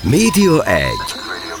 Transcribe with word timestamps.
Média 0.00 0.62
1. 0.62 0.84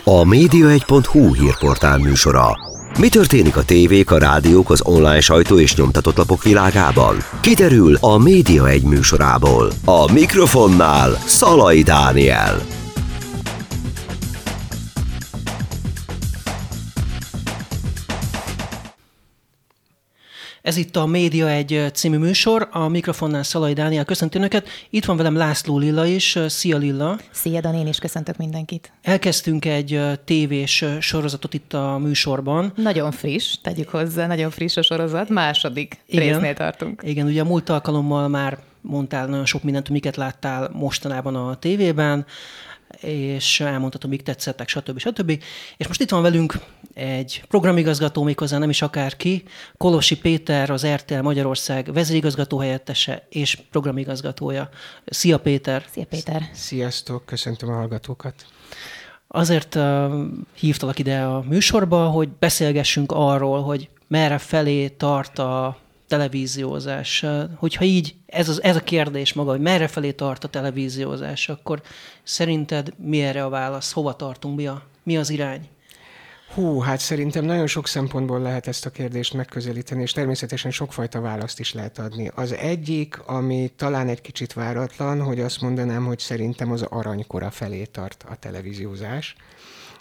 A 0.04 0.22
média1.hu 0.24 1.34
hírportál 1.34 1.98
műsora. 1.98 2.58
Mi 2.98 3.08
történik 3.08 3.56
a 3.56 3.64
tévék, 3.64 4.10
a 4.10 4.18
rádiók, 4.18 4.70
az 4.70 4.80
online 4.84 5.20
sajtó 5.20 5.58
és 5.58 5.74
nyomtatott 5.74 6.16
lapok 6.16 6.42
világában? 6.42 7.16
Kiderül 7.40 7.96
a 8.00 8.18
Média 8.18 8.68
1 8.68 8.82
műsorából. 8.82 9.72
A 9.84 10.12
mikrofonnál 10.12 11.18
Szalai 11.26 11.82
Dániel. 11.82 12.81
Ez 20.62 20.76
itt 20.76 20.96
a 20.96 21.06
Média 21.06 21.48
egy 21.48 21.90
című 21.92 22.16
műsor, 22.16 22.68
a 22.70 22.88
mikrofonnál 22.88 23.42
Szalai 23.42 23.72
Dániel 23.72 24.04
köszönti 24.04 24.38
Önöket. 24.38 24.68
Itt 24.90 25.04
van 25.04 25.16
velem 25.16 25.36
László 25.36 25.78
Lilla 25.78 26.06
is. 26.06 26.38
Szia 26.46 26.76
Lilla! 26.76 27.18
Szia 27.30 27.60
Dan, 27.60 27.74
én 27.74 27.86
is 27.86 27.98
köszöntök 27.98 28.36
mindenkit. 28.36 28.92
Elkezdtünk 29.02 29.64
egy 29.64 30.00
tévés 30.24 30.84
sorozatot 31.00 31.54
itt 31.54 31.72
a 31.72 31.98
műsorban. 31.98 32.72
Nagyon 32.76 33.10
friss, 33.10 33.54
tegyük 33.62 33.88
hozzá, 33.88 34.26
nagyon 34.26 34.50
friss 34.50 34.76
a 34.76 34.82
sorozat, 34.82 35.28
második 35.28 35.98
Igen. 36.06 36.28
résznél 36.28 36.54
tartunk. 36.54 37.02
Igen, 37.04 37.26
ugye 37.26 37.40
a 37.40 37.44
múlt 37.44 37.68
alkalommal 37.68 38.28
már 38.28 38.58
mondtál 38.80 39.26
nagyon 39.26 39.46
sok 39.46 39.62
mindent, 39.62 39.88
miket 39.88 40.16
láttál 40.16 40.70
mostanában 40.72 41.34
a 41.34 41.54
tévében 41.56 42.26
és 43.00 43.60
elmondhatom, 43.60 44.10
mik 44.10 44.22
tetszettek, 44.22 44.68
stb. 44.68 44.98
stb. 44.98 45.42
És 45.76 45.86
most 45.86 46.00
itt 46.00 46.10
van 46.10 46.22
velünk 46.22 46.58
egy 46.94 47.44
programigazgató, 47.48 48.22
méghozzá 48.22 48.58
nem 48.58 48.70
is 48.70 48.82
akárki, 48.82 49.42
Kolosi 49.76 50.18
Péter, 50.18 50.70
az 50.70 50.86
RTL 50.86 51.20
Magyarország 51.20 51.92
vezérigazgató 51.92 52.58
helyettese 52.58 53.26
és 53.28 53.58
programigazgatója. 53.70 54.68
Szia 55.04 55.38
Péter! 55.38 55.84
Szia 55.90 56.04
Péter! 56.04 56.48
Sziasztok, 56.52 57.26
köszöntöm 57.26 57.68
a 57.68 57.74
hallgatókat! 57.74 58.46
Azért 59.28 59.74
uh, 59.74 60.12
hívtalak 60.54 60.98
ide 60.98 61.20
a 61.20 61.44
műsorba, 61.48 62.06
hogy 62.08 62.28
beszélgessünk 62.28 63.12
arról, 63.12 63.62
hogy 63.62 63.88
merre 64.08 64.38
felé 64.38 64.88
tart 64.88 65.38
a 65.38 65.81
televíziózás. 66.12 67.24
Hogyha 67.56 67.84
így, 67.84 68.14
ez, 68.26 68.48
az, 68.48 68.62
ez 68.62 68.76
a 68.76 68.82
kérdés 68.82 69.32
maga, 69.32 69.50
hogy 69.50 69.60
merre 69.60 69.88
felé 69.88 70.12
tart 70.12 70.44
a 70.44 70.48
televíziózás, 70.48 71.48
akkor 71.48 71.82
szerinted 72.22 72.92
mi 72.96 73.22
erre 73.22 73.44
a 73.44 73.48
válasz? 73.48 73.92
Hova 73.92 74.16
tartunk? 74.16 74.56
Mi, 74.56 74.66
a, 74.66 74.82
mi 75.02 75.16
az 75.16 75.30
irány? 75.30 75.68
Hú, 76.54 76.78
hát 76.78 77.00
szerintem 77.00 77.44
nagyon 77.44 77.66
sok 77.66 77.86
szempontból 77.86 78.40
lehet 78.40 78.66
ezt 78.66 78.86
a 78.86 78.90
kérdést 78.90 79.34
megközelíteni, 79.34 80.02
és 80.02 80.12
természetesen 80.12 80.70
sokfajta 80.70 81.20
választ 81.20 81.60
is 81.60 81.72
lehet 81.72 81.98
adni. 81.98 82.30
Az 82.34 82.52
egyik, 82.52 83.18
ami 83.26 83.72
talán 83.76 84.08
egy 84.08 84.20
kicsit 84.20 84.52
váratlan, 84.52 85.22
hogy 85.22 85.40
azt 85.40 85.60
mondanám, 85.60 86.04
hogy 86.04 86.18
szerintem 86.18 86.72
az 86.72 86.82
aranykora 86.82 87.50
felé 87.50 87.84
tart 87.84 88.24
a 88.28 88.36
televíziózás. 88.36 89.36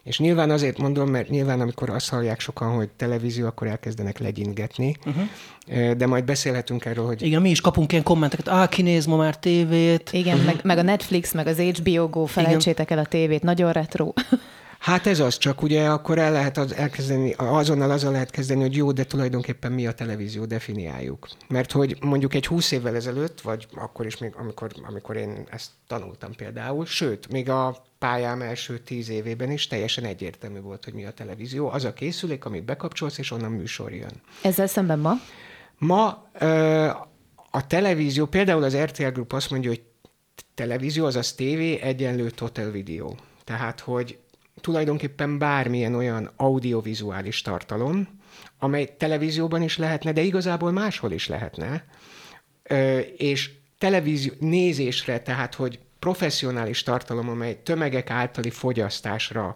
És 0.04 0.20
nyilván 0.20 0.50
azért 0.50 0.78
mondom, 0.78 1.10
mert 1.10 1.30
nyilván 1.30 1.62
amikor 1.62 1.90
azt 1.90 2.10
hallják 2.10 2.40
sokan, 2.40 2.76
hogy 2.76 2.90
televízió, 2.90 3.46
akkor 3.46 3.68
elkezdenek 3.68 4.20
legyingetni, 4.20 4.96
uh-huh. 5.06 5.92
de 5.92 6.08
majd 6.08 6.24
beszélhetünk 6.24 6.86
erről, 6.86 7.06
hogy... 7.06 7.22
Igen, 7.22 7.42
mi 7.42 7.50
is 7.50 7.62
kapunk 7.62 7.92
ilyen 7.92 8.04
kommenteket, 8.04 8.48
á, 8.48 8.68
kinéz 8.68 9.06
ma 9.06 9.16
már 9.16 9.40
tévét. 9.40 10.10
Igen, 10.14 10.34
uh-huh. 10.34 10.54
meg, 10.54 10.60
meg 10.64 10.78
a 10.78 10.82
Netflix, 10.82 11.34
meg 11.34 11.48
az 11.48 11.60
HBO 11.60 12.08
Go, 12.10 12.26
felejtsétek 12.26 12.86
Igen. 12.86 12.98
el 12.98 13.04
a 13.04 13.08
tévét, 13.08 13.44
nagyon 13.44 13.72
retro. 13.72 14.14
Hát 14.82 15.08
ez 15.08 15.20
az, 15.20 15.38
csak 15.38 15.62
ugye 15.62 15.90
akkor 15.90 16.18
el 16.18 16.32
lehet 16.32 16.58
az, 16.58 16.74
elkezdeni, 16.74 17.34
azonnal 17.38 17.92
azzal 17.92 18.12
lehet 18.12 18.30
kezdeni, 18.30 18.62
hogy 18.62 18.76
jó, 18.76 18.92
de 18.92 19.04
tulajdonképpen 19.04 19.72
mi 19.72 19.88
a 19.88 19.92
televízió, 19.92 20.46
definiáljuk. 20.46 21.28
Mert 21.48 21.72
hogy 21.72 21.98
mondjuk 22.00 22.34
egy 22.34 22.48
húsz 22.48 22.72
évvel 22.72 22.96
ezelőtt, 22.96 23.42
vagy 23.42 23.68
akkor 23.76 24.06
is 24.06 24.18
még, 24.18 24.34
amikor, 24.38 24.72
amikor 24.88 25.16
én 25.16 25.48
ezt 25.50 25.70
tanultam 25.88 26.36
például, 26.36 26.86
sőt, 26.86 27.32
még 27.32 27.50
a 27.50 27.84
pályám 28.00 28.42
első 28.42 28.80
tíz 28.80 29.10
évében 29.10 29.52
is 29.52 29.68
teljesen 29.68 30.04
egyértelmű 30.04 30.60
volt, 30.60 30.84
hogy 30.84 30.94
mi 30.94 31.06
a 31.06 31.12
televízió. 31.12 31.70
Az 31.70 31.84
a 31.84 31.94
készülék, 31.94 32.46
amit 32.46 32.66
bekapcsolsz, 32.66 33.18
és 33.18 33.32
onnan 33.32 33.52
műsor 33.52 33.94
jön. 33.94 34.22
Ezzel 34.42 34.68
szemben 34.68 35.00
ma? 35.00 35.14
Ma 35.78 36.30
ö, 36.40 36.86
a 37.52 37.68
televízió, 37.68 38.26
például 38.26 38.64
az 38.64 38.78
RTL 38.78 39.08
Group 39.08 39.34
azt 39.34 39.52
mondja, 39.52 39.70
hogy 39.70 39.82
televízió, 40.54 41.06
azaz 41.06 41.34
tévé 41.34 41.80
egyenlő 41.82 42.30
total 42.30 42.72
video. 42.72 43.16
Tehát, 43.44 43.80
hogy 43.80 44.20
tulajdonképpen 44.62 45.38
bármilyen 45.38 45.96
olyan 45.96 46.32
audiovizuális 46.36 47.42
tartalom, 47.42 48.08
amely 48.60 48.96
televízióban 48.98 49.62
is 49.62 49.78
lehetne, 49.78 50.12
de 50.12 50.22
igazából 50.22 50.72
máshol 50.72 51.12
is 51.12 51.28
lehetne, 51.28 51.86
és 53.18 53.52
televízió 53.78 54.34
nézésre, 54.40 55.20
tehát 55.20 55.56
hogy 55.56 55.80
professzionális 56.00 56.84
tartalom, 56.84 57.30
amely 57.30 57.60
tömegek 57.64 58.10
általi 58.10 58.50
fogyasztásra 58.50 59.56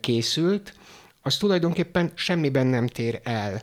készült, 0.00 0.74
az 1.22 1.36
tulajdonképpen 1.36 2.12
semmiben 2.14 2.66
nem 2.66 2.86
tér 2.86 3.20
el 3.22 3.62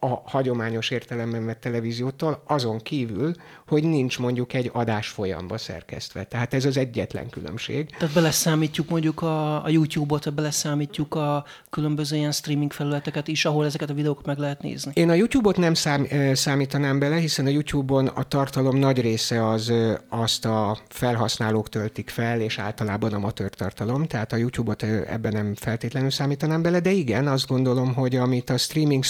a 0.00 0.06
hagyományos 0.06 0.90
értelemben 0.90 1.46
vett 1.46 1.60
televíziótól, 1.60 2.42
azon 2.46 2.78
kívül, 2.78 3.34
hogy 3.70 3.84
nincs 3.84 4.18
mondjuk 4.18 4.52
egy 4.52 4.70
adás 4.72 5.08
folyamba 5.08 5.58
szerkesztve. 5.58 6.24
Tehát 6.24 6.54
ez 6.54 6.64
az 6.64 6.76
egyetlen 6.76 7.28
különbség. 7.30 7.90
Tehát 7.98 8.14
beleszámítjuk 8.14 8.88
mondjuk 8.88 9.22
a, 9.22 9.64
a 9.64 9.68
YouTube-ot, 9.68 10.34
beleszámítjuk 10.34 11.14
a 11.14 11.44
különböző 11.70 12.16
ilyen 12.16 12.32
streaming 12.32 12.72
felületeket 12.72 13.28
is, 13.28 13.44
ahol 13.44 13.64
ezeket 13.64 13.90
a 13.90 13.94
videókat 13.94 14.26
meg 14.26 14.38
lehet 14.38 14.62
nézni. 14.62 14.92
Én 14.94 15.10
a 15.10 15.14
YouTube-ot 15.14 15.56
nem 15.56 15.74
szám, 15.74 16.06
számítanám 16.32 16.98
bele, 16.98 17.16
hiszen 17.16 17.46
a 17.46 17.48
YouTube-on 17.48 18.06
a 18.06 18.22
tartalom 18.22 18.76
nagy 18.76 19.00
része 19.00 19.48
az 19.48 19.72
azt 20.08 20.44
a 20.44 20.78
felhasználók 20.88 21.68
töltik 21.68 22.08
fel, 22.08 22.40
és 22.40 22.58
általában 22.58 23.12
amatőr 23.12 23.50
tartalom, 23.50 24.06
tehát 24.06 24.32
a 24.32 24.36
YouTube-ot 24.36 24.82
ebben 24.82 25.32
nem 25.32 25.54
feltétlenül 25.54 26.10
számítanám 26.10 26.62
bele, 26.62 26.80
de 26.80 26.90
igen, 26.90 27.26
azt 27.26 27.46
gondolom, 27.46 27.94
hogy 27.94 28.16
amit 28.16 28.50
a 28.50 28.58
streaming 28.58 29.04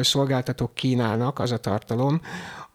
szolgáltatók 0.00 0.74
kínálnak, 0.74 1.38
az 1.38 1.52
a 1.52 1.58
tartalom, 1.58 2.20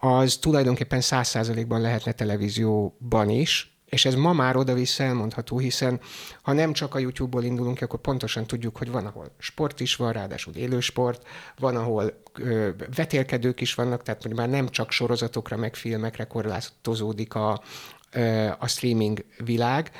az 0.05 0.37
tulajdonképpen 0.37 1.01
száz 1.01 1.27
százalékban 1.27 1.81
lehetne 1.81 2.11
televízióban 2.11 3.29
is, 3.29 3.75
és 3.85 4.05
ez 4.05 4.15
ma 4.15 4.33
már 4.33 4.55
oda-vissza 4.55 5.03
elmondható, 5.03 5.57
hiszen 5.57 5.99
ha 6.41 6.53
nem 6.53 6.73
csak 6.73 6.95
a 6.95 6.99
YouTube-ból 6.99 7.43
indulunk 7.43 7.81
akkor 7.81 7.99
pontosan 7.99 8.45
tudjuk, 8.45 8.77
hogy 8.77 8.91
van, 8.91 9.05
ahol 9.05 9.31
sport 9.37 9.79
is 9.79 9.95
van, 9.95 10.11
ráadásul 10.11 10.53
élősport, 10.53 11.27
van, 11.59 11.75
ahol 11.75 12.21
ö, 12.33 12.69
vetélkedők 12.95 13.61
is 13.61 13.73
vannak, 13.73 14.03
tehát 14.03 14.21
hogy 14.23 14.35
már 14.35 14.49
nem 14.49 14.69
csak 14.69 14.91
sorozatokra, 14.91 15.57
meg 15.57 15.75
filmekre 15.75 16.23
korlátozódik 16.23 17.33
a, 17.33 17.61
ö, 18.11 18.49
a 18.59 18.67
streaming 18.67 19.25
világ, 19.43 19.91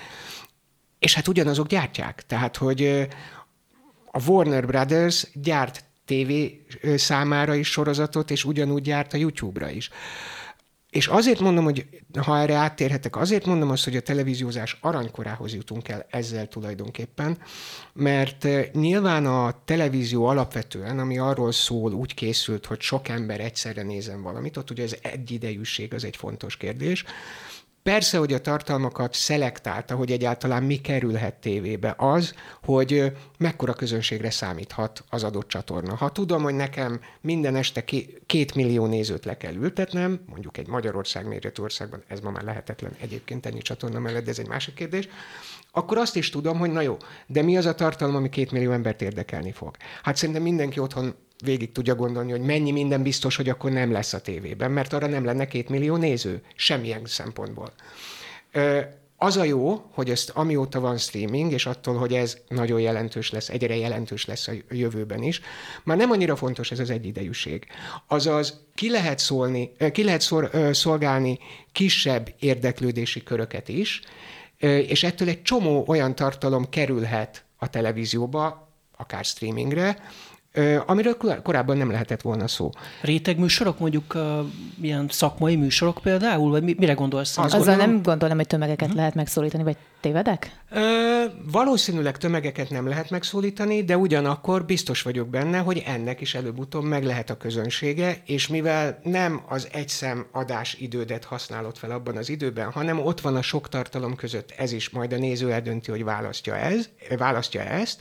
és 1.00 1.14
hát 1.14 1.28
ugyanazok 1.28 1.68
gyártják. 1.68 2.26
Tehát, 2.26 2.58
hogy 2.58 3.08
a 4.12 4.30
Warner 4.30 4.66
Brothers 4.66 5.28
gyárt 5.34 5.84
TV 6.06 6.32
számára 6.96 7.56
is 7.56 7.68
sorozatot, 7.68 8.32
és 8.32 8.46
ugyanúgy 8.46 8.82
gyárt 8.82 9.14
a 9.14 9.18
YouTube-ra 9.18 9.70
is. 9.70 9.90
És 10.96 11.08
azért 11.08 11.40
mondom, 11.40 11.64
hogy 11.64 11.86
ha 12.22 12.40
erre 12.40 12.54
áttérhetek, 12.54 13.16
azért 13.16 13.46
mondom 13.46 13.70
azt, 13.70 13.84
hogy 13.84 13.96
a 13.96 14.02
televíziózás 14.02 14.78
aranykorához 14.82 15.54
jutunk 15.54 15.88
el 15.88 16.06
ezzel 16.10 16.48
tulajdonképpen, 16.48 17.38
mert 17.94 18.48
nyilván 18.74 19.26
a 19.26 19.62
televízió 19.66 20.26
alapvetően, 20.26 21.00
ami 21.00 21.18
arról 21.18 21.52
szól, 21.52 21.94
úgy 21.94 22.14
készült, 22.14 22.66
hogy 22.66 22.82
sok 22.82 23.08
ember 23.08 23.40
egyszerre 23.40 23.82
nézen 23.82 24.22
valamit, 24.22 24.58
ott 24.58 24.72
ugye 24.72 24.84
az 24.84 24.98
egyidejűség 25.02 25.94
az 25.94 26.04
egy 26.04 26.16
fontos 26.16 26.58
kérdés, 26.58 27.04
Persze, 27.90 28.18
hogy 28.18 28.34
a 28.34 28.42
tartalmakat 28.42 29.14
szelektálta, 29.14 29.96
hogy 29.96 30.12
egyáltalán 30.12 30.64
mi 30.64 30.76
kerülhet 30.76 31.34
tévébe, 31.34 31.94
az, 31.98 32.34
hogy 32.64 33.12
mekkora 33.38 33.74
közönségre 33.74 34.30
számíthat 34.30 35.04
az 35.10 35.24
adott 35.24 35.48
csatorna. 35.48 35.96
Ha 35.96 36.12
tudom, 36.12 36.44
hogy 36.44 36.54
nekem 36.54 37.00
minden 37.22 37.56
este 37.56 37.84
két 38.26 38.56
millió 38.56 38.86
nézőt 38.86 39.26
le 39.26 39.38
kell 39.38 39.54
ültetnem, 39.54 40.20
mondjuk 40.26 40.58
egy 40.58 40.68
Magyarország 40.68 41.28
méretű 41.28 41.62
országban, 41.62 42.04
ez 42.08 42.20
ma 42.20 42.30
már 42.32 42.44
lehetetlen 42.44 42.96
egyébként 43.00 43.46
ennyi 43.46 43.62
csatorna 43.62 44.00
mellett, 44.00 44.24
de 44.24 44.30
ez 44.30 44.40
egy 44.40 44.48
másik 44.48 44.74
kérdés, 44.74 45.08
akkor 45.72 45.98
azt 45.98 46.16
is 46.16 46.30
tudom, 46.30 46.58
hogy 46.58 46.72
na 46.72 46.82
jó, 46.82 46.98
de 47.28 47.42
mi 47.42 47.58
az 47.58 47.66
a 47.66 47.76
tartalom, 47.76 48.16
ami 48.16 48.30
két 48.30 48.52
millió 48.52 48.72
embert 48.72 49.02
érdekelni 49.02 49.52
fog? 49.52 49.76
Hát 50.04 50.16
szerintem 50.16 50.44
mindenki 50.44 50.80
otthon 50.80 51.16
végig 51.44 51.72
tudja 51.72 51.96
gondolni, 51.96 52.32
hogy 52.32 52.42
mennyi 52.42 52.72
minden 52.72 53.04
biztos, 53.04 53.36
hogy 53.36 53.50
akkor 53.50 53.72
nem 53.72 53.92
lesz 53.92 54.14
a 54.14 54.22
tévében, 54.22 54.72
mert 54.72 54.94
arra 54.94 55.08
nem 55.08 55.26
lenne 55.26 55.48
két 55.48 55.70
millió 55.70 55.96
néző, 55.96 56.42
semmilyen 56.56 57.02
szempontból. 57.06 57.74
Az 59.18 59.38
a 59.38 59.44
jó, 59.44 59.90
hogy 59.94 60.10
ezt 60.10 60.30
amióta 60.30 60.80
van 60.80 60.98
streaming, 60.98 61.52
és 61.52 61.66
attól, 61.66 61.96
hogy 61.96 62.14
ez 62.14 62.38
nagyon 62.48 62.80
jelentős 62.80 63.32
lesz, 63.32 63.50
egyre 63.50 63.76
jelentős 63.76 64.26
lesz 64.26 64.48
a 64.48 64.52
jövőben 64.70 65.24
is, 65.24 65.42
már 65.84 65.98
nem 65.98 66.12
annyira 66.12 66.36
fontos 66.36 66.72
ez 66.72 66.80
az 66.80 66.90
egyidejűség. 66.90 67.66
Azaz 68.08 68.66
ki 68.74 68.90
lehet, 68.90 69.20
szólni, 69.20 69.72
ki 69.92 70.04
lehet 70.04 70.22
szor, 70.22 70.50
szolgálni 70.72 71.40
kisebb 71.72 72.34
érdeklődési 72.40 73.24
köröket 73.24 73.70
is, 73.70 74.02
és 74.60 75.04
ettől 75.04 75.28
egy 75.28 75.42
csomó 75.42 75.84
olyan 75.88 76.16
tartalom 76.16 76.70
kerülhet 76.70 77.46
a 77.58 77.70
televízióba, 77.70 78.70
akár 78.98 79.26
streamingre, 79.26 79.98
amiről 80.86 81.18
korábban 81.44 81.78
nem 81.78 81.92
lehetett 81.92 82.22
volna 82.22 82.48
szó. 82.48 82.70
Rétegműsorok, 83.02 83.80
mondjuk 83.80 84.16
uh, 84.16 84.22
ilyen 84.82 85.08
szakmai 85.10 85.56
műsorok 85.56 86.00
például, 86.04 86.50
vagy 86.50 86.64
mire 86.78 86.94
gondolsz? 86.94 87.38
Az 87.38 87.54
Azzal 87.54 87.76
nem 87.76 88.02
gondolom, 88.02 88.38
hogy 88.38 88.48
tömegeket 88.48 88.88
hmm. 88.88 88.98
lehet 88.98 89.16
megszólítani, 89.16 89.64
vagy 89.64 89.78
tévedek? 90.02 90.52
Ö, 90.72 91.24
valószínűleg 91.52 92.18
tömegeket 92.18 92.70
nem 92.70 92.88
lehet 92.88 93.10
megszólítani, 93.10 93.84
de 93.84 93.98
ugyanakkor 93.98 94.66
biztos 94.66 95.02
vagyok 95.02 95.28
benne, 95.28 95.58
hogy 95.58 95.84
ennek 95.86 96.22
is 96.22 96.36
előbb-utóbb 96.36 96.84
meg 96.84 97.04
lehet 97.04 97.30
a 97.30 97.38
közönsége, 97.38 98.22
és 98.26 98.48
mivel 98.48 99.00
nem 99.04 99.42
az 99.48 99.68
egyszem 99.72 100.28
adás 100.32 100.74
idődet 100.74 101.24
használod 101.24 101.78
fel 101.78 101.92
abban 101.92 102.18
az 102.18 102.30
időben, 102.30 102.72
hanem 102.72 103.00
ott 103.00 103.22
van 103.22 103.36
a 103.36 103.42
sok 103.42 103.70
tartalom 103.70 104.16
között 104.16 104.54
ez 104.58 104.72
is, 104.72 104.90
majd 104.90 105.14
a 105.14 105.18
néző 105.18 105.52
eldönti, 105.52 105.92
hogy 105.92 106.04
választja, 106.04 106.56
ez, 106.56 106.90
választja 107.18 107.62
ezt, 107.62 108.00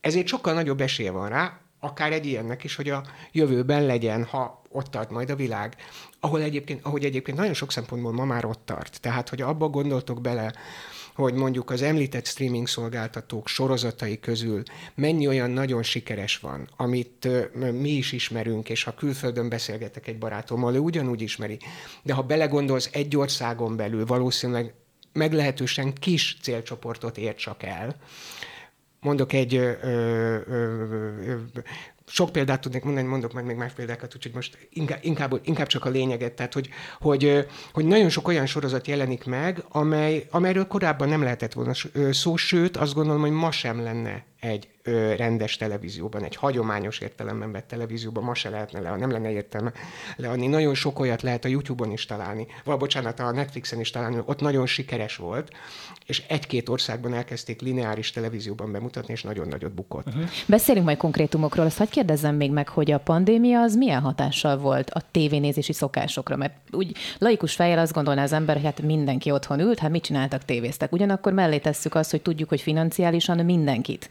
ezért 0.00 0.26
sokkal 0.26 0.54
nagyobb 0.54 0.80
esélye 0.80 1.10
van 1.10 1.28
rá, 1.28 1.63
akár 1.84 2.12
egy 2.12 2.26
ilyennek 2.26 2.64
is, 2.64 2.74
hogy 2.74 2.88
a 2.88 3.02
jövőben 3.32 3.86
legyen, 3.86 4.24
ha 4.24 4.62
ott 4.68 4.86
tart 4.86 5.10
majd 5.10 5.30
a 5.30 5.36
világ, 5.36 5.76
ahol 6.20 6.42
egyébként, 6.42 6.84
ahogy 6.84 7.04
egyébként 7.04 7.36
nagyon 7.36 7.54
sok 7.54 7.72
szempontból 7.72 8.12
ma 8.12 8.24
már 8.24 8.44
ott 8.44 8.60
tart. 8.64 9.00
Tehát, 9.00 9.28
hogy 9.28 9.40
abba 9.40 9.68
gondoltok 9.68 10.20
bele, 10.20 10.52
hogy 11.14 11.34
mondjuk 11.34 11.70
az 11.70 11.82
említett 11.82 12.26
streaming 12.26 12.68
szolgáltatók 12.68 13.48
sorozatai 13.48 14.20
közül 14.20 14.62
mennyi 14.94 15.28
olyan 15.28 15.50
nagyon 15.50 15.82
sikeres 15.82 16.38
van, 16.38 16.68
amit 16.76 17.28
mi 17.72 17.90
is 17.90 18.12
ismerünk, 18.12 18.68
és 18.68 18.82
ha 18.82 18.94
külföldön 18.94 19.48
beszélgetek 19.48 20.06
egy 20.06 20.18
barátommal, 20.18 20.74
ő 20.74 20.78
ugyanúgy 20.78 21.20
ismeri. 21.20 21.58
De 22.02 22.12
ha 22.12 22.22
belegondolsz, 22.22 22.88
egy 22.92 23.16
országon 23.16 23.76
belül 23.76 24.06
valószínűleg 24.06 24.74
meglehetősen 25.12 25.92
kis 25.92 26.36
célcsoportot 26.42 27.18
ér 27.18 27.34
csak 27.34 27.62
el, 27.62 27.96
mondok 29.04 29.32
egy 29.32 29.54
ö, 29.54 29.72
ö, 29.82 30.38
ö, 30.48 31.34
sok 32.06 32.32
példát 32.32 32.60
tudnék 32.60 32.82
mondani, 32.84 33.06
mondok 33.06 33.32
meg 33.32 33.44
még 33.44 33.56
más 33.56 33.72
példákat, 33.72 34.14
úgyhogy 34.14 34.34
most 34.34 34.68
inkább, 34.70 34.98
inkább, 35.02 35.40
inkább 35.44 35.66
csak 35.66 35.84
a 35.84 35.90
lényeget, 35.90 36.32
tehát 36.32 36.52
hogy, 36.52 36.68
hogy, 37.00 37.46
hogy 37.72 37.84
nagyon 37.84 38.08
sok 38.08 38.28
olyan 38.28 38.46
sorozat 38.46 38.86
jelenik 38.86 39.24
meg, 39.24 39.64
amely, 39.68 40.26
amelyről 40.30 40.66
korábban 40.66 41.08
nem 41.08 41.22
lehetett 41.22 41.52
volna 41.52 41.72
szó, 42.10 42.36
sőt 42.36 42.76
azt 42.76 42.94
gondolom, 42.94 43.20
hogy 43.20 43.30
ma 43.30 43.50
sem 43.50 43.82
lenne 43.82 44.24
egy 44.40 44.68
ö, 44.84 45.14
rendes 45.14 45.56
televízióban, 45.56 46.24
egy 46.24 46.36
hagyományos 46.36 46.98
értelemben 46.98 47.52
vett 47.52 47.68
televízióban 47.68 48.24
ma 48.24 48.34
se 48.34 48.50
lehetne 48.50 48.80
le, 48.80 48.96
nem 48.96 49.10
lenne 49.10 49.30
értelme 49.30 49.72
leadni. 50.16 50.46
Nagyon 50.46 50.74
sok 50.74 50.98
olyat 50.98 51.22
lehet 51.22 51.44
a 51.44 51.48
YouTube-on 51.48 51.90
is 51.90 52.06
találni, 52.06 52.46
vagy 52.64 52.78
bocsánat, 52.78 53.20
a 53.20 53.32
Netflixen 53.32 53.80
is 53.80 53.90
találni, 53.90 54.18
ott 54.24 54.40
nagyon 54.40 54.66
sikeres 54.66 55.16
volt, 55.16 55.52
és 56.06 56.22
egy-két 56.28 56.68
országban 56.68 57.14
elkezdték 57.14 57.60
lineáris 57.60 58.10
televízióban 58.10 58.72
bemutatni, 58.72 59.12
és 59.12 59.22
nagyon 59.22 59.48
nagyot 59.48 59.72
bukott. 59.72 60.06
Uh-huh. 60.06 60.24
Beszélünk 60.46 60.84
majd 60.84 60.96
konkrétumokról, 60.96 61.66
azt 61.66 61.78
hagyd 61.78 61.90
kérdezzem 61.90 62.34
még 62.34 62.50
meg, 62.50 62.68
hogy 62.68 62.90
a 62.90 62.98
pandémia 62.98 63.60
az 63.60 63.76
milyen 63.76 64.00
hatással 64.00 64.58
volt 64.58 64.90
a 64.90 65.02
tévénézési 65.10 65.72
szokásokra, 65.72 66.36
mert 66.36 66.54
úgy 66.70 66.96
laikus 67.18 67.54
fejjel 67.54 67.78
azt 67.78 67.92
gondolná 67.92 68.22
az 68.22 68.32
ember, 68.32 68.54
hogy 68.54 68.64
hát 68.64 68.82
mindenki 68.82 69.30
otthon 69.30 69.60
ült, 69.60 69.78
hát 69.78 69.90
mit 69.90 70.02
csináltak, 70.02 70.44
tévéztek. 70.44 70.92
Ugyanakkor 70.92 71.32
mellé 71.32 71.58
tesszük 71.58 71.94
azt, 71.94 72.10
hogy 72.10 72.22
tudjuk, 72.22 72.48
hogy 72.48 72.60
financiálisan 72.60 73.44
mindenkit 73.44 74.10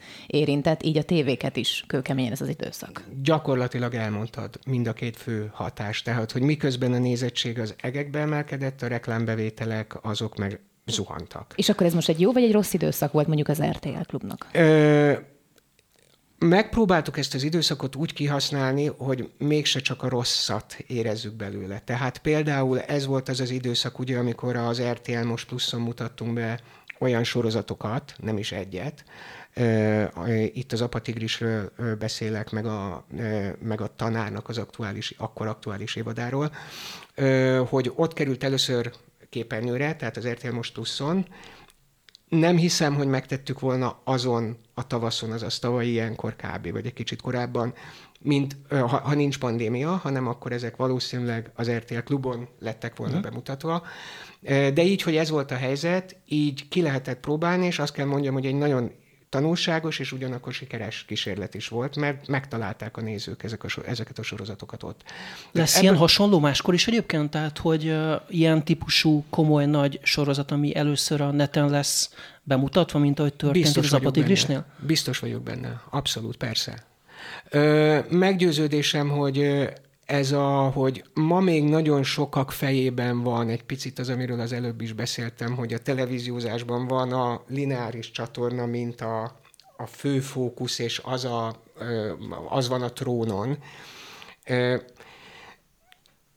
érintett, 0.64 0.82
így 0.82 0.98
a 0.98 1.02
tévéket 1.02 1.56
is 1.56 1.84
kőkeményen 1.86 2.32
ez 2.32 2.40
az 2.40 2.48
időszak. 2.48 3.02
Gyakorlatilag 3.22 3.94
elmondtad 3.94 4.58
mind 4.66 4.86
a 4.86 4.92
két 4.92 5.16
fő 5.16 5.50
hatás, 5.52 6.02
tehát 6.02 6.32
hogy 6.32 6.42
miközben 6.42 6.92
a 6.92 6.98
nézettség 6.98 7.58
az 7.58 7.74
egekbe 7.80 8.18
emelkedett, 8.18 8.82
a 8.82 8.86
reklámbevételek 8.86 10.04
azok 10.04 10.36
meg 10.36 10.60
zuhantak. 10.86 11.52
És 11.56 11.68
akkor 11.68 11.86
ez 11.86 11.94
most 11.94 12.08
egy 12.08 12.20
jó 12.20 12.32
vagy 12.32 12.42
egy 12.42 12.52
rossz 12.52 12.72
időszak 12.72 13.12
volt 13.12 13.26
mondjuk 13.26 13.48
az 13.48 13.62
RTL 13.62 14.00
klubnak? 14.06 14.48
Ö, 14.52 15.12
megpróbáltuk 16.38 17.18
ezt 17.18 17.34
az 17.34 17.42
időszakot 17.42 17.96
úgy 17.96 18.12
kihasználni, 18.12 18.86
hogy 18.86 19.30
mégse 19.38 19.80
csak 19.80 20.02
a 20.02 20.08
rosszat 20.08 20.76
érezzük 20.86 21.32
belőle. 21.32 21.78
Tehát 21.84 22.18
például 22.18 22.80
ez 22.80 23.06
volt 23.06 23.28
az 23.28 23.40
az 23.40 23.50
időszak, 23.50 23.98
ugye, 23.98 24.18
amikor 24.18 24.56
az 24.56 24.82
RTL 24.82 25.24
Most 25.24 25.46
Pluszon 25.48 25.80
mutattunk 25.80 26.32
be 26.32 26.60
olyan 26.98 27.24
sorozatokat, 27.24 28.14
nem 28.18 28.38
is 28.38 28.52
egyet, 28.52 29.04
itt 30.52 30.72
az 30.72 30.80
apatigrisről 30.80 31.72
beszélek, 31.98 32.50
meg 32.50 32.66
a, 32.66 33.06
meg 33.60 33.80
a 33.80 33.94
tanárnak 33.96 34.48
az 34.48 34.58
aktuális, 34.58 35.14
akkor 35.16 35.46
aktuális 35.46 35.96
évadáról, 35.96 36.50
hogy 37.68 37.92
ott 37.94 38.12
került 38.12 38.44
először 38.44 38.92
képernyőre, 39.30 39.96
tehát 39.96 40.16
az 40.16 40.28
RTL 40.28 40.52
Most 40.52 40.72
Pluszon, 40.72 41.26
nem 42.28 42.56
hiszem, 42.56 42.94
hogy 42.94 43.06
megtettük 43.06 43.60
volna 43.60 44.00
azon 44.04 44.56
a 44.74 44.86
tavaszon, 44.86 45.32
azaz 45.32 45.58
tavalyi 45.58 45.90
ilyenkor 45.90 46.36
kb. 46.36 46.72
vagy 46.72 46.86
egy 46.86 46.92
kicsit 46.92 47.20
korábban, 47.20 47.74
mint 48.20 48.56
ha, 48.68 48.86
ha 48.86 49.14
nincs 49.14 49.38
pandémia, 49.38 49.90
hanem 49.90 50.26
akkor 50.26 50.52
ezek 50.52 50.76
valószínűleg 50.76 51.50
az 51.54 51.70
RTL 51.70 51.98
klubon 51.98 52.48
lettek 52.58 52.96
volna 52.96 53.16
uh-huh. 53.16 53.28
bemutatva. 53.30 53.82
De 54.74 54.82
így, 54.82 55.02
hogy 55.02 55.16
ez 55.16 55.30
volt 55.30 55.50
a 55.50 55.56
helyzet, 55.56 56.16
így 56.26 56.68
ki 56.68 56.82
lehetett 56.82 57.20
próbálni, 57.20 57.66
és 57.66 57.78
azt 57.78 57.92
kell 57.92 58.06
mondjam, 58.06 58.34
hogy 58.34 58.46
egy 58.46 58.54
nagyon 58.54 58.90
tanulságos 59.34 59.98
és 59.98 60.12
ugyanakkor 60.12 60.52
sikeres 60.52 61.04
kísérlet 61.04 61.54
is 61.54 61.68
volt, 61.68 61.96
mert 61.96 62.28
megtalálták 62.28 62.96
a 62.96 63.00
nézők 63.00 63.42
ezek 63.42 63.64
a, 63.64 63.68
ezeket 63.86 64.18
a 64.18 64.22
sorozatokat 64.22 64.82
ott. 64.82 65.02
Lesz 65.52 65.72
ebből... 65.72 65.82
ilyen 65.82 65.96
hasonló 65.96 66.38
máskor 66.38 66.74
is 66.74 66.86
egyébként? 66.86 67.30
Tehát, 67.30 67.58
hogy 67.58 67.88
uh, 67.88 68.14
ilyen 68.28 68.64
típusú 68.64 69.24
komoly 69.30 69.66
nagy 69.66 70.00
sorozat, 70.02 70.50
ami 70.50 70.76
először 70.76 71.20
a 71.20 71.30
neten 71.30 71.70
lesz 71.70 72.14
bemutatva, 72.42 72.98
mint 72.98 73.18
ahogy 73.18 73.34
történt 73.34 73.64
Biztos 73.64 73.84
az 73.84 73.92
Apatigrisnél? 73.92 74.66
Biztos 74.78 75.18
vagyok 75.18 75.42
benne, 75.42 75.82
abszolút, 75.90 76.36
persze. 76.36 76.84
Meggyőződésem, 78.08 79.08
hogy 79.08 79.68
ez 80.04 80.32
a, 80.32 80.70
hogy 80.70 81.04
ma 81.14 81.40
még 81.40 81.64
nagyon 81.64 82.02
sokak 82.02 82.52
fejében 82.52 83.22
van 83.22 83.48
egy 83.48 83.62
picit 83.62 83.98
az, 83.98 84.08
amiről 84.08 84.40
az 84.40 84.52
előbb 84.52 84.80
is 84.80 84.92
beszéltem, 84.92 85.56
hogy 85.56 85.72
a 85.72 85.78
televíziózásban 85.78 86.86
van 86.86 87.12
a 87.12 87.42
lineáris 87.48 88.10
csatorna, 88.10 88.66
mint 88.66 89.00
a, 89.00 89.40
a 89.76 89.86
fő 89.86 90.20
fókusz, 90.20 90.78
és 90.78 91.00
az, 91.04 91.24
a, 91.24 91.54
az 92.48 92.68
van 92.68 92.82
a 92.82 92.92
trónon. 92.92 93.58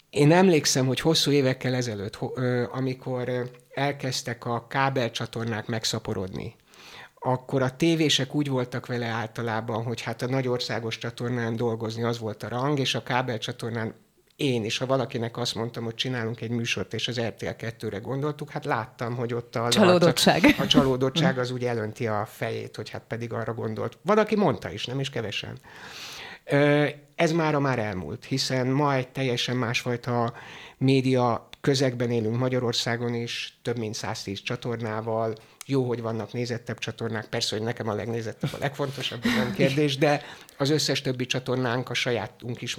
Én 0.10 0.31
emlékszem, 0.31 0.86
hogy 0.86 1.00
hosszú 1.00 1.31
évekkel 1.31 1.74
ezelőtt, 1.74 2.19
amikor 2.72 3.52
elkezdtek 3.74 4.46
a 4.46 4.68
kábelcsatornák 4.68 5.68
megszaporodni, 5.68 6.56
akkor 7.19 7.62
a 7.62 7.75
tévések 7.75 8.36
úgy 8.36 8.50
voltak 8.50 8.86
vele 8.86 9.06
általában, 9.06 9.84
hogy 9.84 10.02
hát 10.02 10.22
a 10.22 10.28
nagy 10.28 10.48
országos 10.48 10.98
csatornán 10.98 11.56
dolgozni 11.56 12.04
az 12.04 12.19
volt 12.19 12.44
a 12.44 12.48
rang, 12.48 12.80
és 12.80 12.96
a 12.96 13.04
kábel 13.04 13.38
csatornán 13.38 13.94
én 14.38 14.66
is, 14.66 14.78
ha 14.78 14.86
valakinek 14.86 15.38
azt 15.38 15.56
mondtam, 15.56 15.84
hogy 15.84 15.96
csinálunk 15.96 16.42
egy 16.42 16.50
műsort, 16.50 16.94
és 16.94 17.08
az 17.08 17.19
RTL 17.19 17.46
2-re 17.46 17.98
gondoltuk, 17.98 18.50
hát 18.50 18.66
láttam, 18.66 19.16
hogy 19.16 19.34
ott 19.34 19.56
a 19.56 19.69
csalódottság, 19.69 20.56
a, 20.58 20.62
a 20.62 20.68
csalódottság 20.68 21.38
az 21.38 21.52
úgy 21.52 21.66
elönti 21.66 22.08
a 22.08 22.25
fejét, 22.25 22.76
hogy 22.76 22.90
hát 22.90 23.04
pedig 23.07 23.33
arra 23.33 23.54
gondolt. 23.54 23.97
Valaki 24.02 24.36
mondta 24.36 24.71
is, 24.71 24.86
nem 24.86 25.00
is 25.00 25.09
kevesen. 25.09 25.59
Ez 27.16 27.31
mára 27.31 27.59
már 27.59 27.80
elmúlt, 27.80 28.26
hiszen 28.26 28.68
ma 28.68 28.95
egy 28.95 29.07
teljesen 29.07 29.56
másfajta 29.56 30.33
média 30.78 31.50
közegben 31.62 32.12
élünk 32.12 32.38
Magyarországon 32.38 33.14
is, 33.14 33.59
több 33.62 33.78
mint 33.78 33.94
110 33.94 34.42
csatornával, 34.42 35.36
jó, 35.69 35.88
hogy 35.88 36.02
vannak 36.02 36.33
nézettebb 36.33 36.78
csatornák, 36.78 37.26
persze, 37.26 37.56
hogy 37.56 37.66
nekem 37.66 37.88
a 37.88 37.94
legnézettebb 37.94 38.54
a 38.54 38.57
legfontosabb, 38.57 39.24
nem 39.24 39.54
kérdés, 39.54 39.97
de 39.97 40.21
az 40.57 40.69
összes 40.69 41.02
többi 41.02 41.26
csatornánk, 41.26 41.90
a 41.90 41.94
sajátunk 41.94 42.62
is, 42.62 42.78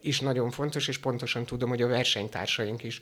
is 0.00 0.20
nagyon 0.20 0.50
fontos, 0.50 0.88
és 0.88 0.98
pontosan 0.98 1.44
tudom, 1.44 1.68
hogy 1.68 1.82
a 1.82 1.86
versenytársaink 1.86 2.84
is 2.84 3.00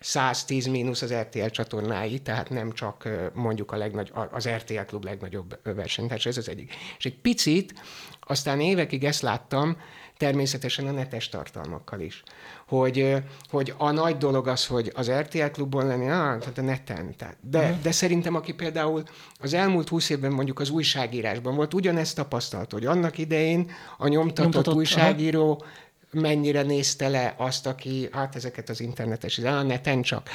110 0.00 0.66
mínusz 0.66 1.02
az 1.02 1.12
RTL 1.12 1.46
csatornái, 1.46 2.18
tehát 2.18 2.50
nem 2.50 2.72
csak 2.72 3.08
mondjuk 3.34 3.72
a 3.72 3.76
legnagy, 3.76 4.12
az 4.30 4.48
RTL 4.48 4.80
klub 4.80 5.04
legnagyobb 5.04 5.58
versenytársa, 5.62 6.28
ez 6.28 6.36
az 6.36 6.48
egyik. 6.48 6.74
És 6.98 7.04
egy 7.04 7.18
picit, 7.18 7.74
aztán 8.20 8.60
évekig 8.60 9.04
ezt 9.04 9.22
láttam, 9.22 9.76
természetesen 10.16 10.86
a 10.86 10.90
netes 10.90 11.28
tartalmakkal 11.28 12.00
is. 12.00 12.22
Hogy, 12.66 13.16
hogy 13.50 13.74
a 13.76 13.90
nagy 13.90 14.16
dolog 14.16 14.48
az, 14.48 14.66
hogy 14.66 14.92
az 14.94 15.10
RTL 15.10 15.44
klubban 15.52 15.86
lenni, 15.86 16.08
ah, 16.08 16.38
tehát 16.38 16.58
a 16.58 16.62
neten. 16.62 17.16
Tehát. 17.16 17.36
De, 17.40 17.58
uh-huh. 17.58 17.80
de 17.82 17.92
szerintem, 17.92 18.34
aki 18.34 18.52
például 18.52 19.02
az 19.40 19.54
elmúlt 19.54 19.88
húsz 19.88 20.10
évben 20.10 20.32
mondjuk 20.32 20.60
az 20.60 20.70
újságírásban 20.70 21.54
volt, 21.54 21.74
ugyanezt 21.74 22.16
tapasztalt, 22.16 22.72
hogy 22.72 22.86
annak 22.86 23.18
idején 23.18 23.70
a 23.98 24.08
nyomtatott, 24.08 24.44
nyomtatott 24.44 24.74
újságíró 24.74 25.50
aha 25.50 25.86
mennyire 26.10 26.62
nézte 26.62 27.08
le 27.08 27.34
azt, 27.36 27.66
aki, 27.66 28.08
hát 28.12 28.36
ezeket 28.36 28.68
az 28.68 28.80
internetes, 28.80 29.38
a 29.38 29.62
neten 29.62 30.02
csak. 30.02 30.28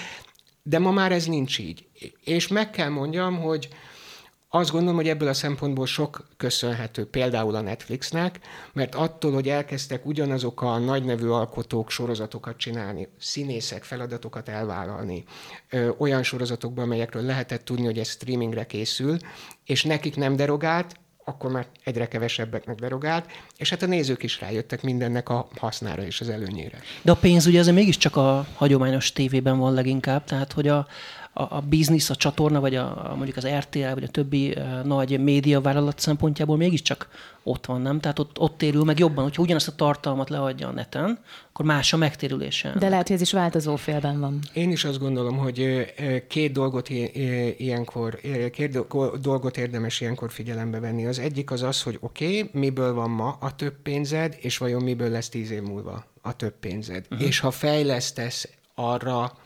De 0.63 0.80
ma 0.80 0.92
már 0.92 1.12
ez 1.12 1.25
nincs 1.25 1.60
így. 1.60 1.86
És 2.24 2.48
meg 2.48 2.70
kell 2.70 2.89
mondjam, 2.89 3.42
hogy 3.42 3.70
azt 4.56 4.72
gondolom, 4.72 4.96
hogy 4.96 5.08
ebből 5.08 5.27
a 5.27 5.34
szempontból 5.34 5.86
sok 5.86 6.27
köszönhető 6.38 7.06
például 7.06 7.56
a 7.56 7.62
Netflixnek, 7.62 8.39
mert 8.74 8.96
attól, 8.96 9.34
hogy 9.34 9.50
elkezdtek 9.50 10.06
ugyanazok 10.06 10.62
a 10.62 10.77
nagynevű 10.77 11.27
alkotók 11.27 11.89
sorozatokat 11.89 12.58
csinálni, 12.58 13.08
színészek 13.20 13.84
feladatokat 13.84 14.50
elvállalni, 14.50 15.24
ö, 15.70 15.89
olyan 15.98 16.24
sorozatokban, 16.24 16.84
amelyekről 16.84 17.24
lehetett 17.24 17.65
tudni, 17.65 17.86
hogy 17.86 18.00
ez 18.00 18.08
streamingre 18.10 18.65
készül, 18.65 19.18
és 19.65 19.84
nekik 19.84 20.15
nem 20.15 20.36
derogált, 20.36 20.96
akkor 21.25 21.51
már 21.51 21.65
egyre 21.84 22.08
kevesebbeknek 22.08 22.80
derogált, 22.80 23.25
és 23.58 23.70
hát 23.70 23.82
a 23.82 23.86
nézők 23.86 24.24
is 24.24 24.42
rájöttek 24.42 24.82
mindennek 24.82 25.30
a 25.30 25.48
hasznára 25.58 26.03
és 26.03 26.22
az 26.22 26.30
előnyére. 26.30 26.77
De 27.01 27.12
a 27.12 27.15
pénz 27.15 27.46
ugye 27.46 27.60
azért 27.60 27.75
mégiscsak 27.75 28.15
a 28.15 28.48
hagyományos 28.56 29.12
tévében 29.12 29.58
van 29.58 29.74
leginkább, 29.74 30.24
tehát 30.24 30.53
hogy 30.53 30.68
a, 30.68 30.88
a, 31.34 31.42
a 31.42 31.63
biznisz, 31.70 32.10
a 32.10 32.16
csatorna, 32.16 32.60
vagy 32.60 32.75
a, 32.75 33.12
a 33.12 33.16
mondjuk 33.16 33.38
az 33.38 33.48
RTL, 33.48 33.94
vagy 33.94 34.04
a 34.04 34.08
többi 34.08 34.50
uh, 34.50 34.84
nagy 34.84 35.20
médiavállalat 35.24 36.00
szempontjából 36.00 36.58
mégiscsak 36.58 37.10
ott 37.44 37.66
van, 37.66 37.82
nem? 37.82 38.00
Tehát 38.00 38.20
ott, 38.20 38.40
ott 38.40 38.58
térül 38.58 38.84
meg 38.84 39.00
jobban, 39.00 39.24
hogyha 39.24 39.42
ugyanazt 39.42 39.68
a 39.68 39.75
tartalmat 39.75 40.30
leadja 40.30 40.68
a 40.68 40.72
neten, 40.72 41.20
akkor 41.50 41.66
más 41.66 41.94
a 41.94 41.98
megtérülése. 41.98 42.75
De 42.80 42.90
lehet, 42.90 43.08
hogy 43.08 43.16
ez 43.16 43.22
is 43.22 43.32
változó 43.32 43.75
félben 43.75 44.20
van. 44.20 44.40
Én 44.54 44.72
is 44.72 44.86
azt 44.86 45.00
gondolom, 45.00 45.38
hogy 45.38 45.86
két 46.28 46.52
dolgot 46.52 46.90
ilyenkor, 47.58 48.20
két 48.52 48.88
dolgot 49.22 49.58
érdemes 49.58 50.02
ilyenkor 50.02 50.32
figyelembe 50.32 50.80
venni. 50.80 51.06
Az 51.06 51.20
egyik 51.20 51.52
az 51.52 51.62
az, 51.62 51.82
hogy 51.82 51.98
oké, 52.00 52.25
okay, 52.25 52.50
miből 52.62 52.94
van 52.94 53.10
ma 53.10 53.38
a 53.40 53.56
több 53.56 53.75
pénzed, 53.84 54.38
és 54.40 54.58
vajon 54.58 54.84
miből 54.84 55.10
lesz 55.10 55.30
tíz 55.30 55.52
év 55.52 55.62
múlva 55.62 56.06
a 56.22 56.36
több 56.36 56.54
pénzed. 56.60 57.06
Uh-huh. 57.12 57.28
És 57.28 57.40
ha 57.40 57.52
fejlesztesz 57.52 58.50
arra 58.75 59.38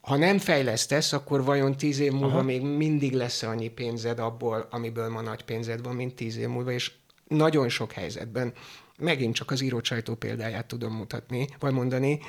ha 0.00 0.16
nem 0.16 0.38
fejlesztesz, 0.38 1.12
akkor 1.12 1.44
vajon 1.44 1.76
tíz 1.76 1.98
év 1.98 2.12
múlva 2.12 2.26
Aha. 2.26 2.42
még 2.42 2.62
mindig 2.62 3.12
lesz 3.12 3.42
annyi 3.42 3.68
pénzed 3.68 4.18
abból, 4.18 4.66
amiből 4.70 5.08
ma 5.08 5.20
nagy 5.20 5.42
pénzed 5.42 5.82
van, 5.82 5.94
mint 5.94 6.14
tíz 6.14 6.36
év 6.36 6.48
múlva, 6.48 6.70
és 6.70 6.92
nagyon 7.28 7.68
sok 7.68 7.92
helyzetben, 7.92 8.52
megint 8.98 9.34
csak 9.34 9.50
az 9.50 9.60
írócsajtó 9.60 10.14
példáját 10.14 10.66
tudom 10.66 10.92
mutatni, 10.92 11.48
vagy 11.58 11.72
mondani, 11.72 12.20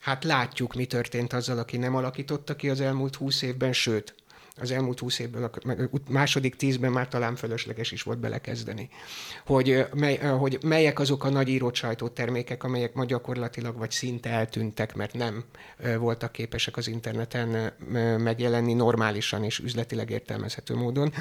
hát 0.00 0.24
látjuk, 0.24 0.74
mi 0.74 0.86
történt 0.86 1.32
azzal, 1.32 1.58
aki 1.58 1.76
nem 1.76 1.94
alakította 1.94 2.56
ki 2.56 2.68
az 2.68 2.80
elmúlt 2.80 3.16
húsz 3.16 3.42
évben, 3.42 3.72
sőt, 3.72 4.14
az 4.56 4.70
elmúlt 4.70 4.98
húsz 4.98 5.18
évben, 5.18 5.44
a 5.44 5.50
második 6.08 6.56
tízben 6.56 6.92
már 6.92 7.08
talán 7.08 7.36
fölösleges 7.36 7.92
is 7.92 8.02
volt 8.02 8.18
belekezdeni. 8.18 8.88
Hogy, 9.46 9.86
mely, 9.94 10.16
hogy 10.16 10.58
melyek 10.62 10.98
azok 10.98 11.24
a 11.24 11.28
nagy 11.28 11.48
írott 11.48 11.74
sajtótermékek, 11.74 12.64
amelyek 12.64 12.94
ma 12.94 13.04
gyakorlatilag 13.04 13.76
vagy 13.76 13.90
szinte 13.90 14.30
eltűntek, 14.30 14.94
mert 14.94 15.14
nem 15.14 15.44
voltak 15.98 16.32
képesek 16.32 16.76
az 16.76 16.88
interneten 16.88 17.72
megjelenni 18.18 18.74
normálisan 18.74 19.44
és 19.44 19.58
üzletileg 19.58 20.10
értelmezhető 20.10 20.74
módon. 20.74 21.12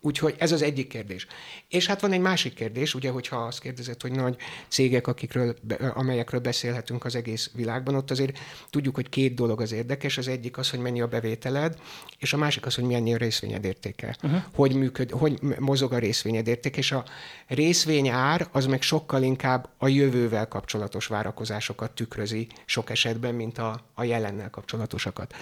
Úgyhogy 0.00 0.34
ez 0.38 0.52
az 0.52 0.62
egyik 0.62 0.88
kérdés. 0.88 1.26
És 1.68 1.86
hát 1.86 2.00
van 2.00 2.12
egy 2.12 2.20
másik 2.20 2.54
kérdés, 2.54 2.94
ugye, 2.94 3.10
hogyha 3.10 3.36
azt 3.36 3.60
kérdezett, 3.60 4.02
hogy 4.02 4.10
nagy 4.10 4.36
cégek, 4.68 5.06
akikről, 5.06 5.56
amelyekről 5.94 6.40
beszélhetünk 6.40 7.04
az 7.04 7.14
egész 7.14 7.50
világban, 7.54 7.94
ott 7.94 8.10
azért 8.10 8.38
tudjuk, 8.70 8.94
hogy 8.94 9.08
két 9.08 9.34
dolog 9.34 9.60
az 9.60 9.72
érdekes. 9.72 10.18
Az 10.18 10.28
egyik 10.28 10.58
az, 10.58 10.70
hogy 10.70 10.78
mennyi 10.78 11.00
a 11.00 11.06
bevételed, 11.06 11.78
és 12.18 12.32
a 12.32 12.36
másik 12.36 12.66
az, 12.66 12.74
hogy 12.74 12.84
mennyi 12.84 13.14
a 13.14 13.16
részvényed 13.16 13.64
értéke. 13.64 14.16
Uh-huh. 14.22 14.42
Hogy, 14.54 14.74
működ, 14.74 15.10
hogy 15.10 15.38
mozog 15.58 15.92
a 15.92 15.98
részvényed 15.98 16.46
értéke, 16.46 16.78
és 16.78 16.92
a 16.92 17.04
részvényár 17.46 18.48
az 18.52 18.66
meg 18.66 18.82
sokkal 18.82 19.22
inkább 19.22 19.68
a 19.78 19.88
jövővel 19.88 20.48
kapcsolatos 20.48 21.06
várakozásokat 21.06 21.90
tükrözi 21.90 22.46
sok 22.64 22.90
esetben, 22.90 23.34
mint 23.34 23.58
a, 23.58 23.84
a 23.94 24.04
jelennel 24.04 24.50
kapcsolatosakat. 24.50 25.34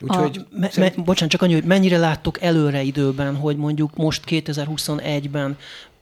Úgyhogy 0.00 0.46
a, 0.50 0.56
me, 0.58 0.70
szerint... 0.70 0.96
me, 0.96 1.02
bocsánat, 1.02 1.30
csak 1.30 1.42
annyi, 1.42 1.52
hogy 1.52 1.64
mennyire 1.64 1.98
láttok 1.98 2.42
előre 2.42 2.82
időben, 2.82 3.36
hogy 3.36 3.56
mondjuk 3.56 3.96
most 3.96 4.22
2021-ben 4.26 5.56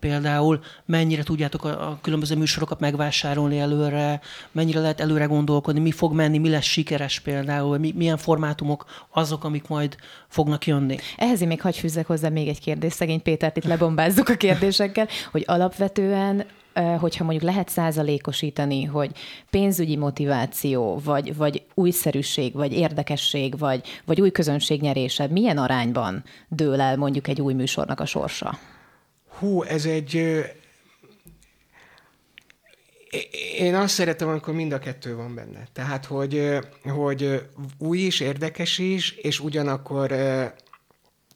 például 0.04 0.60
mennyire 0.84 1.22
tudjátok 1.22 1.64
a, 1.64 1.88
a 1.88 1.98
különböző 2.00 2.36
műsorokat 2.36 2.80
megvásárolni 2.80 3.58
előre, 3.58 4.20
mennyire 4.52 4.80
lehet 4.80 5.00
előre 5.00 5.24
gondolkodni, 5.24 5.80
mi 5.80 5.90
fog 5.90 6.12
menni, 6.12 6.38
mi 6.38 6.48
lesz 6.48 6.64
sikeres 6.64 7.20
például, 7.20 7.78
mi, 7.78 7.92
milyen 7.96 8.16
formátumok 8.16 8.84
azok, 9.10 9.44
amik 9.44 9.68
majd 9.68 9.96
fognak 10.28 10.66
jönni. 10.66 10.96
Ehhez 11.16 11.40
én 11.40 11.48
még 11.48 11.60
hagyj 11.60 11.78
fűzzek 11.78 12.06
hozzá 12.06 12.28
még 12.28 12.48
egy 12.48 12.60
kérdést, 12.60 12.96
szegény 12.96 13.22
Pétert 13.22 13.56
itt 13.56 13.64
lebombázzuk 13.64 14.28
a 14.28 14.34
kérdésekkel, 14.34 15.08
hogy 15.30 15.42
alapvetően 15.46 16.44
hogyha 16.98 17.24
mondjuk 17.24 17.44
lehet 17.44 17.68
százalékosítani, 17.68 18.84
hogy 18.84 19.10
pénzügyi 19.50 19.96
motiváció, 19.96 21.00
vagy, 21.04 21.36
vagy 21.36 21.62
újszerűség, 21.74 22.54
vagy 22.54 22.72
érdekesség, 22.72 23.58
vagy, 23.58 23.82
vagy 24.04 24.20
új 24.20 24.30
közönségnyerése, 24.30 25.26
milyen 25.26 25.58
arányban 25.58 26.24
dől 26.48 26.80
el 26.80 26.96
mondjuk 26.96 27.28
egy 27.28 27.40
új 27.40 27.52
műsornak 27.52 28.00
a 28.00 28.06
sorsa? 28.06 28.58
Hú, 29.44 29.62
ez 29.62 29.84
egy... 29.84 30.14
Én 33.58 33.74
azt 33.74 33.94
szeretem, 33.94 34.28
amikor 34.28 34.54
mind 34.54 34.72
a 34.72 34.78
kettő 34.78 35.16
van 35.16 35.34
benne. 35.34 35.68
Tehát, 35.72 36.04
hogy, 36.04 36.58
hogy 36.82 37.42
új 37.78 37.98
is, 37.98 38.20
érdekes 38.20 38.78
is, 38.78 39.10
és 39.10 39.40
ugyanakkor 39.40 40.14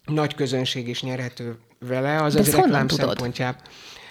nagy 0.05 0.35
közönség 0.35 0.87
is 0.87 1.01
nyerhető 1.01 1.57
vele, 1.79 2.23
az 2.23 2.33
De 2.33 2.39
az 2.39 2.55
reklám 2.55 2.87
szempontjából. 2.87 3.61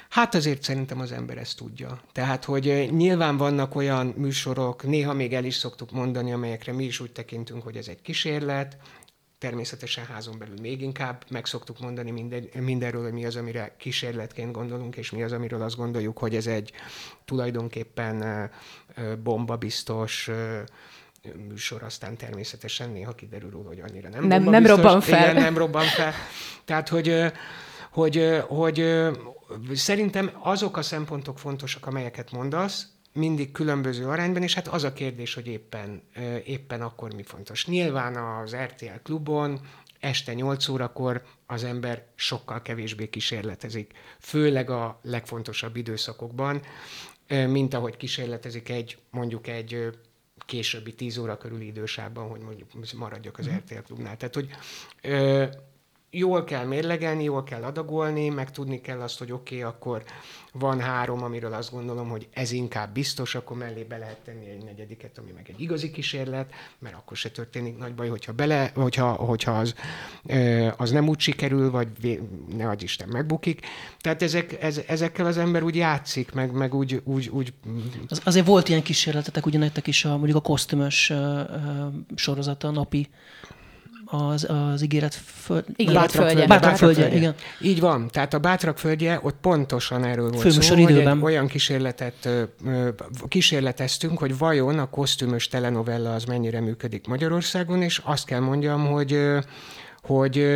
Hát 0.09 0.35
azért 0.35 0.63
szerintem 0.63 1.01
az 1.01 1.13
ember 1.13 1.39
ezt 1.39 1.57
tudja. 1.57 2.01
Tehát, 2.13 2.45
hogy 2.45 2.89
nyilván 2.91 3.37
vannak 3.37 3.75
olyan 3.75 4.15
műsorok, 4.17 4.83
néha 4.83 5.13
még 5.13 5.35
el 5.35 5.45
is 5.45 5.55
szoktuk 5.55 5.91
mondani, 5.91 6.33
amelyekre 6.33 6.73
mi 6.73 6.85
is 6.85 7.01
úgy 7.01 7.13
tekintünk, 7.13 7.63
hogy 7.63 7.77
ez 7.77 7.89
egy 7.89 8.03
kísérlet, 8.03 8.77
természetesen 9.39 10.05
házon 10.05 10.39
belül 10.39 10.57
még 10.61 10.83
inkább 10.83 11.25
meg 11.31 11.47
szoktuk 11.47 11.81
mondani 11.81 12.11
minden, 12.11 12.49
mindenről, 12.55 13.03
hogy 13.03 13.13
mi 13.13 13.25
az, 13.25 13.37
amire 13.37 13.75
kísérletként 13.79 14.53
gondolunk, 14.53 14.97
és 14.97 15.11
mi 15.11 15.23
az, 15.23 15.33
amiről 15.33 15.63
azt 15.63 15.77
gondoljuk, 15.77 16.19
hogy 16.19 16.35
ez 16.35 16.47
egy 16.47 16.73
tulajdonképpen 17.25 18.51
bombabiztos 19.23 20.31
műsor, 21.49 21.83
aztán 21.83 22.17
természetesen 22.17 22.91
néha 22.91 23.15
kiderül 23.15 23.51
róla, 23.51 23.69
hogy 23.69 23.81
annyira 23.81 24.09
nem 24.09 24.25
Nem, 24.25 24.43
nem 24.43 24.67
robban 24.67 25.01
fel. 25.01 25.31
Igen, 25.31 25.43
nem 25.43 25.57
robban 25.57 25.85
fel. 25.85 26.13
Tehát, 26.65 26.89
hogy, 26.89 27.33
hogy, 27.91 28.43
hogy 28.49 28.85
szerintem 29.73 30.31
azok 30.43 30.77
a 30.77 30.83
szempontok 30.83 31.39
fontosak, 31.39 31.87
amelyeket 31.87 32.31
mondasz, 32.33 32.87
mindig 33.19 33.53
különböző 33.53 34.07
arányban, 34.07 34.43
és 34.43 34.55
hát 34.55 34.69
az 34.69 34.85
a 34.85 34.93
kérdés, 34.93 35.35
hogy 35.35 35.47
éppen, 35.47 36.03
éppen 36.45 36.83
akkor 36.83 37.15
mi 37.15 37.23
fontos. 37.23 37.67
Nyilván 37.67 38.17
az 38.17 38.57
RTL 38.57 39.01
klubon 39.03 39.61
este 40.01 40.35
8 40.35 40.69
órakor 40.69 41.23
az 41.47 41.65
ember 41.65 42.07
sokkal 42.15 42.63
kevésbé 42.63 43.09
kísérletezik, 43.09 43.93
főleg 44.19 44.71
a 44.71 44.99
legfontosabb 45.03 45.77
időszakokban, 45.77 46.63
mint 47.29 47.75
ahogy 47.75 47.97
kísérletezik 47.97 48.69
egy, 48.69 48.99
mondjuk 49.11 49.47
egy 49.47 49.91
későbbi 50.47 50.95
10 50.95 51.19
óra 51.19 51.37
körüli 51.37 51.67
idősában, 51.67 52.29
hogy 52.29 52.41
mondjuk 52.41 52.69
maradjak 52.97 53.39
az 53.39 53.47
mhm. 53.47 53.57
RTL 53.57 53.79
klubnál. 53.79 54.17
Tehát, 54.17 54.35
hogy 54.35 54.49
jól 56.11 56.45
kell 56.45 56.65
mérlegelni, 56.65 57.23
jól 57.25 57.45
kell 57.45 57.63
adagolni, 57.63 58.29
meg 58.29 58.51
tudni 58.51 58.81
kell 58.81 59.01
azt, 59.01 59.19
hogy 59.19 59.33
oké, 59.33 59.57
okay, 59.57 59.71
akkor 59.71 60.03
van 60.53 60.81
három, 60.81 61.23
amiről 61.23 61.53
azt 61.53 61.71
gondolom, 61.71 62.09
hogy 62.09 62.29
ez 62.33 62.51
inkább 62.53 62.93
biztos, 62.93 63.35
akkor 63.35 63.57
mellé 63.57 63.83
be 63.83 63.97
lehet 63.97 64.19
tenni 64.19 64.49
egy 64.49 64.65
negyediket, 64.65 65.19
ami 65.19 65.31
meg 65.31 65.47
egy 65.49 65.61
igazi 65.61 65.91
kísérlet, 65.91 66.53
mert 66.79 66.95
akkor 66.95 67.17
se 67.17 67.31
történik 67.31 67.79
nagy 67.79 67.95
baj, 67.95 68.09
hogyha, 68.09 68.33
bele, 68.33 68.71
hogyha, 68.75 69.13
hogyha 69.13 69.53
az, 69.53 69.75
az 70.77 70.91
nem 70.91 71.09
úgy 71.09 71.21
sikerül, 71.21 71.71
vagy 71.71 72.21
ne 72.57 72.69
adj 72.69 72.85
Isten 72.85 73.09
megbukik. 73.09 73.67
Tehát 74.01 74.23
ezek, 74.23 74.63
ez, 74.63 74.81
ezekkel 74.87 75.27
az 75.27 75.39
ember 75.39 75.63
úgy 75.63 75.77
játszik, 75.77 76.33
meg, 76.33 76.53
meg 76.53 76.75
úgy... 76.75 77.01
úgy, 77.05 77.29
úgy... 77.29 77.53
Az, 78.09 78.21
azért 78.25 78.47
volt 78.47 78.69
ilyen 78.69 78.83
kísérletetek, 78.83 79.47
ugye 79.47 79.59
nektek 79.59 79.87
is 79.87 80.05
a, 80.05 80.17
mondjuk 80.17 80.37
a 80.37 80.41
kosztümös 80.41 81.13
sorozata, 82.15 82.69
a 82.69 82.71
napi 82.71 83.09
az, 84.11 84.47
az 84.51 84.83
ígéret 84.83 85.15
föld... 85.15 85.65
Igen, 85.77 85.95
bátrak 85.95 86.27
földje. 86.27 86.47
Bátrak 86.47 86.77
földje, 86.77 87.03
földje, 87.03 87.19
igen. 87.19 87.35
Így 87.61 87.81
van. 87.81 88.09
Tehát 88.09 88.35
a 88.35 88.39
bátrak 88.39 88.79
földje, 88.79 89.19
ott 89.23 89.37
pontosan 89.41 90.05
erről 90.05 90.31
volt 90.31 90.41
Főműsor 90.41 90.77
szó, 90.77 90.89
időben. 90.89 91.19
hogy 91.19 91.33
olyan 91.33 91.47
kísérletet 91.47 92.29
kísérleteztünk, 93.29 94.19
hogy 94.19 94.39
vajon 94.39 94.79
a 94.79 94.91
kosztümös 94.91 95.49
telenovella 95.49 96.15
az 96.15 96.25
mennyire 96.25 96.61
működik 96.61 97.07
Magyarországon, 97.07 97.83
és 97.83 98.01
azt 98.05 98.27
kell 98.27 98.41
mondjam, 98.41 98.87
hogy 98.87 99.19
hogy 100.03 100.47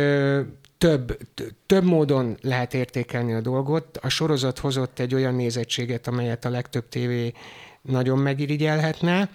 több, 0.77 1.17
több 1.65 1.83
módon 1.83 2.37
lehet 2.41 2.73
értékelni 2.73 3.33
a 3.33 3.41
dolgot. 3.41 3.97
A 4.01 4.09
sorozat 4.09 4.59
hozott 4.59 4.99
egy 4.99 5.13
olyan 5.13 5.35
nézettséget, 5.35 6.07
amelyet 6.07 6.45
a 6.45 6.49
legtöbb 6.49 6.89
tévé 6.89 7.33
nagyon 7.81 8.17
megirigyelhetne, 8.17 9.29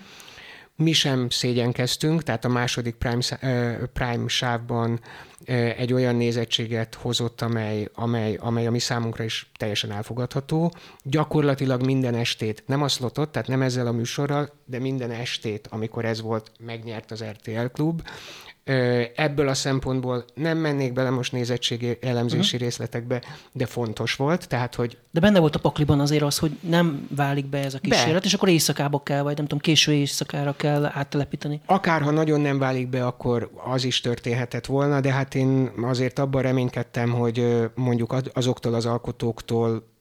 mi 0.83 0.93
sem 0.93 1.31
szégyenkeztünk, 1.31 2.23
tehát 2.23 2.45
a 2.45 2.49
második 2.49 2.95
Prime, 2.95 3.23
Prime 3.93 4.29
sávban 4.29 5.01
egy 5.77 5.93
olyan 5.93 6.17
nézettséget 6.17 6.95
hozott, 6.95 7.41
amely, 7.41 7.89
amely, 7.95 8.35
amely 8.35 8.67
a 8.67 8.71
mi 8.71 8.79
számunkra 8.79 9.25
is 9.25 9.51
teljesen 9.57 9.93
elfogadható. 9.93 10.73
Gyakorlatilag 11.03 11.85
minden 11.85 12.15
estét, 12.15 12.63
nem 12.67 12.83
a 12.83 12.89
slotot, 12.89 13.31
tehát 13.31 13.49
nem 13.49 13.63
ezzel 13.63 13.87
a 13.87 13.93
műsorral, 13.93 14.51
de 14.65 14.79
minden 14.79 15.11
estét, 15.11 15.67
amikor 15.71 16.05
ez 16.05 16.21
volt, 16.21 16.51
megnyert 16.61 17.11
az 17.11 17.25
RTL 17.25 17.67
klub. 17.73 18.03
Ebből 19.15 19.49
a 19.49 19.55
szempontból 19.55 20.25
nem 20.35 20.59
mennék 20.59 20.93
bele 20.93 21.11
most 21.11 21.33
nézettségi 21.33 21.99
elemzési 22.01 22.45
uh-huh. 22.45 22.61
részletekbe, 22.61 23.23
de 23.53 23.67
fontos 23.67 24.15
volt, 24.15 24.49
tehát 24.49 24.75
hogy... 24.75 24.97
De 25.11 25.21
benne 25.21 25.39
volt 25.39 25.57
a 25.57 25.59
pakliban 25.59 26.01
azért 26.01 26.23
az, 26.23 26.39
hogy 26.39 26.59
nem 26.61 27.09
válik 27.17 27.47
be 27.47 27.59
ez 27.59 27.75
a 27.75 27.79
kísérlet, 27.79 28.21
be. 28.21 28.27
és 28.27 28.35
akkor 28.35 28.49
éjszakába 28.49 29.03
kell, 29.03 29.23
vagy 29.23 29.37
nem 29.37 29.45
tudom, 29.45 29.59
késő 29.59 29.93
éjszakára 29.93 30.55
kell 30.57 30.85
áttelepíteni. 30.85 31.61
Akár 31.67 32.03
ha 32.03 32.11
nagyon 32.11 32.41
nem 32.41 32.59
válik 32.59 32.89
be, 32.89 33.07
akkor 33.07 33.51
az 33.65 33.85
is 33.85 34.01
történhetett 34.01 34.67
volna, 34.67 35.01
de 35.01 35.13
hát 35.13 35.35
én 35.35 35.71
azért 35.83 36.19
abban 36.19 36.43
reménykedtem, 36.43 37.11
hogy 37.11 37.69
mondjuk 37.75 38.15
azoktól 38.33 38.75
az 38.75 38.87
alkotóktól 38.87 39.97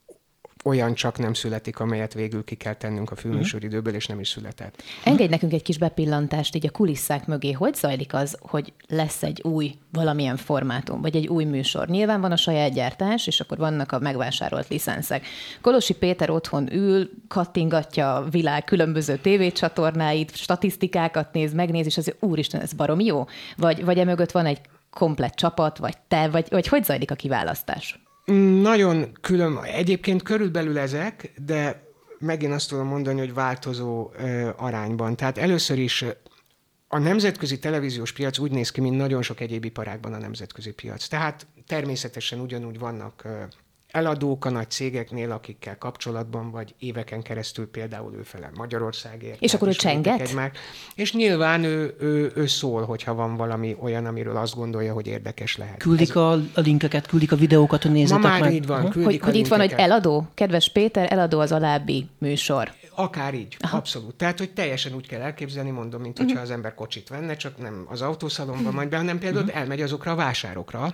olyan 0.64 0.94
csak 0.94 1.18
nem 1.18 1.34
születik, 1.34 1.80
amelyet 1.80 2.14
végül 2.14 2.44
ki 2.44 2.56
kell 2.56 2.74
tennünk 2.74 3.12
a 3.12 3.16
filmműsoridőből, 3.16 3.94
és 3.94 4.06
nem 4.06 4.20
is 4.20 4.30
született. 4.30 4.84
Engedj 5.04 5.30
nekünk 5.30 5.54
egy 5.54 5.62
kis 5.62 5.78
bepillantást 5.78 6.56
így 6.56 6.66
a 6.66 6.72
kulisszák 6.72 7.26
mögé. 7.26 7.52
Hogy 7.52 7.76
zajlik 7.76 8.14
az, 8.14 8.38
hogy 8.42 8.74
lesz 8.88 9.24
egy 9.24 9.42
új 9.42 9.76
valamilyen 9.92 10.38
formátum, 10.38 11.02
vagy 11.02 11.16
egy 11.16 11.28
új 11.28 11.44
műsor? 11.44 11.88
Nyilván 11.88 12.22
van 12.22 12.32
a 12.32 12.36
saját 12.36 12.74
gyártás, 12.74 13.28
és 13.28 13.40
akkor 13.40 13.58
vannak 13.58 13.92
a 13.92 14.00
megvásárolt 14.00 14.68
licenszek. 14.68 15.26
Kolosi 15.62 15.94
Péter 15.94 16.30
otthon 16.30 16.74
ül, 16.74 17.10
kattingatja 17.28 18.16
a 18.16 18.30
világ 18.30 18.64
különböző 18.64 19.18
tévécsatornáit, 19.18 20.36
statisztikákat 20.36 21.34
néz, 21.34 21.54
megnéz, 21.54 21.86
és 21.86 21.98
az 21.98 22.14
úristen, 22.20 22.62
ez 22.62 22.74
barom 22.74 23.00
jó? 23.00 23.26
Vagy, 23.58 23.86
vagy 23.86 24.00
emögött 24.00 24.32
van 24.32 24.46
egy 24.46 24.62
komplett 24.90 25.34
csapat, 25.34 25.78
vagy 25.78 25.98
te, 26.08 26.30
vagy, 26.30 26.48
vagy 26.50 26.68
hogy 26.68 26.84
zajlik 26.84 27.12
a 27.12 27.16
kiválasztás? 27.16 28.07
Nagyon 28.62 29.18
külön, 29.22 29.58
egyébként 29.58 30.22
körülbelül 30.22 30.80
ezek, 30.80 31.32
de 31.46 31.84
megint 32.20 32.54
azt 32.54 32.70
tudom 32.70 32.88
mondani, 32.88 33.20
hogy 33.20 33.34
változó 33.34 34.12
ö, 34.18 34.50
arányban. 34.56 35.16
Tehát 35.16 35.38
először 35.38 35.80
is 35.80 36.06
a 36.88 36.98
nemzetközi 36.98 37.60
televíziós 37.60 38.12
piac 38.12 38.38
úgy 38.38 38.52
néz 38.52 38.72
ki, 38.72 38.82
mint 38.82 38.98
nagyon 38.98 39.22
sok 39.22 39.40
egyéb 39.40 39.66
iparágban 39.66 40.14
a 40.14 40.18
nemzetközi 40.18 40.72
piac. 40.72 41.08
Tehát 41.08 41.48
természetesen 41.68 42.40
ugyanúgy 42.40 42.80
vannak 42.80 43.28
eladók 43.92 44.46
a 44.46 44.50
nagy 44.50 44.70
cégeknél, 44.70 45.32
akikkel 45.32 45.78
kapcsolatban 45.78 46.52
vagy 46.52 46.76
éveken 46.80 47.22
keresztül 47.22 47.70
például 47.70 48.14
ő 48.14 48.22
felel 48.22 48.52
Magyarországért. 48.56 49.42
És 49.42 49.54
akkor 49.54 49.68
ő 49.68 49.72
csenget? 49.72 50.20
Egymás. 50.20 50.52
És 50.96 51.14
nyilván 51.14 51.64
ő, 51.64 51.96
ő, 52.00 52.32
ő 52.36 52.46
szól, 52.46 52.86
hogyha 52.86 53.14
van 53.14 53.36
valami 53.36 53.76
olyan, 53.80 54.06
amiről 54.06 54.38
azt 54.38 54.56
gondolja, 54.56 54.94
hogy 54.94 55.08
érdekes 55.08 55.58
lehet. 55.58 55.78
Küldik 55.78 56.10
Ez... 56.10 56.16
a, 56.16 56.32
a 56.32 56.60
linkeket, 56.60 57.08
küldik 57.08 57.32
a 57.32 57.36
videókat, 57.36 57.82
hogy 57.82 57.92
nézzetek 57.92 58.24
Ma 58.24 58.30
már 58.30 58.42
meg. 58.42 58.54
így 58.54 58.66
van, 58.66 58.84
uh-huh. 58.84 59.04
Hogy, 59.04 59.20
hogy 59.20 59.36
itt 59.36 59.48
van, 59.48 59.60
hogy 59.60 59.74
eladó, 59.78 60.28
kedves 60.34 60.72
Péter, 60.72 61.12
eladó 61.12 61.40
az 61.40 61.52
alábbi 61.52 62.08
műsor. 62.18 62.72
Akár 62.96 63.34
így, 63.34 63.58
Aha. 63.60 63.78
abszolút. 63.78 64.16
Tehát, 64.16 64.38
hogy 64.38 64.52
teljesen 64.54 64.94
úgy 64.94 65.08
kell 65.08 65.22
elképzelni, 65.22 65.70
mondom, 65.70 66.02
mint 66.02 66.18
hogyha 66.18 66.32
uh-huh. 66.32 66.50
az 66.50 66.56
ember 66.56 66.74
kocsit 66.74 67.10
venne, 67.10 67.36
csak 67.36 67.58
nem 67.58 67.86
az 67.90 68.02
autószalomban 68.02 68.60
uh-huh. 68.60 68.76
majd 68.76 68.90
be, 68.90 68.98
hanem 68.98 69.20
például 69.20 69.44
uh-huh. 69.44 69.60
elmegy 69.60 69.82
azokra 69.82 70.12
a 70.12 70.16
vásárokra, 70.16 70.94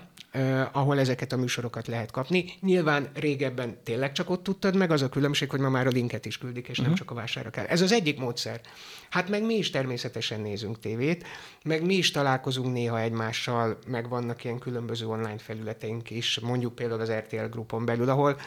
ahol 0.71 0.99
ezeket 0.99 1.31
a 1.31 1.37
műsorokat 1.37 1.87
lehet 1.87 2.11
kapni. 2.11 2.45
Nyilván 2.59 3.09
régebben 3.13 3.77
tényleg 3.83 4.11
csak 4.11 4.29
ott 4.29 4.43
tudtad 4.43 4.75
meg, 4.75 4.91
az 4.91 5.01
a 5.01 5.09
különbség, 5.09 5.49
hogy 5.49 5.59
ma 5.59 5.69
már 5.69 5.87
a 5.87 5.89
linket 5.89 6.25
is 6.25 6.37
küldik, 6.37 6.67
és 6.67 6.69
uh-huh. 6.69 6.85
nem 6.85 6.91
mhm. 6.93 6.99
csak 6.99 7.11
a 7.11 7.13
vásárra 7.13 7.49
kell. 7.49 7.65
Ez 7.65 7.81
az 7.81 7.91
egyik 7.91 8.19
módszer. 8.19 8.61
Hát 9.09 9.29
meg 9.29 9.45
mi 9.45 9.53
is 9.53 9.69
természetesen 9.69 10.41
nézünk 10.41 10.79
tévét, 10.79 11.27
meg 11.63 11.85
mi 11.85 11.95
is 11.95 12.11
találkozunk 12.11 12.73
néha 12.73 12.99
egymással, 12.99 13.77
meg 13.87 14.09
vannak 14.09 14.43
ilyen 14.43 14.59
különböző 14.59 15.07
online 15.07 15.37
felületeink 15.37 16.09
is, 16.09 16.39
mondjuk 16.39 16.75
például 16.75 17.01
az 17.01 17.11
RTL 17.11 17.45
grupon 17.49 17.85
belül, 17.85 18.09
ahol 18.09 18.37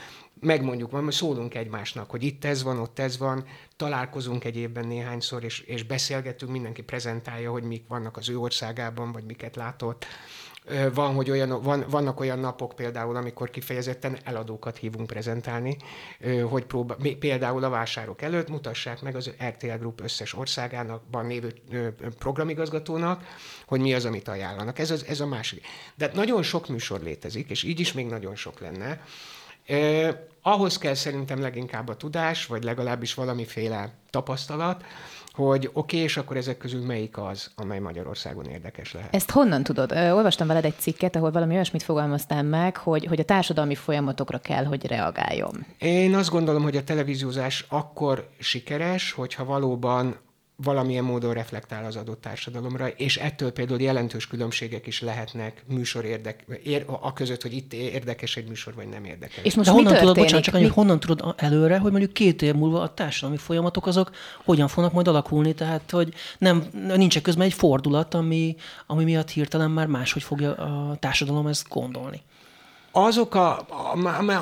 megmondjuk, 0.41 0.91
majd 0.91 1.13
szólunk 1.13 1.55
egymásnak, 1.55 2.11
hogy 2.11 2.23
itt 2.23 2.45
ez 2.45 2.63
van, 2.63 2.79
ott 2.79 2.99
ez 2.99 3.19
van, 3.19 3.45
találkozunk 3.77 4.45
egy 4.45 4.57
évben 4.57 4.87
néhányszor, 4.87 5.45
és, 5.45 5.61
és 5.61 5.83
beszélgetünk, 5.83 6.53
mindenki 6.53 6.83
prezentálja, 6.83 7.51
hogy 7.51 7.63
mik 7.63 7.85
vannak 7.89 8.17
az 8.17 8.29
ő 8.29 8.39
országában, 8.39 9.13
vagy 9.13 9.25
miket 9.25 9.57
látott. 9.57 10.07
Van, 10.95 11.15
hogy 11.15 11.31
olyan, 11.31 11.63
van, 11.63 11.85
vannak 11.89 12.21
olyan 12.21 12.39
napok 12.39 12.73
például, 12.73 13.17
amikor 13.17 13.51
kifejezetten 13.51 14.19
eladókat 14.25 14.77
hívunk 14.77 15.07
prezentálni, 15.07 15.77
hogy 16.49 16.65
próba, 16.65 16.97
például 17.19 17.65
a 17.65 17.69
vásárok 17.69 18.23
előtt 18.23 18.49
mutassák 18.49 19.03
meg 19.03 19.17
az 19.17 19.31
RTL 19.49 19.77
Group 19.79 20.01
összes 20.03 20.35
országának, 20.35 21.03
lévő 21.13 21.53
programigazgatónak, 22.19 23.25
hogy 23.67 23.81
mi 23.81 23.95
az, 23.95 24.05
amit 24.05 24.29
ajánlanak. 24.29 24.79
Ez, 24.79 24.91
az, 24.91 25.05
ez 25.05 25.21
a 25.21 25.27
másik. 25.27 25.67
De 25.95 26.11
nagyon 26.15 26.43
sok 26.43 26.69
műsor 26.69 27.01
létezik, 27.01 27.51
és 27.51 27.63
így 27.63 27.81
is 27.81 27.93
még 27.93 28.07
nagyon 28.07 28.35
sok 28.35 28.61
lenne. 28.61 29.01
Eh, 29.67 30.17
ahhoz 30.43 30.79
kell 30.79 30.95
szerintem 30.95 31.41
leginkább 31.41 31.89
a 31.89 31.97
tudás, 31.97 32.47
vagy 32.47 32.65
legalábbis 32.65 33.15
valamiféle 33.15 33.93
tapasztalat, 34.11 34.85
hogy 35.37 35.71
oké, 35.73 35.79
okay, 35.79 36.01
és 36.01 36.17
akkor 36.17 36.37
ezek 36.37 36.57
közül 36.57 36.85
melyik 36.85 37.19
az, 37.19 37.51
amely 37.57 37.79
Magyarországon 37.79 38.45
érdekes 38.45 38.93
lehet. 38.93 39.15
Ezt 39.15 39.31
honnan 39.31 39.63
tudod? 39.63 39.93
Olvastam 39.93 40.47
veled 40.47 40.65
egy 40.65 40.79
cikket, 40.79 41.17
ahol 41.17 41.31
valami 41.31 41.55
olyasmit 41.55 41.83
fogalmaztál 41.83 42.43
meg, 42.43 42.77
hogy, 42.77 43.07
hogy 43.07 43.21
a 43.21 43.25
társadalmi 43.25 43.75
folyamatokra 43.75 44.39
kell, 44.39 44.65
hogy 44.65 44.87
reagáljon. 44.87 45.67
Én 45.79 46.15
azt 46.15 46.31
gondolom, 46.31 46.63
hogy 46.63 46.77
a 46.77 46.85
televíziózás 46.85 47.67
akkor 47.69 48.29
sikeres, 48.39 49.13
hogyha 49.13 49.45
valóban 49.45 50.17
valamilyen 50.57 51.05
módon 51.05 51.35
reflektál 51.35 51.85
az 51.85 51.97
adott 51.97 52.21
társadalomra, 52.21 52.89
és 52.89 53.17
ettől 53.17 53.53
például 53.53 53.81
jelentős 53.81 54.27
különbségek 54.27 54.87
is 54.87 55.01
lehetnek 55.01 55.63
műsor 55.67 56.05
érdek, 56.05 56.45
ér, 56.63 56.85
a 57.01 57.13
között, 57.13 57.43
hogy 57.43 57.53
itt 57.53 57.73
érdekes 57.73 58.37
egy 58.37 58.49
műsor, 58.49 58.75
vagy 58.75 58.89
nem 58.89 59.05
érdekes. 59.05 59.45
És 59.45 59.55
most 59.55 59.69
De 59.69 59.75
honnan 59.75 59.95
tudod, 59.95 60.15
bocsánat, 60.15 60.45
csak 60.45 60.55
annyi, 60.55 60.67
honnan 60.67 61.01
tudod 61.01 61.35
előre, 61.37 61.79
hogy 61.79 61.91
mondjuk 61.91 62.13
két 62.13 62.43
év 62.43 62.55
múlva 62.55 62.81
a 62.81 62.95
társadalmi 62.95 63.37
folyamatok 63.37 63.87
azok 63.87 64.11
hogyan 64.45 64.69
fognak 64.69 64.93
majd 64.93 65.09
alakulni, 65.09 65.55
tehát 65.55 65.91
hogy 65.91 66.15
nem, 66.39 66.65
nincs 66.73 67.21
közben 67.21 67.47
egy 67.47 67.55
fordulat, 67.55 68.15
ami, 68.15 68.57
ami 68.87 69.05
miatt 69.05 69.31
hirtelen 69.31 69.71
már 69.71 69.87
máshogy 69.87 70.23
fogja 70.23 70.55
a 70.55 70.97
társadalom 70.97 71.47
ezt 71.47 71.69
gondolni 71.69 72.23
azok 72.97 73.35
a, 73.35 73.67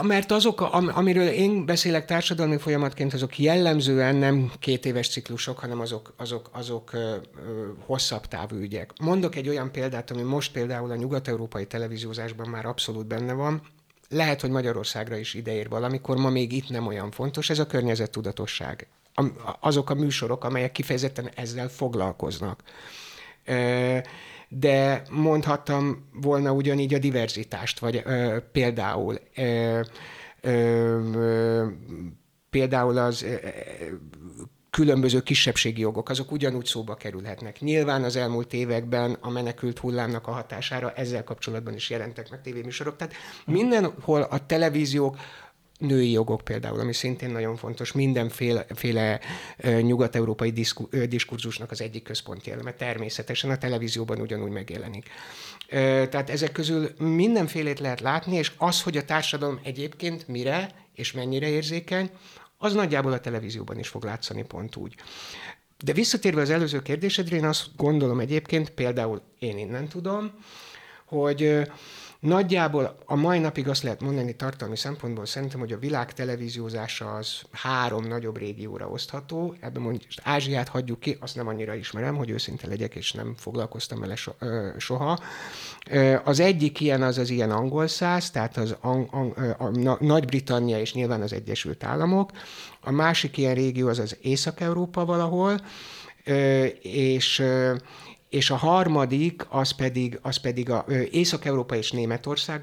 mert 0.03 0.31
azok, 0.31 0.61
a, 0.61 0.73
amiről 0.95 1.29
én 1.29 1.67
beszélek 1.67 2.05
társadalmi 2.05 2.59
folyamatként, 2.59 3.15
azok 3.15 3.39
jellemzően 3.39 4.17
nem 4.17 4.53
két 4.59 4.87
éves 4.87 5.09
ciklusok, 5.09 5.59
hanem 5.59 5.81
azok, 5.81 6.13
azok, 6.17 6.51
azok 6.53 6.93
ö, 6.93 6.99
ö, 6.99 7.67
hosszabb 7.87 8.27
távú 8.27 8.57
ügyek. 8.57 8.93
Mondok 9.01 9.37
egy 9.37 9.49
olyan 9.49 9.73
példát, 9.73 10.11
ami 10.11 10.23
most 10.23 10.53
például 10.53 10.91
a 10.91 10.97
nyugat-európai 10.97 11.67
televíziózásban 11.67 12.49
már 12.49 12.67
abszolút 12.67 13.07
benne 13.07 13.33
van, 13.33 13.63
lehet, 14.09 14.41
hogy 14.41 14.51
Magyarországra 14.51 15.17
is 15.17 15.35
ideér 15.35 15.69
valamikor, 15.69 16.17
ma 16.17 16.31
még 16.31 16.53
itt 16.53 16.69
nem 16.69 16.87
olyan 16.87 17.11
fontos, 17.11 17.51
ez 17.51 17.59
a 17.59 17.67
környezettudatosság. 17.67 18.87
Azok 19.61 19.91
a 19.91 19.95
műsorok, 19.95 20.45
amelyek 20.45 20.73
kifejezetten 20.73 21.31
ezzel 21.35 21.69
foglalkoznak 21.69 22.63
de 24.59 25.03
mondhattam 25.11 26.09
volna 26.13 26.53
ugyanígy 26.53 26.95
a 26.95 26.99
diverzitást, 26.99 27.79
vagy 27.79 28.03
ö, 28.05 28.37
például 28.53 29.19
ö, 29.37 29.81
ö, 30.41 31.67
például 32.51 32.99
az 32.99 33.23
ö, 33.23 33.37
különböző 34.75 35.21
kisebbségi 35.21 35.81
jogok, 35.81 36.09
azok 36.09 36.33
ugyanúgy 36.33 36.67
szóba 36.67 36.95
kerülhetnek. 36.95 37.61
Nyilván 37.61 38.03
az 38.03 38.17
elmúlt 38.17 38.53
években 38.53 39.17
a 39.21 39.31
menekült 39.31 39.79
hullámnak 39.79 40.27
a 40.27 40.33
hatására 40.33 40.93
ezzel 40.93 41.25
kapcsolatban 41.25 41.75
is 41.75 41.91
jelentek 41.91 42.31
meg 42.31 42.41
tévéműsorok. 42.41 42.97
Tehát 42.97 43.15
mindenhol 43.47 44.23
a 44.23 44.47
televíziók 44.47 45.17
női 45.79 46.11
jogok 46.11 46.41
például, 46.41 46.81
ami 46.81 46.93
szintén 46.93 47.31
nagyon 47.31 47.57
fontos, 47.57 47.93
mindenféle 47.93 48.67
féle, 48.75 49.21
nyugat-európai 49.81 50.51
diszku, 50.51 50.89
diskurzusnak 51.09 51.71
az 51.71 51.81
egyik 51.81 52.03
központi 52.03 52.51
eleme. 52.51 52.73
Természetesen 52.73 53.51
a 53.51 53.59
televízióban 53.59 54.21
ugyanúgy 54.21 54.51
megjelenik. 54.51 55.09
Tehát 56.11 56.31
ezek 56.31 56.53
közül 56.53 56.91
mindenfélét 56.99 57.81
lehet 57.81 58.01
látni, 58.01 58.37
és 58.37 58.53
az, 58.57 58.83
hogy 58.83 58.97
a 58.97 59.05
társadalom 59.05 59.61
egyébként 59.63 60.29
mire 60.29 60.71
és 60.95 61.13
mennyire 61.13 61.49
érzékeny, 61.49 62.11
az 62.59 62.75
nagyjából 62.75 63.13
a 63.13 63.21
televízióban 63.21 63.79
is 63.79 63.89
fog 63.89 64.05
látszani 64.05 64.43
pont 64.43 64.77
úgy. 64.77 64.95
De 65.85 65.93
visszatérve 65.93 66.41
az 66.41 66.51
előző 66.51 66.83
kérdésedre, 66.83 67.37
én 67.37 67.45
azt 67.45 67.67
gondolom 67.77 68.21
egyébként, 68.21 68.71
például 68.71 69.23
én 69.39 69.59
innen 69.59 69.89
tudom, 69.89 70.33
hogy 71.05 71.61
Nagyjából 72.25 72.97
a 73.07 73.15
mai 73.15 73.39
napig 73.39 73.69
azt 73.69 73.83
lehet 73.83 74.01
mondani 74.01 74.37
tartalmi 74.37 74.77
szempontból 74.77 75.27
szerintem, 75.27 75.61
hogy 75.61 75.73
a 75.73 75.79
világ 75.79 76.13
televíziózása 76.13 77.15
az 77.15 77.43
három 77.51 78.05
nagyobb 78.05 78.39
régióra 78.39 78.89
osztható. 78.89 79.55
Ebben 79.61 79.83
mondjuk 79.83 80.03
Ázsiát 80.23 80.69
hagyjuk 80.69 81.01
ki, 81.01 81.17
azt 81.21 81.37
nem 81.37 81.49
annyira 81.49 81.75
ismerem, 81.75 82.17
hogy 82.17 82.31
őszinte 82.31 82.67
legyek, 82.67 82.95
és 82.95 83.13
nem 83.13 83.35
foglalkoztam 83.37 84.01
vele 84.01 84.15
soha. 84.79 85.21
Az 86.25 86.41
egyik 86.41 86.81
ilyen 86.81 87.03
az 87.03 87.19
az 87.19 87.31
ilyen 87.31 87.51
angol 87.51 87.87
száz, 87.87 88.31
tehát 88.31 88.57
az 88.57 88.77
ang, 88.81 89.09
ang, 89.11 89.57
a 89.59 90.05
Nagy-Britannia 90.05 90.79
és 90.81 90.95
nyilván 90.95 91.23
az 91.23 91.33
Egyesült 91.33 91.85
Államok. 91.85 92.31
A 92.81 92.91
másik 92.91 93.37
ilyen 93.37 93.55
régió 93.55 93.89
az 93.89 93.99
az 93.99 94.17
Észak-Európa 94.21 95.05
valahol, 95.05 95.61
és 96.83 97.43
és 98.35 98.51
a 98.51 98.57
harmadik, 98.57 99.47
az 99.49 99.71
pedig, 99.71 100.19
az 100.23 100.37
pedig 100.37 100.71
a 100.71 100.85
Észak-Európa 101.11 101.75
és 101.75 101.91
Németország, 101.91 102.63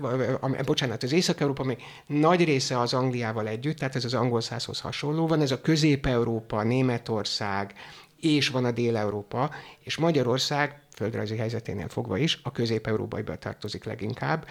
bocsánat, 0.65 1.03
az 1.03 1.11
Észak-Európa 1.11 1.63
még 1.63 1.77
nagy 2.07 2.43
része 2.43 2.79
az 2.79 2.93
Angliával 2.93 3.47
együtt, 3.47 3.77
tehát 3.77 3.95
ez 3.95 4.05
az 4.05 4.13
angol 4.13 4.41
százhoz 4.41 4.79
hasonló 4.79 5.27
van, 5.27 5.41
ez 5.41 5.51
a 5.51 5.61
Közép-Európa, 5.61 6.63
Németország, 6.63 7.73
és 8.19 8.49
van 8.49 8.65
a 8.65 8.71
Dél-Európa, 8.71 9.51
és 9.79 9.97
Magyarország 9.97 10.81
földrajzi 10.95 11.37
helyzeténél 11.37 11.87
fogva 11.89 12.17
is, 12.17 12.39
a 12.43 12.51
közép-európaiba 12.51 13.35
tartozik 13.35 13.83
leginkább. 13.83 14.45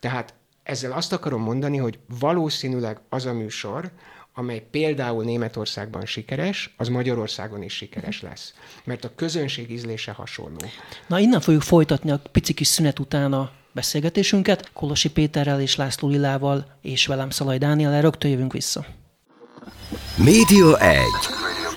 Tehát 0.00 0.34
ezzel 0.62 0.92
azt 0.92 1.12
akarom 1.12 1.42
mondani, 1.42 1.76
hogy 1.76 1.98
valószínűleg 2.18 3.00
az 3.08 3.26
a 3.26 3.32
műsor, 3.32 3.90
amely 4.34 4.66
például 4.70 5.24
Németországban 5.24 6.06
sikeres, 6.06 6.74
az 6.76 6.88
Magyarországon 6.88 7.62
is 7.62 7.72
sikeres 7.74 8.22
lesz. 8.22 8.54
Mert 8.84 9.04
a 9.04 9.10
közönség 9.14 9.70
ízlése 9.70 10.12
hasonló. 10.12 10.66
Na, 11.06 11.18
innen 11.18 11.40
fogjuk 11.40 11.62
folytatni 11.62 12.10
a 12.10 12.20
pici 12.32 12.52
kis 12.52 12.66
szünet 12.66 12.98
után 12.98 13.32
a 13.32 13.50
beszélgetésünket. 13.72 14.70
Kolosi 14.72 15.10
Péterrel 15.10 15.60
és 15.60 15.76
László 15.76 16.08
Lilával 16.08 16.78
és 16.82 17.06
velem 17.06 17.30
Szalaj 17.30 17.58
Dániel, 17.58 18.00
rögtön 18.00 18.30
jövünk 18.30 18.52
vissza. 18.52 18.86
Média 20.16 20.78
1. 20.78 21.00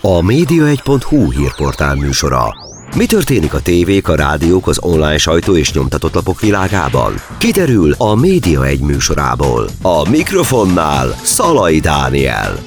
A 0.02 0.22
média1.hu 0.22 1.32
hírportál 1.32 1.96
műsora. 1.96 2.54
Mi 2.98 3.06
történik 3.06 3.54
a 3.54 3.62
tévék, 3.62 4.08
a 4.08 4.16
rádiók, 4.16 4.68
az 4.68 4.80
online 4.82 5.18
sajtó 5.18 5.58
és 5.58 5.74
nyomtatott 5.74 6.14
lapok 6.14 6.40
világában? 6.40 7.14
Kiderül 7.38 7.94
a 7.98 8.16
Média 8.16 8.66
1 8.66 8.80
műsorából. 8.80 9.70
A 9.82 10.10
mikrofonnál 10.10 11.08
Szalai 11.10 11.80
Dániel. 11.80 12.58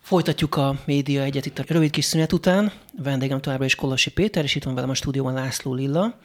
Folytatjuk 0.00 0.56
a 0.56 0.74
Média 0.86 1.22
egyet 1.22 1.46
itt 1.46 1.58
a 1.58 1.64
rövid 1.66 1.90
kis 1.90 2.04
szünet 2.04 2.32
után. 2.32 2.72
Vendégem 3.02 3.40
továbbra 3.40 3.64
is 3.64 3.74
Kolosi 3.74 4.10
Péter, 4.10 4.44
és 4.44 4.54
itt 4.54 4.64
van 4.64 4.74
velem 4.74 4.90
a 4.90 4.94
stúdióban 4.94 5.34
László 5.34 5.74
Lilla. 5.74 6.18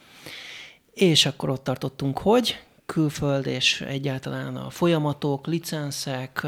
És 0.94 1.26
akkor 1.26 1.48
ott 1.48 1.64
tartottunk, 1.64 2.18
hogy 2.18 2.58
külföld 2.92 3.46
és 3.46 3.80
egyáltalán 3.80 4.56
a 4.56 4.70
folyamatok, 4.70 5.46
licenszek, 5.46 6.46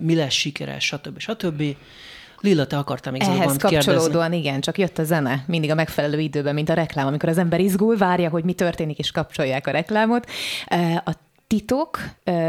mi 0.00 0.14
lesz 0.14 0.32
sikeres, 0.32 0.84
stb. 0.84 1.18
stb. 1.18 1.62
Lilla, 2.40 2.66
te 2.66 2.78
akartál 2.78 3.12
még 3.12 3.22
Ehhez 3.22 3.56
kapcsolódóan 3.56 4.10
kérdezni. 4.10 4.36
igen, 4.36 4.60
csak 4.60 4.78
jött 4.78 4.98
a 4.98 5.04
zene 5.04 5.44
mindig 5.46 5.70
a 5.70 5.74
megfelelő 5.74 6.20
időben, 6.20 6.54
mint 6.54 6.68
a 6.68 6.74
reklám, 6.74 7.06
amikor 7.06 7.28
az 7.28 7.38
ember 7.38 7.60
izgul, 7.60 7.96
várja, 7.96 8.30
hogy 8.30 8.44
mi 8.44 8.52
történik, 8.52 8.98
és 8.98 9.10
kapcsolják 9.10 9.66
a 9.66 9.70
reklámot. 9.70 10.30
A 11.04 11.12
titok 11.46 11.98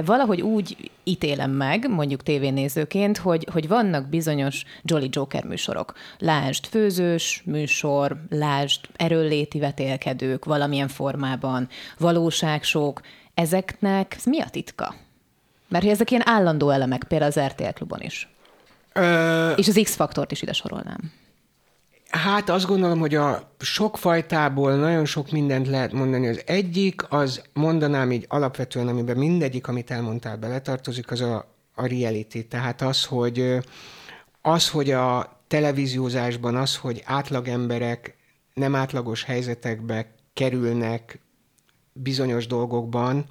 valahogy 0.05 0.41
úgy 0.41 0.91
ítélem 1.03 1.51
meg, 1.51 1.89
mondjuk 1.89 2.23
tévénézőként, 2.23 3.17
hogy, 3.17 3.47
hogy 3.51 3.67
vannak 3.67 4.09
bizonyos 4.09 4.63
Jolly 4.83 5.07
Joker 5.11 5.43
műsorok. 5.43 5.93
Lásd 6.17 6.65
főzős 6.65 7.43
műsor, 7.45 8.17
lásd 8.29 8.79
erőléti 8.95 9.59
vetélkedők 9.59 10.45
valamilyen 10.45 10.87
formában, 10.87 11.67
valóságsok. 11.97 13.01
Ezeknek 13.33 14.17
mi 14.25 14.41
a 14.41 14.49
titka? 14.49 14.95
Mert 15.67 15.83
hogy 15.83 15.93
ezek 15.93 16.11
ilyen 16.11 16.27
állandó 16.27 16.69
elemek, 16.69 17.03
például 17.03 17.31
az 17.31 17.39
RTL 17.39 17.73
klubon 17.73 18.01
is. 18.01 18.29
Ö... 18.93 19.51
És 19.51 19.67
az 19.67 19.79
X-faktort 19.83 20.31
is 20.31 20.41
ide 20.41 20.53
sorolnám. 20.53 21.11
Hát 22.09 22.49
azt 22.49 22.65
gondolom, 22.65 22.99
hogy 22.99 23.15
a 23.15 23.53
sok 23.59 23.97
fajtából 23.97 24.75
nagyon 24.75 25.05
sok 25.05 25.31
mindent 25.31 25.67
lehet 25.67 25.91
mondani. 25.91 26.27
Az 26.27 26.41
egyik, 26.45 27.11
az 27.11 27.41
mondanám 27.53 28.11
így 28.11 28.25
alapvetően, 28.27 28.87
amiben 28.87 29.17
mindegyik, 29.17 29.67
amit 29.67 29.91
elmondtál, 29.91 30.37
beletartozik, 30.37 31.11
az 31.11 31.21
a, 31.21 31.55
a 31.75 31.85
reality. 31.85 32.47
Tehát 32.49 32.81
az, 32.81 33.05
hogy 33.05 33.57
az, 34.41 34.69
hogy 34.69 34.91
a 34.91 35.39
televíziózásban 35.47 36.55
az, 36.55 36.77
hogy 36.77 37.01
átlag 37.05 37.47
emberek 37.47 38.15
nem 38.53 38.75
átlagos 38.75 39.23
helyzetekbe 39.23 40.13
kerülnek 40.33 41.19
bizonyos 41.93 42.47
dolgokban, 42.47 43.25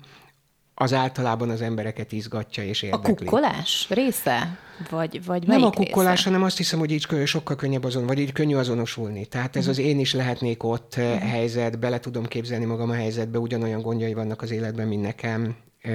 az 0.74 0.92
általában 0.92 1.50
az 1.50 1.60
embereket 1.60 2.12
izgatja 2.12 2.64
és 2.64 2.82
érdekli. 2.82 3.12
A 3.12 3.16
kukkolás 3.16 3.86
része? 3.90 4.58
Vagy, 4.90 5.24
vagy 5.24 5.46
Nem 5.46 5.62
a 5.62 5.70
kukkolás, 5.70 6.16
része? 6.16 6.28
hanem 6.28 6.44
azt 6.44 6.56
hiszem, 6.56 6.78
hogy 6.78 6.90
így 6.90 7.06
sokkal 7.24 7.56
könnyebb 7.56 7.84
azon, 7.84 8.06
vagy 8.06 8.18
így 8.18 8.32
könnyű 8.32 8.54
azonosulni. 8.54 9.26
Tehát 9.26 9.56
ez 9.56 9.66
uh-huh. 9.66 9.78
az 9.78 9.90
én 9.90 9.98
is 9.98 10.14
lehetnék 10.14 10.62
ott 10.62 10.94
uh-huh. 10.96 11.18
helyzet, 11.18 11.78
bele 11.78 11.98
tudom 11.98 12.24
képzelni 12.24 12.64
magam 12.64 12.90
a 12.90 12.94
helyzetbe, 12.94 13.38
ugyanolyan 13.38 13.80
gondjai 13.80 14.14
vannak 14.14 14.42
az 14.42 14.50
életben, 14.50 14.88
mint 14.88 15.02
nekem. 15.02 15.56
Ö, 15.82 15.90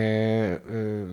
ö, 0.71 1.03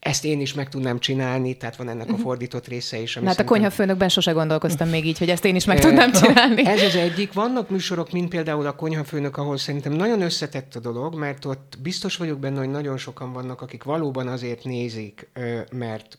ezt 0.00 0.24
én 0.24 0.40
is 0.40 0.54
meg 0.54 0.68
tudnám 0.68 0.98
csinálni, 0.98 1.56
tehát 1.56 1.76
van 1.76 1.88
ennek 1.88 2.08
a 2.08 2.12
mhm. 2.12 2.20
fordított 2.20 2.68
része 2.68 2.98
is. 2.98 3.16
Ami 3.16 3.26
hát 3.26 3.34
szerintem... 3.34 3.46
a 3.46 3.48
konyhafőnökben 3.48 4.08
sose 4.08 4.32
gondolkoztam 4.32 4.88
még 4.88 5.06
így, 5.06 5.18
hogy 5.18 5.28
ezt 5.28 5.44
én 5.44 5.54
is 5.54 5.64
meg 5.64 5.80
tudnám 5.80 6.12
csinálni. 6.22 6.66
Ez 6.66 6.82
az 6.82 6.94
egyik. 6.94 7.32
Vannak 7.32 7.70
műsorok, 7.70 8.10
mint 8.10 8.28
például 8.28 8.66
a 8.66 8.74
konyhafőnök, 8.74 9.36
ahol 9.36 9.56
szerintem 9.56 9.92
nagyon 9.92 10.20
összetett 10.20 10.74
a 10.74 10.80
dolog, 10.80 11.14
mert 11.14 11.44
ott 11.44 11.78
biztos 11.82 12.16
vagyok 12.16 12.38
benne, 12.38 12.58
hogy 12.58 12.70
nagyon 12.70 12.96
sokan 12.96 13.32
vannak, 13.32 13.60
akik 13.60 13.82
valóban 13.82 14.28
azért 14.28 14.64
nézik, 14.64 15.28
mert 15.72 16.18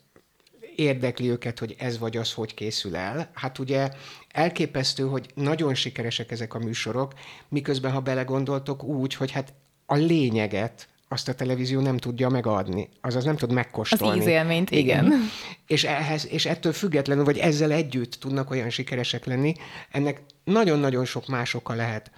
érdekli 0.75 1.29
őket, 1.29 1.59
hogy 1.59 1.75
ez 1.77 1.99
vagy 1.99 2.17
az 2.17 2.33
hogy 2.33 2.53
készül 2.53 2.95
el. 2.95 3.29
Hát 3.33 3.59
ugye 3.59 3.89
elképesztő, 4.31 5.03
hogy 5.03 5.25
nagyon 5.33 5.73
sikeresek 5.73 6.31
ezek 6.31 6.53
a 6.53 6.59
műsorok, 6.59 7.13
miközben, 7.49 7.91
ha 7.91 7.99
belegondoltok 7.99 8.83
úgy, 8.83 9.13
hogy 9.13 9.31
hát 9.31 9.53
a 9.85 9.95
lényeget 9.95 10.87
azt 11.11 11.27
a 11.27 11.33
televízió 11.33 11.79
nem 11.79 11.97
tudja 11.97 12.29
megadni, 12.29 12.89
azaz 13.01 13.23
nem 13.23 13.35
tud 13.35 13.51
megkóstolni. 13.51 14.19
Az 14.19 14.25
ízélményt, 14.25 14.71
igen. 14.71 15.05
igen. 15.05 15.19
És, 15.67 15.83
ehhez, 15.83 16.27
és 16.27 16.45
ettől 16.45 16.73
függetlenül, 16.73 17.23
vagy 17.23 17.37
ezzel 17.37 17.71
együtt 17.71 18.13
tudnak 18.13 18.49
olyan 18.49 18.69
sikeresek 18.69 19.25
lenni, 19.25 19.53
ennek 19.91 20.21
nagyon-nagyon 20.43 21.05
sok 21.05 21.27
más 21.27 21.53
oka 21.53 21.73
lehet. 21.73 22.11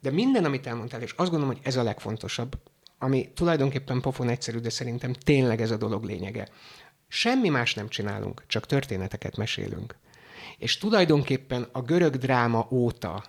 De 0.00 0.10
minden, 0.10 0.44
amit 0.44 0.66
elmondtál, 0.66 1.02
és 1.02 1.10
azt 1.16 1.30
gondolom, 1.30 1.54
hogy 1.54 1.64
ez 1.64 1.76
a 1.76 1.82
legfontosabb, 1.82 2.58
ami 2.98 3.28
tulajdonképpen 3.34 4.00
pofon 4.00 4.28
egyszerű, 4.28 4.58
de 4.58 4.70
szerintem 4.70 5.12
tényleg 5.12 5.60
ez 5.60 5.70
a 5.70 5.76
dolog 5.76 6.04
lényege. 6.04 6.48
Semmi 7.08 7.48
más 7.48 7.74
nem 7.74 7.88
csinálunk, 7.88 8.42
csak 8.46 8.66
történeteket 8.66 9.36
mesélünk. 9.36 9.96
És 10.58 10.78
tulajdonképpen 10.78 11.68
a 11.72 11.82
görög 11.82 12.16
dráma 12.16 12.68
óta 12.70 13.22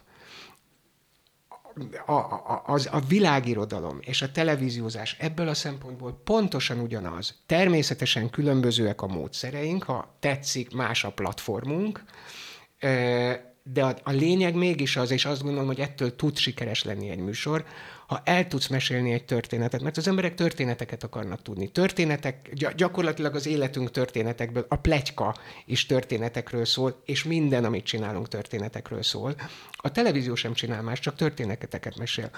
a, 2.05 2.11
a, 2.11 2.63
az, 2.65 2.89
a 2.91 2.99
világirodalom 2.99 3.97
és 4.01 4.21
a 4.21 4.31
televíziózás 4.31 5.15
ebből 5.19 5.47
a 5.47 5.53
szempontból 5.53 6.21
pontosan 6.23 6.79
ugyanaz. 6.79 7.35
Természetesen 7.45 8.29
különbözőek 8.29 9.01
a 9.01 9.07
módszereink, 9.07 9.83
ha 9.83 10.15
tetszik, 10.19 10.73
más 10.73 11.03
a 11.03 11.11
platformunk, 11.11 12.03
de 13.63 13.83
a, 13.83 13.95
a 14.03 14.11
lényeg 14.11 14.55
mégis 14.55 14.97
az, 14.97 15.11
és 15.11 15.25
azt 15.25 15.41
gondolom, 15.41 15.67
hogy 15.67 15.79
ettől 15.79 16.15
tud 16.15 16.37
sikeres 16.37 16.83
lenni 16.83 17.09
egy 17.09 17.19
műsor, 17.19 17.65
ha 18.11 18.21
el 18.23 18.47
tudsz 18.47 18.67
mesélni 18.67 19.11
egy 19.11 19.25
történetet, 19.25 19.81
mert 19.81 19.97
az 19.97 20.07
emberek 20.07 20.35
történeteket 20.35 21.03
akarnak 21.03 21.41
tudni. 21.41 21.67
Történetek, 21.67 22.53
gyakorlatilag 22.75 23.35
az 23.35 23.45
életünk 23.45 23.91
történetekből, 23.91 24.65
a 24.69 24.75
plegyka 24.75 25.35
is 25.65 25.85
történetekről 25.85 26.65
szól, 26.65 27.01
és 27.05 27.23
minden, 27.23 27.65
amit 27.65 27.85
csinálunk, 27.85 28.27
történetekről 28.27 29.03
szól. 29.03 29.35
A 29.71 29.91
televízió 29.91 30.35
sem 30.35 30.53
csinál 30.53 30.81
más, 30.81 30.99
csak 30.99 31.15
történeteket 31.15 31.97
mesél. 31.97 32.29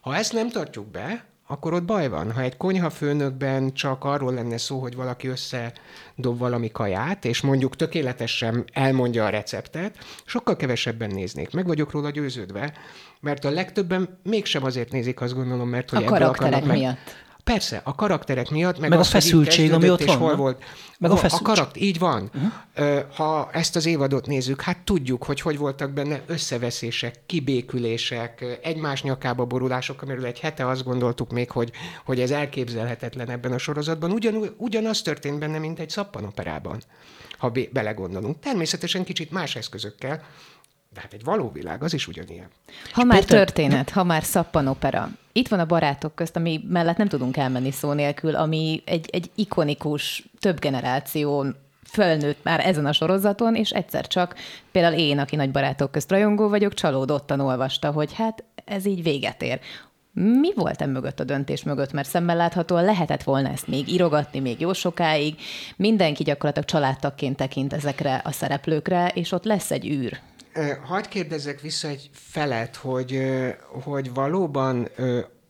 Ha 0.00 0.16
ezt 0.16 0.32
nem 0.32 0.50
tartjuk 0.50 0.86
be, 0.86 1.24
akkor 1.52 1.72
ott 1.72 1.84
baj 1.84 2.08
van. 2.08 2.32
Ha 2.32 2.40
egy 2.40 2.56
konyhafőnökben 2.56 3.72
csak 3.72 4.04
arról 4.04 4.34
lenne 4.34 4.56
szó, 4.56 4.78
hogy 4.78 4.94
valaki 4.94 5.28
összedob 5.28 6.38
valami 6.38 6.70
kaját, 6.70 7.24
és 7.24 7.40
mondjuk 7.40 7.76
tökéletesen 7.76 8.64
elmondja 8.72 9.24
a 9.24 9.28
receptet, 9.28 9.96
sokkal 10.24 10.56
kevesebben 10.56 11.10
néznék. 11.10 11.52
Meg 11.52 11.66
vagyok 11.66 11.90
róla 11.90 12.10
győződve, 12.10 12.72
mert 13.20 13.44
a 13.44 13.50
legtöbben 13.50 14.18
mégsem 14.22 14.64
azért 14.64 14.92
nézik, 14.92 15.20
azt 15.20 15.34
gondolom, 15.34 15.68
mert 15.68 15.90
hogy 15.90 16.04
a 16.04 16.06
karakterek 16.06 16.64
miatt. 16.64 17.16
Persze, 17.44 17.80
a 17.84 17.94
karakterek 17.94 18.50
miatt, 18.50 18.78
meg, 18.78 18.90
meg 18.90 18.98
az, 18.98 19.06
a 19.06 19.10
feszültség, 19.10 19.72
ami 19.72 19.90
ott 19.90 20.04
van. 20.04 20.16
Hol 20.16 20.36
volt. 20.36 20.62
Meg 20.98 21.10
a, 21.10 21.16
feszültség. 21.16 21.48
a 21.48 21.52
karakter, 21.52 21.82
így 21.82 21.98
van. 21.98 22.30
Uh-huh. 22.34 23.04
Ha 23.14 23.50
ezt 23.52 23.76
az 23.76 23.86
évadot 23.86 24.26
nézzük, 24.26 24.60
hát 24.60 24.78
tudjuk, 24.78 25.24
hogy 25.24 25.40
hogy 25.40 25.58
voltak 25.58 25.90
benne 25.90 26.22
összeveszések, 26.26 27.20
kibékülések, 27.26 28.58
egymás 28.62 29.02
nyakába 29.02 29.44
borulások, 29.44 30.02
amiről 30.02 30.24
egy 30.26 30.40
hete 30.40 30.68
azt 30.68 30.84
gondoltuk 30.84 31.30
még, 31.30 31.50
hogy, 31.50 31.70
hogy 32.04 32.20
ez 32.20 32.30
elképzelhetetlen 32.30 33.30
ebben 33.30 33.52
a 33.52 33.58
sorozatban. 33.58 34.10
Ugyan, 34.10 34.54
ugyanaz 34.56 35.02
történt 35.02 35.38
benne, 35.38 35.58
mint 35.58 35.78
egy 35.78 35.90
szappanoperában, 35.90 36.82
ha 37.38 37.52
belegondolunk. 37.72 38.38
Természetesen 38.40 39.04
kicsit 39.04 39.30
más 39.30 39.56
eszközökkel, 39.56 40.22
de 40.94 41.00
hát 41.00 41.12
egy 41.12 41.24
való 41.24 41.50
világ, 41.50 41.82
az 41.82 41.94
is 41.94 42.06
ugyanilyen. 42.06 42.48
Ha 42.92 43.02
És 43.02 43.06
már 43.06 43.20
Péter... 43.20 43.36
történet, 43.38 43.90
ha 43.90 44.04
már 44.04 44.22
szappanopera. 44.22 45.08
Itt 45.32 45.48
van 45.48 45.58
a 45.58 45.66
barátok 45.66 46.14
közt, 46.14 46.36
ami 46.36 46.64
mellett 46.68 46.96
nem 46.96 47.08
tudunk 47.08 47.36
elmenni 47.36 47.70
szó 47.70 47.92
nélkül, 47.92 48.34
ami 48.34 48.82
egy, 48.84 49.08
egy 49.12 49.30
ikonikus, 49.34 50.24
több 50.40 50.58
generáció 50.58 51.46
fölnőtt 51.92 52.44
már 52.44 52.66
ezen 52.66 52.86
a 52.86 52.92
sorozaton, 52.92 53.54
és 53.54 53.70
egyszer 53.70 54.06
csak 54.06 54.34
például 54.70 54.94
én, 54.94 55.18
aki 55.18 55.36
nagy 55.36 55.50
barátok 55.50 55.90
közt 55.90 56.10
rajongó 56.10 56.48
vagyok, 56.48 56.74
csalódottan 56.74 57.40
olvasta, 57.40 57.90
hogy 57.90 58.12
hát 58.14 58.44
ez 58.64 58.86
így 58.86 59.02
véget 59.02 59.42
ér. 59.42 59.60
Mi 60.14 60.54
volt 60.54 60.82
e 60.82 60.86
mögött 60.86 61.20
a 61.20 61.24
döntés 61.24 61.62
mögött? 61.62 61.92
Mert 61.92 62.08
szemmel 62.08 62.36
láthatóan 62.36 62.84
lehetett 62.84 63.22
volna 63.22 63.48
ezt 63.48 63.66
még 63.66 63.88
írogatni, 63.88 64.40
még 64.40 64.60
jó 64.60 64.72
sokáig. 64.72 65.34
Mindenki 65.76 66.22
gyakorlatilag 66.22 66.68
családtagként 66.68 67.36
tekint 67.36 67.72
ezekre 67.72 68.20
a 68.24 68.32
szereplőkre, 68.32 69.08
és 69.14 69.32
ott 69.32 69.44
lesz 69.44 69.70
egy 69.70 69.86
űr. 69.86 70.20
Hagy 70.84 71.08
kérdezzek 71.08 71.60
vissza 71.60 71.88
egy 71.88 72.10
felet, 72.12 72.76
hogy, 72.76 73.22
hogy 73.82 74.14
valóban 74.14 74.88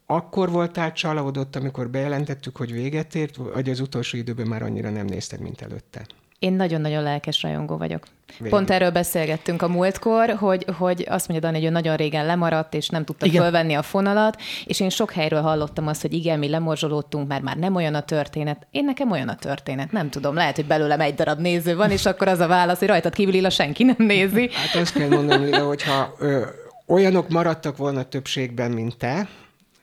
akkor 0.06 0.50
voltál 0.50 0.92
csalódott, 0.92 1.56
amikor 1.56 1.90
bejelentettük, 1.90 2.56
hogy 2.56 2.72
véget 2.72 3.14
ért, 3.14 3.36
vagy 3.36 3.70
az 3.70 3.80
utolsó 3.80 4.16
időben 4.16 4.46
már 4.46 4.62
annyira 4.62 4.90
nem 4.90 5.06
nézted, 5.06 5.40
mint 5.40 5.62
előtte? 5.62 6.06
Én 6.42 6.52
nagyon-nagyon 6.52 7.02
lelkes 7.02 7.42
rajongó 7.42 7.76
vagyok. 7.76 8.02
Végül. 8.32 8.50
Pont 8.50 8.70
erről 8.70 8.90
beszélgettünk 8.90 9.62
a 9.62 9.68
múltkor, 9.68 10.30
hogy, 10.30 10.64
hogy 10.78 11.06
azt 11.08 11.28
mondja 11.28 11.48
Dani, 11.48 11.60
hogy 11.60 11.70
ő 11.70 11.72
nagyon 11.72 11.96
régen 11.96 12.26
lemaradt, 12.26 12.74
és 12.74 12.88
nem 12.88 13.04
tudta 13.04 13.26
Igen. 13.26 13.42
fölvenni 13.42 13.74
a 13.74 13.82
fonalat, 13.82 14.40
és 14.64 14.80
én 14.80 14.88
sok 14.88 15.10
helyről 15.12 15.40
hallottam 15.40 15.86
azt, 15.86 16.00
hogy 16.00 16.12
igen, 16.12 16.38
mi 16.38 16.48
lemorzsolódtunk, 16.48 17.28
mert 17.28 17.42
már 17.42 17.56
nem 17.56 17.74
olyan 17.74 17.94
a 17.94 18.02
történet. 18.02 18.66
Én 18.70 18.84
nekem 18.84 19.10
olyan 19.10 19.28
a 19.28 19.34
történet, 19.34 19.92
nem 19.92 20.10
tudom, 20.10 20.34
lehet, 20.34 20.56
hogy 20.56 20.66
belőlem 20.66 21.00
egy 21.00 21.14
darab 21.14 21.40
néző 21.40 21.76
van, 21.76 21.90
és 21.90 22.06
akkor 22.06 22.28
az 22.28 22.38
a 22.38 22.46
válasz, 22.46 22.78
hogy 22.78 22.88
rajtad 22.88 23.14
kívül 23.14 23.32
Lila 23.32 23.50
senki 23.50 23.84
nem 23.84 23.96
nézi. 23.98 24.50
Hát 24.52 24.82
azt 24.82 24.92
kell 24.92 25.08
mondanom, 25.08 25.44
Lila, 25.44 25.66
hogyha 25.66 26.14
ö, 26.18 26.46
olyanok 26.86 27.28
maradtak 27.28 27.76
volna 27.76 28.02
többségben, 28.02 28.70
mint 28.70 28.96
te, 28.96 29.28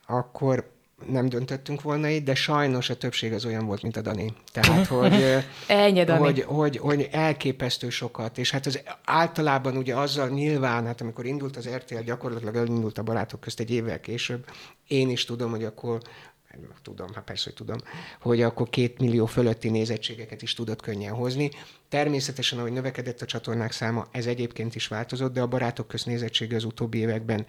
akkor 0.07 0.77
nem 1.05 1.29
döntöttünk 1.29 1.81
volna 1.81 2.09
így, 2.09 2.23
de 2.23 2.35
sajnos 2.35 2.89
a 2.89 2.97
többség 2.97 3.33
az 3.33 3.45
olyan 3.45 3.65
volt, 3.65 3.81
mint 3.81 3.97
a 3.97 4.01
Dani. 4.01 4.33
Tehát, 4.51 4.87
hogy, 5.01 5.45
Ennyi, 5.67 6.03
Dani. 6.03 6.19
hogy, 6.19 6.41
hogy, 6.41 6.77
hogy 6.77 7.07
elképesztő 7.11 7.89
sokat, 7.89 8.37
és 8.37 8.51
hát 8.51 8.65
az 8.65 8.81
általában 9.03 9.77
ugye 9.77 9.95
azzal 9.95 10.29
nyilván, 10.29 10.85
hát 10.85 11.01
amikor 11.01 11.25
indult 11.25 11.57
az 11.57 11.69
RTL, 11.69 11.99
gyakorlatilag 11.99 12.55
elindult 12.55 12.97
a 12.97 13.03
barátok 13.03 13.39
közt 13.39 13.59
egy 13.59 13.71
évvel 13.71 13.99
később, 13.99 14.45
én 14.87 15.09
is 15.09 15.25
tudom, 15.25 15.49
hogy 15.49 15.63
akkor 15.63 16.01
tudom, 16.83 17.07
hát 17.13 17.23
persze, 17.23 17.43
hogy 17.43 17.53
tudom, 17.53 17.77
hogy 18.21 18.41
akkor 18.41 18.69
két 18.69 18.99
millió 18.99 19.25
fölötti 19.25 19.69
nézettségeket 19.69 20.41
is 20.41 20.53
tudott 20.53 20.81
könnyen 20.81 21.13
hozni. 21.13 21.51
Természetesen, 21.89 22.59
ahogy 22.59 22.71
növekedett 22.71 23.21
a 23.21 23.25
csatornák 23.25 23.71
száma, 23.71 24.07
ez 24.11 24.25
egyébként 24.25 24.75
is 24.75 24.87
változott, 24.87 25.33
de 25.33 25.41
a 25.41 25.47
barátok 25.47 25.87
közt 25.87 26.05
nézettsége 26.05 26.55
az 26.55 26.63
utóbbi 26.63 26.97
években 26.97 27.45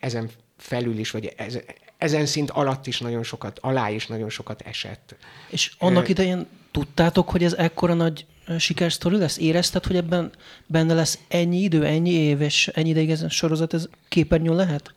ezen 0.00 0.30
felül 0.56 0.98
is, 0.98 1.10
vagy 1.10 1.32
ez, 1.36 1.58
ezen 1.98 2.26
szint 2.26 2.50
alatt 2.50 2.86
is 2.86 3.00
nagyon 3.00 3.22
sokat, 3.22 3.58
alá 3.58 3.90
is 3.90 4.06
nagyon 4.06 4.30
sokat 4.30 4.60
esett. 4.60 5.16
És 5.50 5.72
annak 5.78 6.08
idején 6.08 6.46
tudtátok, 6.70 7.30
hogy 7.30 7.44
ez 7.44 7.52
ekkora 7.52 7.94
nagy 7.94 8.26
sikersztori 8.58 9.16
lesz? 9.16 9.38
Érezted, 9.38 9.84
hogy 9.84 9.96
ebben 9.96 10.32
benne 10.66 10.94
lesz 10.94 11.18
ennyi 11.28 11.62
idő, 11.62 11.84
ennyi 11.84 12.10
év, 12.10 12.40
és 12.40 12.68
ennyi 12.68 12.88
ideig 12.88 13.10
ez 13.10 13.22
a 13.22 13.28
sorozat 13.28 13.74
ez 13.74 13.88
képernyőn 14.08 14.54
lehet? 14.54 14.94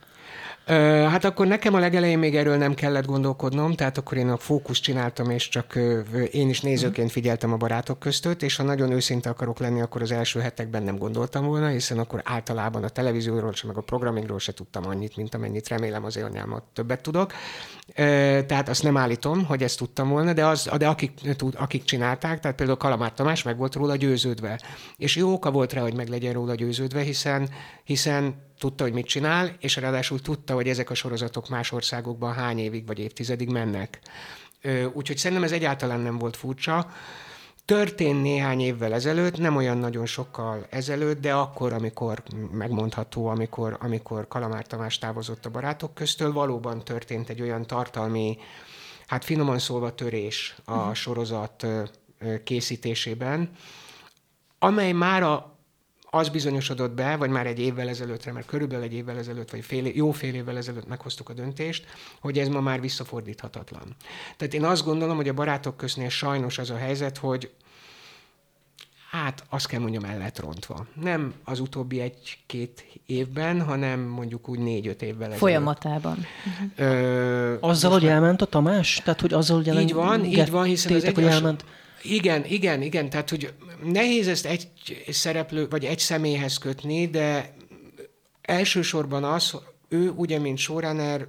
Hát 0.67 1.23
akkor 1.23 1.47
nekem 1.47 1.73
a 1.73 1.80
legelején 1.80 2.19
még 2.19 2.36
erről 2.36 2.58
nem 2.58 2.73
kellett 2.73 3.06
gondolkodnom, 3.06 3.73
tehát 3.73 3.97
akkor 3.97 4.17
én 4.17 4.30
a 4.30 4.38
fókusz 4.38 4.80
csináltam, 4.80 5.30
és 5.30 5.49
csak 5.49 5.80
én 6.32 6.49
is 6.49 6.62
nézőként 6.62 7.12
figyeltem 7.12 7.53
a 7.53 7.58
barátok 7.58 7.99
között, 7.99 8.41
és 8.43 8.56
ha 8.56 8.63
nagyon 8.63 8.91
őszinte 8.91 9.30
akarok 9.30 9.60
lenni, 9.60 9.82
akkor 9.82 10.01
az 10.01 10.12
első 10.12 10.39
hetekben 10.39 10.84
nem 10.84 10.97
gondoltam 10.97 11.45
volna, 11.45 11.67
hiszen 11.67 11.99
akkor 11.99 12.21
általában 12.23 12.84
a 12.84 12.89
televízióról 12.89 13.53
sem, 13.53 13.67
meg 13.67 13.77
a 13.77 13.82
programingról 13.82 14.39
se 14.39 14.53
tudtam 14.53 14.88
annyit, 14.88 15.15
mint 15.15 15.36
amennyit 15.36 15.67
remélem 15.67 16.03
az 16.03 16.17
anyámat 16.17 16.63
többet 16.73 17.01
tudok. 17.01 17.34
Tehát 18.45 18.69
azt 18.69 18.84
nem 18.84 18.97
állítom, 18.97 19.45
hogy 19.45 19.63
ezt 19.63 19.77
tudtam 19.77 20.10
volna, 20.10 20.34
de, 20.34 20.45
az, 20.45 20.69
de 20.77 20.88
akik, 20.88 21.12
tud- 21.36 21.56
akik 21.56 21.84
csinálták, 21.84 22.39
tehát 22.39 22.58
például 22.58 22.77
Kalamár 22.77 23.13
Tamás 23.13 23.43
meg 23.43 23.58
volt 23.58 23.75
róla 23.75 23.95
győződve. 23.95 24.60
És 24.97 25.15
jó 25.15 25.32
oka 25.32 25.51
volt 25.51 25.73
rá, 25.73 25.82
hogy 25.82 25.95
meg 25.95 26.08
legyen 26.08 26.34
róla 26.34 26.56
győződve, 26.56 27.01
hiszen, 27.01 27.49
hiszen 27.84 28.45
tudta, 28.58 28.84
hogy 28.84 28.93
mit 28.93 29.06
csinál, 29.06 29.56
és 29.60 29.76
ráadásul 29.76 30.22
tudta, 30.22 30.54
hogy 30.54 30.67
ezek 30.67 30.89
a 30.89 30.93
sorozatok 30.93 31.50
más 31.50 31.72
országokban 31.72 32.34
hány 32.34 32.60
évig 32.60 32.86
vagy 32.86 33.00
évtizedig 33.00 33.50
mennek. 33.50 34.00
Úgyhogy 34.93 35.17
szerintem 35.17 35.46
ez 35.46 35.52
egyáltalán 35.52 36.00
nem 36.00 36.17
volt 36.17 36.36
furcsa. 36.36 36.91
Történt 37.65 38.22
néhány 38.22 38.60
évvel 38.60 38.93
ezelőtt, 38.93 39.38
nem 39.38 39.56
olyan 39.56 39.78
nagyon 39.78 40.06
sokkal 40.06 40.65
ezelőtt, 40.70 41.22
de 41.22 41.34
akkor, 41.34 41.74
amikor 41.74 42.24
megmondható, 42.52 43.28
amikor, 43.28 43.78
amikor 43.80 44.28
Kalamár 44.28 44.65
Tamás 44.65 44.98
távozott 44.98 45.46
a 45.46 45.50
barátok 45.50 45.93
köztől, 45.93 46.34
valóban 46.34 46.84
történt 46.84 47.30
egy 47.30 47.41
olyan 47.41 47.65
tartalmi, 47.65 48.38
hát 49.08 49.26
finoman 49.26 49.60
szólva 49.60 49.96
törés 49.96 50.56
a 50.65 50.93
sorozat 50.93 51.63
ö, 51.63 51.84
ö, 52.20 52.43
készítésében, 52.43 53.52
amely 54.60 54.91
már 54.91 55.24
a, 55.24 55.57
az 56.17 56.30
bizonyosodott 56.30 56.91
be, 56.91 57.15
vagy 57.15 57.30
már 57.30 57.47
egy 57.47 57.60
évvel 57.60 57.88
ezelőttre, 57.88 58.32
mert 58.32 58.45
körülbelül 58.45 58.84
egy 58.84 58.93
évvel 58.93 59.17
ezelőtt, 59.17 59.51
vagy 59.51 59.65
fél, 59.65 59.86
jó 59.86 60.12
fél 60.12 60.34
évvel 60.34 60.58
ezelőtt 60.58 60.88
meghoztuk 60.88 61.30
a 61.30 61.34
döntést, 61.34 61.86
hogy 62.19 62.39
ez 62.39 62.47
ma 62.47 62.60
már 62.60 62.82
visszafordíthatatlan. 62.82 63.95
Tehát 64.38 64.53
én 64.53 64.63
azt 64.63 64.84
gondolom, 64.84 65.15
hogy 65.15 65.27
a 65.30 65.34
barátok 65.34 65.77
köznél 65.77 66.10
sajnos 66.10 66.58
az 66.58 66.69
a 66.69 66.77
helyzet, 66.77 67.17
hogy 67.17 67.51
hát 69.10 69.43
azt 69.49 69.67
kell 69.67 69.80
mondjam, 69.80 70.03
el 70.03 70.17
lett 70.17 70.39
rontva. 70.39 70.86
Nem 71.01 71.34
az 71.43 71.60
utóbbi 71.60 71.99
egy-két 71.99 72.86
évben, 73.06 73.62
hanem 73.62 73.99
mondjuk 73.99 74.49
úgy 74.49 74.60
négy-öt 74.60 75.01
évvel 75.01 75.21
ezelőtt. 75.21 75.39
Folyamatában. 75.39 76.25
Ö, 76.75 77.56
Azzal, 77.60 77.91
hogy 77.91 78.06
elment 78.06 78.41
a 78.41 78.45
Tamás? 78.45 79.01
Tehát, 79.03 79.21
hogy 79.21 79.34
azzal, 79.34 79.63
hogy 79.63 79.82
így 79.82 79.93
van, 79.93 80.25
így 80.25 80.49
van, 80.49 80.63
hiszen 80.63 80.95
az 80.95 81.03
engedtétek, 81.03 81.15
hogy 81.15 81.23
egy, 81.23 81.32
elment? 81.32 81.65
Igen, 82.01 82.45
igen, 82.45 82.81
igen, 82.81 83.10
tehát 83.10 83.29
hogy 83.29 83.53
nehéz 83.83 84.27
ezt 84.27 84.45
egy 84.45 84.67
szereplő, 85.10 85.67
vagy 85.67 85.86
egy 85.86 85.99
személyhez 85.99 86.57
kötni, 86.57 87.07
de 87.07 87.55
elsősorban 88.41 89.23
az, 89.23 89.55
ő 89.89 90.10
ugye, 90.10 90.39
mint 90.39 90.57
showrunner, 90.57 91.27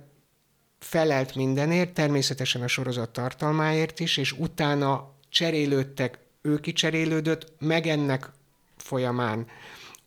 felelt 0.78 1.34
mindenért, 1.34 1.92
természetesen 1.92 2.62
a 2.62 2.68
sorozat 2.68 3.10
tartalmáért 3.10 4.00
is, 4.00 4.16
és 4.16 4.32
utána 4.32 5.14
cserélődtek, 5.28 6.18
ő 6.42 6.58
kicserélődött, 6.58 7.52
meg 7.58 7.86
ennek 7.86 8.30
folyamán 8.76 9.46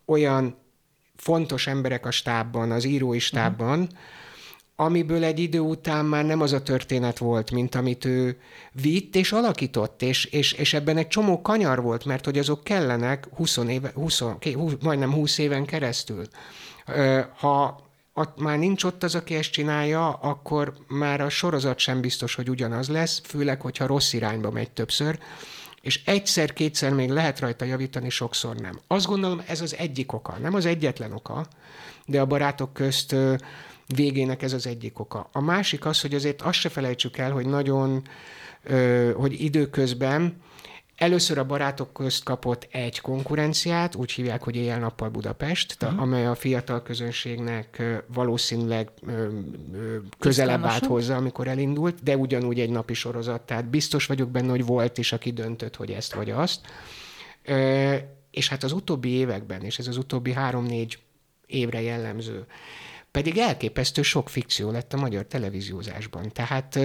olyan 0.05 0.57
fontos 1.15 1.67
emberek 1.67 2.05
a 2.05 2.11
stábban, 2.11 2.71
az 2.71 2.85
írói 2.85 3.19
stábban, 3.19 3.79
uh-huh 3.79 3.99
amiből 4.75 5.23
egy 5.23 5.39
idő 5.39 5.59
után 5.59 6.05
már 6.05 6.25
nem 6.25 6.41
az 6.41 6.53
a 6.53 6.63
történet 6.63 7.17
volt, 7.17 7.51
mint 7.51 7.75
amit 7.75 8.05
ő 8.05 8.39
vitt 8.71 9.15
és 9.15 9.31
alakított, 9.31 10.01
és, 10.01 10.25
és, 10.25 10.53
és 10.53 10.73
ebben 10.73 10.97
egy 10.97 11.07
csomó 11.07 11.41
kanyar 11.41 11.81
volt, 11.81 12.05
mert 12.05 12.25
hogy 12.25 12.37
azok 12.37 12.63
kellenek 12.63 13.27
20 13.35 13.57
éve, 13.57 13.91
20, 13.93 14.19
20, 14.53 14.73
majdnem 14.81 15.13
20 15.13 15.37
éven 15.37 15.65
keresztül. 15.65 16.25
Ha 17.37 17.79
ott 18.13 18.39
már 18.39 18.57
nincs 18.57 18.83
ott 18.83 19.03
az, 19.03 19.15
aki 19.15 19.35
ezt 19.35 19.51
csinálja, 19.51 20.09
akkor 20.09 20.73
már 20.87 21.21
a 21.21 21.29
sorozat 21.29 21.79
sem 21.79 22.01
biztos, 22.01 22.35
hogy 22.35 22.49
ugyanaz 22.49 22.89
lesz, 22.89 23.21
főleg, 23.23 23.61
hogyha 23.61 23.85
rossz 23.85 24.13
irányba 24.13 24.51
megy 24.51 24.71
többször, 24.71 25.19
és 25.81 26.01
egyszer-kétszer 26.05 26.93
még 26.93 27.09
lehet 27.09 27.39
rajta 27.39 27.65
javítani, 27.65 28.09
sokszor 28.09 28.55
nem. 28.55 28.79
Azt 28.87 29.05
gondolom, 29.05 29.41
ez 29.47 29.61
az 29.61 29.75
egyik 29.75 30.13
oka, 30.13 30.37
nem 30.41 30.53
az 30.53 30.65
egyetlen 30.65 31.11
oka, 31.13 31.45
de 32.05 32.21
a 32.21 32.25
barátok 32.25 32.73
közt 32.73 33.15
végének 33.95 34.41
ez 34.41 34.53
az 34.53 34.67
egyik 34.67 34.99
oka. 34.99 35.29
A 35.31 35.41
másik 35.41 35.85
az, 35.85 36.01
hogy 36.01 36.13
azért 36.13 36.41
azt 36.41 36.59
se 36.59 36.69
felejtsük 36.69 37.17
el, 37.17 37.31
hogy 37.31 37.45
nagyon, 37.45 38.07
hogy 39.15 39.41
időközben 39.41 40.41
először 41.01 41.37
a 41.37 41.45
barátok 41.45 41.93
közt 41.93 42.23
kapott 42.23 42.67
egy 42.71 42.99
konkurenciát, 42.99 43.95
úgy 43.95 44.11
hívják, 44.11 44.43
hogy 44.43 44.55
éjjel-nappal 44.55 45.09
Budapest, 45.09 45.77
uh-huh. 45.81 46.01
amely 46.01 46.25
a 46.25 46.35
fiatal 46.35 46.83
közönségnek 46.83 47.81
valószínűleg 48.13 48.89
közelebb 50.19 50.63
állt 50.63 50.85
hozzá, 50.85 51.17
amikor 51.17 51.47
elindult, 51.47 52.03
de 52.03 52.17
ugyanúgy 52.17 52.59
egy 52.59 52.69
napi 52.69 52.93
sorozat, 52.93 53.41
tehát 53.41 53.69
biztos 53.69 54.05
vagyok 54.05 54.29
benne, 54.29 54.49
hogy 54.49 54.65
volt 54.65 54.97
is, 54.97 55.11
aki 55.11 55.31
döntött, 55.31 55.75
hogy 55.75 55.91
ezt 55.91 56.13
vagy 56.13 56.29
azt. 56.29 56.59
És 58.31 58.49
hát 58.49 58.63
az 58.63 58.71
utóbbi 58.71 59.09
években, 59.09 59.61
és 59.61 59.79
ez 59.79 59.87
az 59.87 59.97
utóbbi 59.97 60.33
három-négy 60.33 60.99
évre 61.45 61.81
jellemző, 61.81 62.45
pedig 63.11 63.37
elképesztő 63.37 64.01
sok 64.01 64.29
fikció 64.29 64.71
lett 64.71 64.93
a 64.93 64.97
magyar 64.97 65.25
televíziózásban. 65.25 66.31
Tehát 66.31 66.79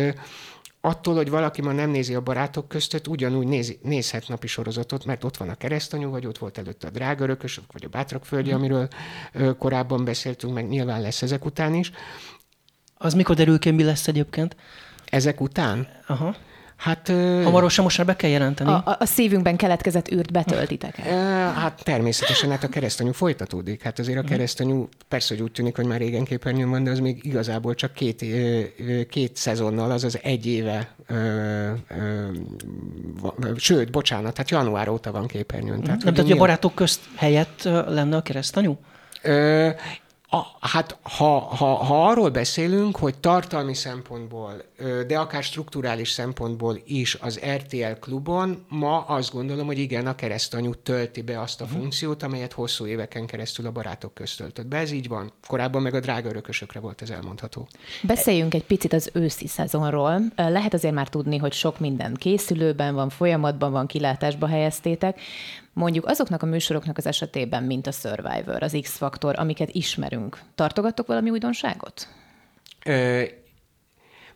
attól, 0.80 1.14
hogy 1.14 1.30
valaki 1.30 1.62
ma 1.62 1.72
nem 1.72 1.90
nézi 1.90 2.14
a 2.14 2.20
barátok 2.20 2.68
között, 2.68 3.08
ugyanúgy 3.08 3.46
nézi, 3.46 3.78
nézhet 3.82 4.28
napi 4.28 4.46
sorozatot, 4.46 5.04
mert 5.04 5.24
ott 5.24 5.36
van 5.36 5.48
a 5.48 5.54
keresztanyú, 5.54 6.10
vagy 6.10 6.26
ott 6.26 6.38
volt 6.38 6.58
előtte 6.58 6.86
a 6.86 6.90
drága 6.90 7.24
örökösök, 7.24 7.72
vagy 7.72 7.84
a 7.84 7.88
bátrak 7.88 8.24
földje, 8.24 8.54
amiről 8.54 8.88
ö, 9.32 9.56
korábban 9.56 10.04
beszéltünk, 10.04 10.54
meg 10.54 10.68
nyilván 10.68 11.00
lesz 11.00 11.22
ezek 11.22 11.44
után 11.44 11.74
is. 11.74 11.90
Az 12.94 13.14
mikor 13.14 13.36
derül 13.36 13.58
ki, 13.58 13.70
mi 13.70 13.82
lesz 13.82 14.08
egyébként? 14.08 14.56
Ezek 15.04 15.40
után? 15.40 15.88
Aha. 16.06 16.36
Hát, 16.76 17.08
Hamarosan 17.44 17.84
most 17.84 17.98
már 17.98 18.06
be 18.06 18.16
kell 18.16 18.30
jelenteni. 18.30 18.70
A, 18.70 18.96
a, 18.98 19.06
szívünkben 19.06 19.56
keletkezett 19.56 20.12
űrt 20.12 20.32
betöltitek 20.32 20.98
el. 20.98 21.52
Hát 21.52 21.80
természetesen, 21.84 22.50
hát 22.50 22.64
a 22.64 22.68
keresztanyú 22.68 23.12
folytatódik. 23.12 23.82
Hát 23.82 23.98
azért 23.98 24.18
a 24.18 24.22
keresztanyú 24.22 24.88
persze, 25.08 25.34
hogy 25.34 25.42
úgy 25.42 25.52
tűnik, 25.52 25.76
hogy 25.76 25.86
már 25.86 25.98
régen 25.98 26.24
képernyőn 26.24 26.70
van, 26.70 26.84
de 26.84 26.90
az 26.90 26.98
még 26.98 27.24
igazából 27.24 27.74
csak 27.74 27.92
két, 27.92 28.24
két 29.08 29.36
szezonnal, 29.36 29.90
azaz 29.90 30.18
egy 30.22 30.46
éve, 30.46 30.94
sőt, 33.56 33.90
bocsánat, 33.90 34.36
hát 34.36 34.50
január 34.50 34.88
óta 34.88 35.12
van 35.12 35.26
képernyőn. 35.26 35.82
Tehát, 35.82 36.04
nem, 36.04 36.14
tehát, 36.14 36.28
hogy 36.28 36.38
a 36.38 36.40
barátok 36.40 36.74
közt 36.74 37.00
helyett 37.16 37.62
lenne 37.62 38.16
a 38.16 38.22
keresztanyú? 38.22 38.78
Ö, 39.22 39.68
A, 40.28 40.42
hát 40.60 40.98
ha, 41.02 41.38
ha, 41.38 41.74
ha 41.74 42.08
arról 42.08 42.30
beszélünk, 42.30 42.96
hogy 42.96 43.18
tartalmi 43.18 43.74
szempontból, 43.74 44.62
de 45.06 45.18
akár 45.18 45.42
strukturális 45.42 46.10
szempontból 46.10 46.80
is 46.86 47.14
az 47.14 47.40
RTL 47.54 47.92
klubon, 48.00 48.64
ma 48.68 49.00
azt 49.00 49.32
gondolom, 49.32 49.66
hogy 49.66 49.78
igen, 49.78 50.06
a 50.06 50.14
keresztanyú 50.14 50.74
tölti 50.74 51.22
be 51.22 51.40
azt 51.40 51.60
a 51.60 51.64
uh-huh. 51.64 51.80
funkciót, 51.80 52.22
amelyet 52.22 52.52
hosszú 52.52 52.86
éveken 52.86 53.26
keresztül 53.26 53.66
a 53.66 53.70
barátok 53.70 54.14
közt 54.14 54.36
töltött 54.36 54.66
be. 54.66 54.76
Ez 54.76 54.90
így 54.90 55.08
van. 55.08 55.32
Korábban 55.46 55.82
meg 55.82 55.94
a 55.94 56.00
drága 56.00 56.28
örökösökre 56.28 56.80
volt 56.80 57.02
ez 57.02 57.10
elmondható. 57.10 57.68
Beszéljünk 58.02 58.54
egy 58.54 58.64
picit 58.64 58.92
az 58.92 59.10
őszi 59.12 59.46
szezonról. 59.46 60.20
Lehet 60.36 60.74
azért 60.74 60.94
már 60.94 61.08
tudni, 61.08 61.36
hogy 61.36 61.52
sok 61.52 61.78
minden 61.78 62.14
készülőben 62.14 62.94
van, 62.94 63.08
folyamatban 63.08 63.72
van, 63.72 63.86
kilátásba 63.86 64.46
helyeztétek 64.46 65.20
mondjuk 65.76 66.06
azoknak 66.06 66.42
a 66.42 66.46
műsoroknak 66.46 66.98
az 66.98 67.06
esetében, 67.06 67.62
mint 67.62 67.86
a 67.86 67.90
Survivor, 67.90 68.62
az 68.62 68.78
X-faktor, 68.82 69.38
amiket 69.38 69.68
ismerünk, 69.72 70.38
tartogattok 70.54 71.06
valami 71.06 71.30
újdonságot? 71.30 72.08
Ö, 72.84 73.22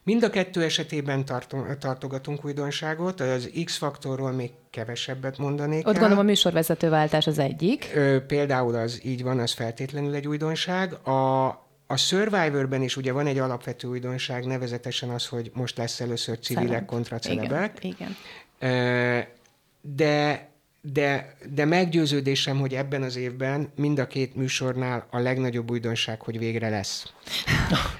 mind 0.03 0.22
a 0.22 0.31
kettő 0.31 0.62
esetében 0.62 1.24
tartunk, 1.24 1.79
tartogatunk 1.79 2.44
újdonságot, 2.44 3.20
az 3.20 3.50
X-faktorról 3.64 4.33
még 4.33 4.50
kevesebbet 4.70 5.38
mondanék 5.38 5.87
Ott 5.87 5.94
el. 5.94 6.00
gondolom 6.00 6.24
a 6.24 6.29
műsorvezetőváltás 6.29 7.26
az 7.26 7.38
egyik. 7.38 7.90
Ö, 7.94 8.26
például 8.26 8.74
az 8.74 9.00
így 9.05 9.22
van, 9.22 9.38
az 9.38 9.53
feltétlenül 9.53 10.14
egy 10.14 10.26
újdonság. 10.29 10.92
A, 10.92 11.46
a 11.87 11.96
Survivorben 11.96 12.83
is 12.83 12.96
ugye 12.96 13.12
van 13.12 13.26
egy 13.26 13.38
alapvető 13.38 13.88
újdonság, 13.88 14.46
nevezetesen 14.46 15.11
az, 15.11 15.26
hogy 15.26 15.50
most 15.55 15.76
lesz 15.76 16.00
először 16.00 16.38
civilek 16.38 16.68
Szerint. 16.68 16.87
kontra 16.87 17.18
celebek. 17.18 17.79
Igen, 17.85 18.16
igen. 18.59 19.26
De 19.81 20.50
de, 20.83 21.37
de 21.55 21.64
meggyőződésem, 21.64 22.59
hogy 22.59 22.75
ebben 22.75 23.03
az 23.03 23.16
évben 23.16 23.73
mind 23.77 23.99
a 23.99 24.07
két 24.07 24.35
műsornál 24.35 25.07
a 25.11 25.19
legnagyobb 25.19 25.71
újdonság, 25.71 26.21
hogy 26.21 26.38
végre 26.38 26.69
lesz. 26.69 27.12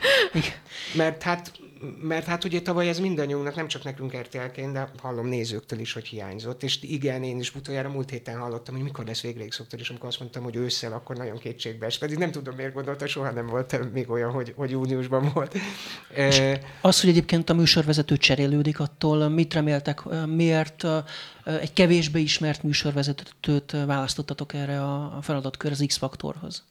Mert 0.97 1.23
hát 1.23 1.53
mert 2.03 2.27
hát 2.27 2.45
ugye 2.45 2.61
tavaly 2.61 2.89
ez 2.89 2.99
mindannyiunknak, 2.99 3.55
nem 3.55 3.69
csak 3.69 3.85
nekünk 3.85 4.17
RTL-ként, 4.17 4.73
de 4.73 4.91
hallom 4.99 5.27
nézőktől 5.27 5.79
is, 5.79 5.93
hogy 5.93 6.07
hiányzott. 6.07 6.63
És 6.63 6.83
igen, 6.83 7.23
én 7.23 7.39
is 7.39 7.55
utoljára 7.55 7.89
múlt 7.89 8.11
héten 8.11 8.39
hallottam, 8.39 8.75
hogy 8.75 8.83
mikor 8.83 9.05
lesz 9.05 9.21
végre 9.21 9.47
x 9.47 9.63
és 9.77 9.91
amikor 9.91 10.09
azt 10.09 10.21
mondtam, 10.21 10.43
hogy 10.43 10.57
ősszel, 10.57 10.93
akkor 10.93 11.17
nagyon 11.17 11.39
kétségbe 11.39 11.87
es. 11.87 11.99
Pedig 11.99 12.19
nem 12.19 12.31
tudom, 12.31 12.55
miért 12.55 12.75
gondolta, 12.75 13.07
soha 13.07 13.31
nem 13.31 13.47
volt 13.47 13.93
még 13.93 14.11
olyan, 14.11 14.31
hogy, 14.31 14.53
hogy 14.57 14.71
júniusban 14.71 15.31
volt. 15.35 15.55
És 16.15 16.43
az, 16.81 17.01
hogy 17.01 17.11
egyébként 17.11 17.51
a 17.51 17.55
műsorvezető 17.55 18.17
cserélődik, 18.17 18.81
attól 18.81 19.29
mit 19.29 19.55
reméltek, 19.55 20.03
miért 20.27 20.85
egy 21.45 21.73
kevésbé 21.73 22.21
ismert 22.21 22.63
műsorvezetőt 22.63 23.77
választottatok 23.87 24.55
erre 24.55 24.83
a 24.83 25.19
feladatkör 25.23 25.71
az 25.71 25.85
X-faktorhoz? 25.87 26.65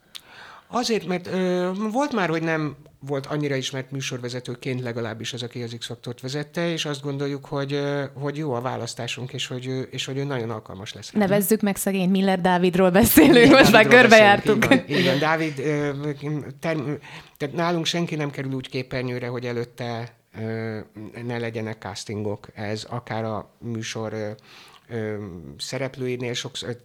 Azért, 0.72 1.08
mert 1.08 1.28
ö, 1.28 1.72
volt 1.92 2.14
már, 2.14 2.30
hogy 2.30 2.42
nem 2.42 2.76
volt 3.00 3.26
annyira 3.26 3.56
ismert 3.56 3.92
műsorvezetőként 3.92 4.82
legalábbis 4.82 5.34
az, 5.34 5.44
aki 5.44 5.62
az 5.62 5.76
X-faktort 5.80 6.22
vezette, 6.22 6.72
és 6.72 6.86
azt 6.86 7.02
gondoljuk, 7.02 7.46
hogy, 7.46 7.80
hogy 8.14 8.38
jó 8.38 8.54
a 8.54 8.62
választásunk, 8.62 9.34
és 9.34 9.48
hogy, 9.48 9.88
és 9.90 10.06
hogy 10.06 10.18
ő 10.18 10.24
nagyon 10.24 10.50
alkalmas 10.50 10.94
lesz. 10.94 11.12
Nevezzük 11.12 11.62
meg 11.62 11.76
szegény 11.76 12.10
Miller 12.10 12.42
Dávidról 12.42 12.90
beszélünk, 12.90 13.52
most 13.52 13.72
már 13.72 13.88
körbejártunk. 13.88 14.66
Igen, 14.66 14.84
igen, 14.88 15.20
Dávid, 15.20 15.54
term, 16.60 16.92
tehát 17.38 17.56
nálunk 17.56 17.86
senki 17.86 18.16
nem 18.16 18.30
kerül 18.30 18.54
úgy 18.54 18.70
képernyőre, 18.70 19.28
hogy 19.28 19.46
előtte 19.46 20.18
ne 21.26 21.38
legyenek 21.38 21.78
castingok. 21.80 22.48
Ez 22.54 22.84
akár 22.90 23.24
a 23.24 23.50
műsor 23.60 24.36
szereplőinél 25.58 26.34
sokszor, 26.34 26.78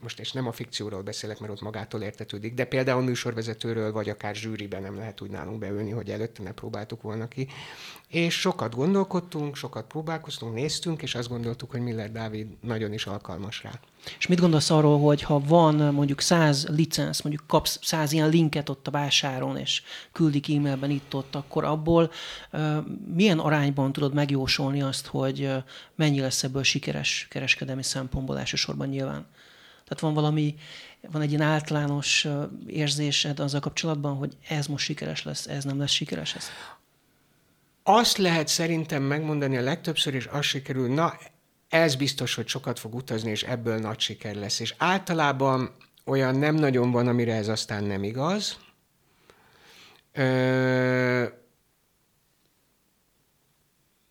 most 0.00 0.20
és 0.20 0.32
nem 0.32 0.46
a 0.46 0.52
fikcióról 0.52 1.02
beszélek, 1.02 1.38
mert 1.38 1.52
ott 1.52 1.60
magától 1.60 2.02
értetődik, 2.02 2.54
de 2.54 2.64
például 2.64 3.02
műsorvezetőről, 3.02 3.92
vagy 3.92 4.08
akár 4.08 4.34
zsűriben 4.34 4.82
nem 4.82 4.96
lehet 4.96 5.20
úgy 5.20 5.30
nálunk 5.30 5.58
beülni, 5.58 5.90
hogy 5.90 6.10
előtte 6.10 6.42
ne 6.42 6.52
próbáltuk 6.52 7.02
volna 7.02 7.28
ki. 7.28 7.48
És 8.08 8.40
sokat 8.40 8.74
gondolkodtunk, 8.74 9.56
sokat 9.56 9.86
próbálkoztunk, 9.86 10.54
néztünk, 10.54 11.02
és 11.02 11.14
azt 11.14 11.28
gondoltuk, 11.28 11.70
hogy 11.70 11.80
Miller 11.80 12.12
Dávid 12.12 12.46
nagyon 12.60 12.92
is 12.92 13.06
alkalmas 13.06 13.62
rá. 13.62 13.80
És 14.18 14.26
mit 14.26 14.40
gondolsz 14.40 14.70
arról, 14.70 15.00
hogy 15.00 15.22
ha 15.22 15.40
van 15.40 15.74
mondjuk 15.74 16.20
száz 16.20 16.66
licensz, 16.68 17.20
mondjuk 17.20 17.46
kapsz 17.46 17.78
száz 17.82 18.12
ilyen 18.12 18.28
linket 18.28 18.68
ott 18.68 18.86
a 18.86 18.90
vásáron, 18.90 19.56
és 19.56 19.82
küldik 20.12 20.48
e-mailben 20.48 20.90
itt-ott, 20.90 21.34
akkor 21.34 21.64
abból 21.64 22.10
milyen 23.14 23.38
arányban 23.38 23.92
tudod 23.92 24.14
megjósolni 24.14 24.82
azt, 24.82 25.06
hogy 25.06 25.50
mennyi 25.94 26.20
lesz 26.20 26.42
ebből 26.42 26.62
sikeres 26.62 27.26
kereskedelmi 27.30 27.82
szempontból 27.82 28.38
elsősorban 28.38 28.88
nyilván? 28.88 29.26
Tehát 29.84 30.00
van 30.00 30.14
valami, 30.14 30.54
van 31.10 31.22
egy 31.22 31.30
ilyen 31.30 31.42
általános 31.42 32.26
érzésed 32.66 33.40
azzal 33.40 33.60
kapcsolatban, 33.60 34.16
hogy 34.16 34.36
ez 34.48 34.66
most 34.66 34.84
sikeres 34.84 35.22
lesz, 35.22 35.46
ez 35.46 35.64
nem 35.64 35.78
lesz 35.78 35.90
sikeres? 35.90 36.34
Ez? 36.34 36.44
Azt 37.82 38.18
lehet 38.18 38.48
szerintem 38.48 39.02
megmondani 39.02 39.56
a 39.56 39.60
legtöbbször, 39.60 40.14
és 40.14 40.28
az 40.32 40.44
sikerül, 40.44 40.94
na, 40.94 41.12
ez 41.70 41.94
biztos, 41.94 42.34
hogy 42.34 42.48
sokat 42.48 42.78
fog 42.78 42.94
utazni, 42.94 43.30
és 43.30 43.42
ebből 43.42 43.78
nagy 43.78 44.00
siker 44.00 44.34
lesz. 44.34 44.60
És 44.60 44.74
általában 44.78 45.70
olyan 46.04 46.34
nem 46.34 46.54
nagyon 46.54 46.90
van, 46.90 47.08
amire 47.08 47.34
ez 47.34 47.48
aztán 47.48 47.84
nem 47.84 48.04
igaz. 48.04 48.58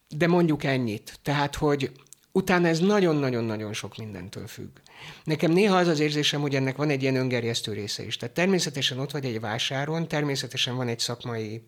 De 0.10 0.28
mondjuk 0.28 0.64
ennyit. 0.64 1.20
Tehát, 1.22 1.56
hogy 1.56 1.92
utána 2.32 2.68
ez 2.68 2.80
nagyon-nagyon-nagyon 2.80 3.74
sok 3.74 3.98
mindentől 3.98 4.48
függ. 4.48 4.78
Nekem 5.24 5.52
néha 5.52 5.78
az 5.78 5.88
az 5.88 6.00
érzésem, 6.00 6.42
hogy 6.42 6.56
ennek 6.56 6.76
van 6.76 6.90
egy 6.90 7.02
ilyen 7.02 7.16
öngerjesztő 7.16 7.74
része 7.74 8.04
is. 8.04 8.18
Tehát 8.18 8.36
természetesen 8.36 9.00
ott 9.00 9.12
vagy 9.12 9.26
egy 9.26 9.40
vásáron, 9.40 10.08
természetesen 10.08 10.76
van 10.76 10.88
egy 10.88 11.00
szakmai 11.00 11.64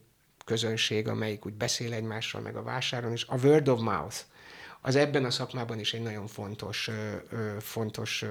közönség, 0.45 1.07
amelyik 1.07 1.45
úgy 1.45 1.53
beszél 1.53 1.93
egymással, 1.93 2.41
meg 2.41 2.55
a 2.55 2.63
vásáron, 2.63 3.11
és 3.11 3.25
a 3.27 3.37
word 3.37 3.67
of 3.67 3.81
mouth 3.81 4.17
az 4.81 4.95
ebben 4.95 5.25
a 5.25 5.29
szakmában 5.29 5.79
is 5.79 5.93
egy 5.93 6.01
nagyon 6.01 6.27
fontos, 6.27 6.89
fontos 7.59 8.25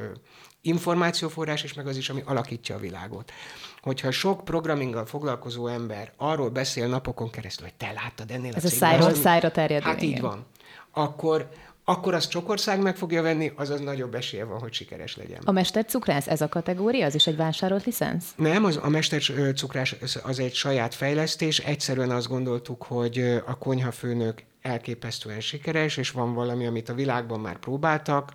információforrás, 0.61 1.63
és 1.63 1.75
meg 1.75 1.87
az 1.87 1.97
is, 1.97 2.11
ami 2.11 2.23
alakítja 2.25 2.75
a 2.75 2.79
világot. 2.79 3.33
Hogyha 3.81 4.11
sok 4.11 4.45
programminggal 4.45 5.07
foglalkozó 5.07 5.67
ember 5.67 6.13
arról 6.17 6.51
beszél 6.51 6.89
napokon 6.89 7.31
keresztül, 7.31 7.67
hogy 7.67 7.75
te 7.75 7.93
láttad 7.93 8.31
ennél 8.31 8.55
Ez 8.55 8.65
a, 8.65 8.67
a 8.67 8.71
szájról 8.71 9.15
szájra 9.15 9.51
terjedő. 9.51 9.85
Hát 9.85 10.03
igen. 10.03 10.15
így 10.15 10.21
van. 10.21 10.47
Akkor, 10.93 11.49
akkor 11.91 12.15
az 12.15 12.29
csak 12.29 12.49
ország 12.49 12.83
meg 12.83 12.97
fogja 12.97 13.23
venni, 13.23 13.53
azaz 13.57 13.81
nagyobb 13.81 14.15
esélye 14.15 14.45
van, 14.45 14.59
hogy 14.59 14.73
sikeres 14.73 15.17
legyen. 15.17 15.41
A 15.45 15.53
mestercukrász 15.53 16.29
ez 16.29 16.41
a 16.41 16.49
kategória, 16.49 17.07
az 17.07 17.15
is 17.15 17.27
egy 17.27 17.37
vásárolt 17.37 17.85
licensz? 17.85 18.25
Nem, 18.37 18.65
az, 18.65 18.79
a 18.83 18.89
mestercukrás 18.89 19.97
az 20.23 20.39
egy 20.39 20.55
saját 20.55 20.95
fejlesztés. 20.95 21.59
Egyszerűen 21.59 22.11
azt 22.11 22.29
gondoltuk, 22.29 22.83
hogy 22.83 23.19
a 23.47 23.59
konyhafőnök 23.59 24.43
elképesztően 24.63 25.41
sikeres, 25.41 25.97
és 25.97 26.11
van 26.11 26.35
valami, 26.35 26.67
amit 26.67 26.89
a 26.89 26.95
világban 26.95 27.41
már 27.41 27.59
próbáltak, 27.59 28.33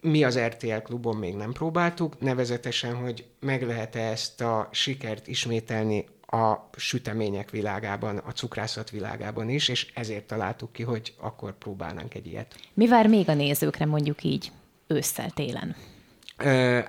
mi 0.00 0.24
az 0.24 0.38
RTL 0.38 0.82
klubon 0.82 1.16
még 1.16 1.34
nem 1.34 1.52
próbáltuk, 1.52 2.20
nevezetesen, 2.20 2.94
hogy 2.94 3.24
meg 3.40 3.66
lehet-e 3.66 4.00
ezt 4.00 4.40
a 4.40 4.68
sikert 4.72 5.26
ismételni 5.26 6.04
a 6.30 6.68
sütemények 6.76 7.50
világában, 7.50 8.16
a 8.16 8.32
cukrászat 8.32 8.90
világában 8.90 9.48
is, 9.48 9.68
és 9.68 9.90
ezért 9.94 10.26
találtuk 10.26 10.72
ki, 10.72 10.82
hogy 10.82 11.14
akkor 11.20 11.58
próbálnánk 11.58 12.14
egy 12.14 12.26
ilyet. 12.26 12.54
Mi 12.74 12.88
vár 12.88 13.06
még 13.06 13.28
a 13.28 13.34
nézőkre 13.34 13.86
mondjuk 13.86 14.24
így 14.24 14.52
ősszel, 14.86 15.30
télen? 15.30 15.76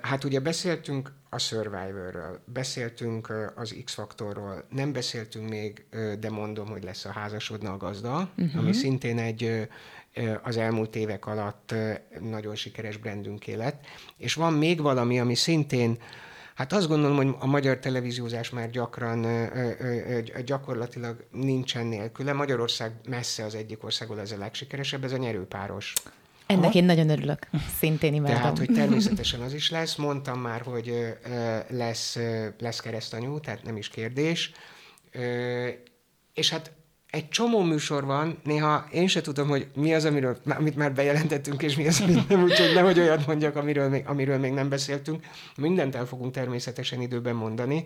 Hát 0.01 0.23
ugye 0.23 0.39
beszéltünk 0.39 1.13
a 1.29 1.37
Survivorről, 1.37 2.39
beszéltünk 2.45 3.33
az 3.55 3.75
X-faktorról, 3.83 4.65
nem 4.69 4.91
beszéltünk 4.91 5.49
még, 5.49 5.85
de 6.19 6.29
mondom, 6.29 6.67
hogy 6.67 6.83
lesz 6.83 7.05
a 7.05 7.11
házasodna 7.11 7.71
a 7.73 7.77
gazda, 7.77 8.29
uh-huh. 8.37 8.61
ami 8.61 8.73
szintén 8.73 9.19
egy 9.19 9.67
az 10.43 10.57
elmúlt 10.57 10.95
évek 10.95 11.25
alatt 11.25 11.73
nagyon 12.19 12.55
sikeres 12.55 12.97
brandünk 12.97 13.47
élet. 13.47 13.85
És 14.17 14.33
van 14.33 14.53
még 14.53 14.81
valami, 14.81 15.19
ami 15.19 15.35
szintén 15.35 15.97
Hát 16.59 16.73
azt 16.73 16.87
gondolom, 16.87 17.15
hogy 17.15 17.35
a 17.39 17.45
magyar 17.45 17.77
televíziózás 17.77 18.49
már 18.49 18.69
gyakran, 18.69 19.49
gyakorlatilag 20.45 21.27
nincsen 21.31 21.85
nélküle. 21.85 22.33
Magyarország 22.33 22.91
messze 23.09 23.43
az 23.43 23.55
egyik 23.55 23.83
országból 23.83 24.19
ez 24.19 24.31
a 24.31 24.37
legsikeresebb, 24.37 25.03
ez 25.03 25.11
a 25.11 25.17
nyerőpáros. 25.17 25.93
Ennek 26.45 26.63
Aha. 26.63 26.73
én 26.73 26.83
nagyon 26.83 27.09
örülök, 27.09 27.47
szintén 27.77 28.13
imádom. 28.13 28.37
Tehát, 28.37 28.57
hogy 28.57 28.69
természetesen 28.73 29.41
az 29.41 29.53
is 29.53 29.69
lesz. 29.69 29.95
Mondtam 29.95 30.39
már, 30.39 30.61
hogy 30.61 31.15
lesz, 31.69 32.17
lesz 32.59 32.79
keresztanyú, 32.79 33.39
tehát 33.39 33.63
nem 33.63 33.77
is 33.77 33.89
kérdés. 33.89 34.51
És 36.33 36.49
hát 36.49 36.71
egy 37.11 37.29
csomó 37.29 37.61
műsor 37.61 38.05
van, 38.05 38.39
néha 38.43 38.87
én 38.91 39.07
se 39.07 39.21
tudom, 39.21 39.47
hogy 39.47 39.67
mi 39.75 39.93
az, 39.93 40.05
amiről, 40.05 40.37
amit 40.45 40.75
már 40.75 40.93
bejelentettünk, 40.93 41.61
és 41.61 41.75
mi 41.75 41.87
az, 41.87 42.01
amit 42.01 42.29
nem, 42.29 42.43
úgyhogy 42.43 42.73
nehogy 42.73 42.99
olyat 42.99 43.27
mondjak, 43.27 43.55
amiről 43.55 43.89
még, 43.89 44.03
amiről 44.07 44.37
még 44.37 44.51
nem 44.51 44.69
beszéltünk. 44.69 45.25
Mindent 45.57 45.95
el 45.95 46.05
fogunk 46.05 46.33
természetesen 46.33 47.01
időben 47.01 47.35
mondani, 47.35 47.85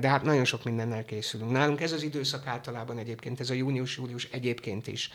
de 0.00 0.08
hát 0.08 0.22
nagyon 0.22 0.44
sok 0.44 0.64
mindennel 0.64 1.04
készülünk. 1.04 1.50
Nálunk 1.50 1.80
ez 1.80 1.92
az 1.92 2.02
időszak 2.02 2.46
általában 2.46 2.98
egyébként, 2.98 3.40
ez 3.40 3.50
a 3.50 3.54
június-július 3.54 4.28
egyébként 4.32 4.86
is 4.86 5.10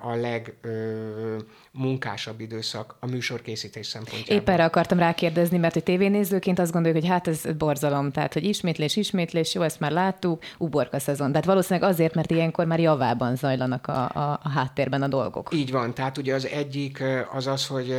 a 0.00 0.14
legmunkásabb 0.14 2.40
időszak 2.40 2.96
a 3.00 3.06
műsorkészítés 3.06 3.86
szempontjából. 3.86 4.36
Épp 4.36 4.48
erre 4.48 4.64
akartam 4.64 4.98
rákérdezni, 4.98 5.58
mert 5.58 5.74
hogy 5.74 5.82
tévénézőként 5.82 6.58
azt 6.58 6.72
gondoljuk, 6.72 7.00
hogy 7.00 7.10
hát 7.10 7.28
ez 7.28 7.42
borzalom, 7.58 8.12
tehát 8.12 8.32
hogy 8.32 8.44
ismétlés, 8.44 8.96
ismétlés, 8.96 9.54
jó, 9.54 9.62
ezt 9.62 9.80
már 9.80 9.90
láttuk, 9.90 10.42
uborka 10.58 10.98
szezon. 10.98 11.30
Tehát 11.30 11.46
valószínűleg 11.46 11.90
azért, 11.90 12.14
mert 12.14 12.30
ilyenkor 12.30 12.66
már 12.66 12.80
javában 12.80 13.36
zajlanak 13.36 13.86
a, 13.86 14.08
a, 14.08 14.40
a 14.42 14.48
háttérben 14.48 15.02
a 15.02 15.08
dolgok. 15.08 15.54
Így 15.54 15.70
van, 15.70 15.94
tehát 15.94 16.18
ugye 16.18 16.34
az 16.34 16.46
egyik 16.46 17.02
az 17.32 17.46
az, 17.46 17.66
hogy 17.66 17.94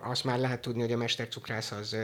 azt 0.00 0.24
már 0.24 0.38
lehet 0.38 0.60
tudni, 0.60 0.80
hogy 0.80 0.92
a 0.92 0.96
mestercukrász 0.96 1.72
az, 1.72 1.96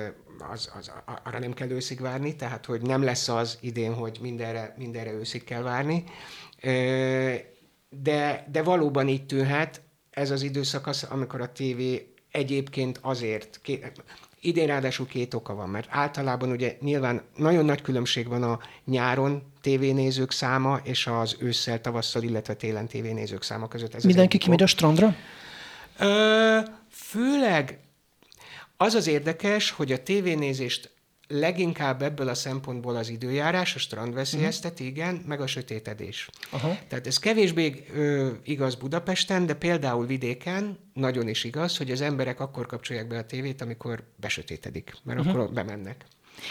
az, 0.52 0.70
az, 0.78 0.92
arra 1.24 1.38
nem 1.38 1.52
kell 1.52 1.70
őszig 1.70 2.00
várni, 2.00 2.36
tehát 2.36 2.66
hogy 2.66 2.82
nem 2.82 3.02
lesz 3.02 3.28
az 3.28 3.58
idén, 3.60 3.94
hogy 3.94 4.18
mindenre, 4.20 4.74
mindenre 4.78 5.12
őszig 5.12 5.44
kell 5.44 5.62
várni 5.62 6.04
de, 8.02 8.46
de 8.52 8.62
valóban 8.62 9.08
így 9.08 9.26
tűnhet 9.26 9.80
ez 10.10 10.30
az 10.30 10.42
időszak, 10.42 10.86
az, 10.86 11.02
amikor 11.10 11.40
a 11.40 11.52
tévé 11.52 12.12
egyébként 12.30 12.98
azért, 13.02 13.60
két, 13.62 13.92
idén 14.40 14.66
ráadásul 14.66 15.06
két 15.06 15.34
oka 15.34 15.54
van, 15.54 15.68
mert 15.68 15.88
általában 15.90 16.50
ugye 16.50 16.76
nyilván 16.80 17.22
nagyon 17.36 17.64
nagy 17.64 17.82
különbség 17.82 18.28
van 18.28 18.42
a 18.42 18.58
nyáron 18.84 19.42
tévénézők 19.60 20.30
száma 20.30 20.80
és 20.82 21.06
az 21.06 21.36
ősszel, 21.38 21.80
tavasszal, 21.80 22.22
illetve 22.22 22.54
télen 22.54 22.86
tévénézők 22.86 23.42
száma 23.42 23.68
között. 23.68 23.94
Ez 23.94 24.04
Mindenki 24.04 24.38
kimegy 24.38 24.62
a 24.62 24.66
strandra? 24.66 25.16
Ö, 25.98 26.58
főleg 26.90 27.78
az 28.76 28.94
az 28.94 29.06
érdekes, 29.06 29.70
hogy 29.70 29.92
a 29.92 30.02
tévénézést 30.02 30.91
leginkább 31.32 32.02
ebből 32.02 32.28
a 32.28 32.34
szempontból 32.34 32.96
az 32.96 33.08
időjárás, 33.08 33.74
a 33.74 33.78
strand 33.78 34.14
veszélyezteti, 34.14 34.82
uh-huh. 34.82 34.98
igen, 34.98 35.22
meg 35.26 35.40
a 35.40 35.46
sötétedés. 35.46 36.30
Uh-huh. 36.52 36.76
Tehát 36.88 37.06
ez 37.06 37.18
kevésbé 37.18 37.84
ö, 37.94 38.30
igaz 38.44 38.74
Budapesten, 38.74 39.46
de 39.46 39.54
például 39.54 40.06
vidéken 40.06 40.78
nagyon 40.94 41.28
is 41.28 41.44
igaz, 41.44 41.76
hogy 41.76 41.90
az 41.90 42.00
emberek 42.00 42.40
akkor 42.40 42.66
kapcsolják 42.66 43.06
be 43.06 43.18
a 43.18 43.26
tévét, 43.26 43.62
amikor 43.62 44.02
besötétedik, 44.16 44.92
mert 45.02 45.18
uh-huh. 45.18 45.34
akkor 45.34 45.52
bemennek. 45.52 46.04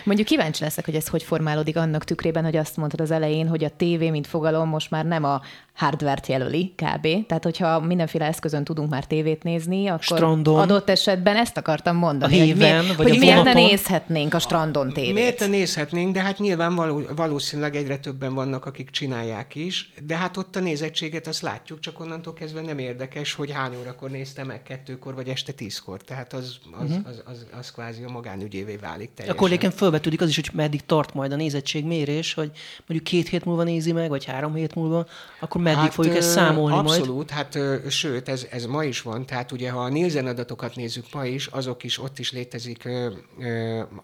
Mondjuk 0.04 0.28
kíváncsi 0.28 0.64
leszek, 0.64 0.86
hogy 0.86 0.96
ez 0.96 1.08
hogy 1.08 1.24
formálódik 1.24 1.78
annak 1.78 2.04
tükrében, 2.04 2.44
hogy 2.44 2.56
azt 2.56 2.78
mondtad 2.78 3.02
az 3.02 3.12
elején, 3.12 3.48
hogy 3.48 3.64
a 3.64 3.70
tévé, 3.70 4.10
mint 4.10 4.28
fogalom 4.28 4.70
most 4.70 4.90
már 4.92 5.06
nem 5.06 5.24
a 5.24 5.42
hardware-t 5.82 6.28
jelöli 6.28 6.74
kb. 6.76 7.26
Tehát, 7.28 7.44
hogyha 7.44 7.80
mindenféle 7.80 8.26
eszközön 8.26 8.64
tudunk 8.64 8.90
már 8.90 9.06
tévét 9.06 9.44
nézni, 9.44 9.88
akkor 9.88 10.18
strandon. 10.18 10.60
adott 10.60 10.90
esetben 10.90 11.36
ezt 11.36 11.58
akartam 11.58 11.96
mondani. 11.96 12.40
A 12.40 12.44
híven, 12.44 12.88
hogy, 12.88 12.96
vagy 12.96 13.08
hogy 13.08 13.16
a 13.16 13.20
miért 13.20 13.44
ne 13.44 13.54
nézhetnénk 13.54 14.34
a 14.34 14.40
strandon 14.40 14.94
tévét? 14.94 15.14
Miért 15.14 15.40
ne 15.40 15.48
nézhetnénk, 15.48 16.14
de 16.14 16.22
hát 16.22 16.40
nyilván 16.40 16.76
való, 16.76 17.02
valószínűleg 17.16 17.76
egyre 17.76 17.98
többen 17.98 18.34
vannak, 18.34 18.66
akik 18.66 18.90
csinálják 18.90 19.56
is, 19.56 19.94
de 20.06 20.16
hát 20.16 20.38
ott 20.38 20.56
a 20.56 20.60
nézettséget 20.60 21.28
azt 21.28 21.42
látjuk, 21.42 21.80
csak 21.80 22.00
onnantól 22.00 22.34
kezdve 22.34 22.62
nem 22.62 22.78
érdekes, 22.78 23.34
hogy 23.34 23.52
hány 23.52 23.76
órakor 23.80 24.10
néztem 24.10 24.48
meg, 24.48 24.64
kettőkor 24.64 25.16
vagy 25.16 25.28
este 25.28 25.52
tízkor. 25.52 26.02
Tehát 26.02 26.34
az, 26.34 26.58
az, 26.80 26.90
uh-huh. 26.90 27.08
az, 27.08 27.22
az, 27.26 27.46
az, 27.52 27.60
az 27.60 27.72
kvázi 27.72 28.04
a 28.04 28.10
magánügyévé 28.10 28.76
válik 28.76 29.10
teljesen. 29.14 29.38
Akkor 29.38 29.48
egyébként 29.48 29.74
fölvetődik 29.74 30.22
az 30.22 30.30
is, 30.30 30.36
hogy 30.36 30.50
meddig 30.54 30.86
tart 30.86 31.14
majd 31.14 31.32
a 31.32 31.36
nézettségmérés, 31.36 32.34
hogy 32.34 32.52
mondjuk 32.88 33.04
két 33.04 33.28
hét 33.28 33.46
múlva 33.46 33.64
nézi 33.64 33.92
meg, 33.92 34.10
vagy 34.10 34.26
három 34.26 34.54
hét 34.54 34.76
múlva, 34.76 35.06
akkor 35.40 35.62
meddig 35.76 35.90
hát, 35.90 35.94
fogjuk 35.94 36.16
ezt 36.16 36.30
számolni 36.30 36.78
abszolút, 36.78 37.16
majd? 37.16 37.30
Hát 37.30 37.60
sőt, 37.90 38.30
ez, 38.30 38.48
ez 38.50 38.66
ma 38.66 38.84
is 38.84 39.02
van, 39.02 39.26
tehát 39.26 39.52
ugye 39.52 39.72
ha 39.72 39.80
a 39.80 39.90
Nielsen 39.90 40.28
adatokat 40.28 40.76
nézzük 40.76 41.06
ma 41.14 41.26
is, 41.26 41.48
azok 41.48 41.84
is, 41.84 42.02
ott 42.02 42.20
is 42.20 42.32
létezik 42.32 42.90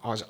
az 0.00 0.24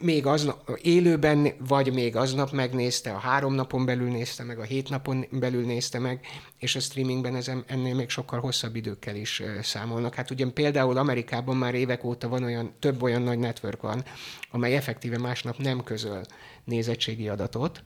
még 0.00 0.26
aznap, 0.26 0.78
élőben, 0.82 1.52
vagy 1.58 1.92
még 1.92 2.16
aznap 2.16 2.52
megnézte, 2.52 3.10
a 3.10 3.18
három 3.18 3.54
napon 3.54 3.84
belül 3.84 4.10
nézte 4.10 4.42
meg, 4.42 4.58
a 4.58 4.62
hét 4.62 4.88
napon 4.88 5.26
belül 5.30 5.64
nézte 5.64 5.98
meg, 5.98 6.20
és 6.58 6.76
a 6.76 6.80
streamingben 6.80 7.36
ez, 7.36 7.50
ennél 7.66 7.94
még 7.94 8.08
sokkal 8.08 8.40
hosszabb 8.40 8.76
időkkel 8.76 9.16
is 9.16 9.42
számolnak. 9.62 10.14
Hát 10.14 10.30
ugye 10.30 10.46
például 10.46 10.96
Amerikában 10.96 11.56
már 11.56 11.74
évek 11.74 12.04
óta 12.04 12.28
van 12.28 12.42
olyan, 12.42 12.74
több 12.78 13.02
olyan 13.02 13.22
nagy 13.22 13.38
network 13.38 13.82
van, 13.82 14.04
amely 14.50 14.76
effektíve 14.76 15.18
másnap 15.18 15.58
nem 15.58 15.82
közöl 15.82 16.20
nézettségi 16.64 17.28
adatot, 17.28 17.82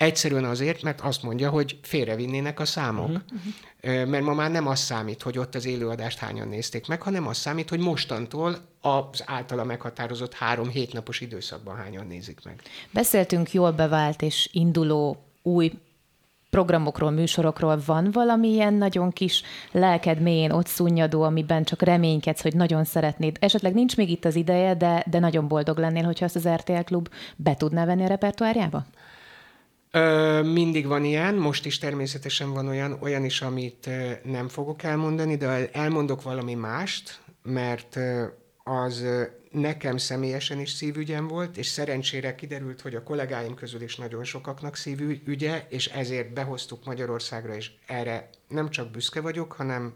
Egyszerűen 0.00 0.44
azért, 0.44 0.82
mert 0.82 1.00
azt 1.00 1.22
mondja, 1.22 1.50
hogy 1.50 1.78
félrevinnének 1.82 2.60
a 2.60 2.64
számok. 2.64 3.08
Uh-huh. 3.08 4.08
Mert 4.08 4.24
ma 4.24 4.34
már 4.34 4.50
nem 4.50 4.66
az 4.66 4.78
számít, 4.78 5.22
hogy 5.22 5.38
ott 5.38 5.54
az 5.54 5.66
élőadást 5.66 6.18
hányan 6.18 6.48
nézték 6.48 6.86
meg, 6.86 7.02
hanem 7.02 7.26
az 7.26 7.36
számít, 7.36 7.68
hogy 7.68 7.78
mostantól 7.78 8.56
az 8.80 9.22
általa 9.26 9.64
meghatározott 9.64 10.34
három-hét 10.34 10.92
napos 10.92 11.20
időszakban 11.20 11.76
hányan 11.76 12.06
nézik 12.06 12.40
meg. 12.44 12.62
Beszéltünk 12.90 13.52
jól 13.52 13.70
bevált 13.70 14.22
és 14.22 14.48
induló 14.52 15.24
új 15.42 15.72
programokról, 16.50 17.10
műsorokról 17.10 17.82
van 17.86 18.10
valamilyen 18.12 18.74
nagyon 18.74 19.10
kis 19.10 19.42
lelked 19.72 20.20
mélyén 20.20 20.50
ott 20.50 20.66
szunnyadó, 20.66 21.22
amiben 21.22 21.64
csak 21.64 21.82
reménykedsz, 21.82 22.42
hogy 22.42 22.54
nagyon 22.54 22.84
szeretnéd. 22.84 23.36
Esetleg 23.40 23.74
nincs 23.74 23.96
még 23.96 24.10
itt 24.10 24.24
az 24.24 24.34
ideje, 24.34 24.74
de, 24.74 25.04
de 25.10 25.18
nagyon 25.18 25.48
boldog 25.48 25.78
lennél, 25.78 26.04
hogyha 26.04 26.24
azt 26.24 26.36
az 26.36 26.48
RTL 26.48 26.80
Klub 26.84 27.08
be 27.36 27.54
tudná 27.54 27.84
venni 27.84 28.04
a 28.04 28.08
repertoárjába? 28.08 28.86
Ö, 29.92 30.42
mindig 30.42 30.86
van 30.86 31.04
ilyen, 31.04 31.34
most 31.34 31.66
is 31.66 31.78
természetesen 31.78 32.52
van 32.52 32.68
olyan, 32.68 32.98
olyan 33.00 33.24
is, 33.24 33.42
amit 33.42 33.86
ö, 33.86 34.10
nem 34.24 34.48
fogok 34.48 34.82
elmondani, 34.82 35.36
de 35.36 35.70
elmondok 35.70 36.22
valami 36.22 36.54
mást, 36.54 37.20
mert 37.42 37.96
ö, 37.96 38.26
az 38.64 39.00
ö, 39.00 39.22
nekem 39.50 39.96
személyesen 39.96 40.60
is 40.60 40.70
szívügyem 40.70 41.28
volt, 41.28 41.56
és 41.56 41.66
szerencsére 41.66 42.34
kiderült, 42.34 42.80
hogy 42.80 42.94
a 42.94 43.02
kollégáim 43.02 43.54
közül 43.54 43.82
is 43.82 43.96
nagyon 43.96 44.24
sokaknak 44.24 44.76
szívügye, 44.76 45.66
és 45.68 45.86
ezért 45.86 46.32
behoztuk 46.32 46.84
Magyarországra, 46.84 47.54
és 47.54 47.70
erre 47.86 48.30
nem 48.48 48.70
csak 48.70 48.90
büszke 48.90 49.20
vagyok, 49.20 49.52
hanem 49.52 49.94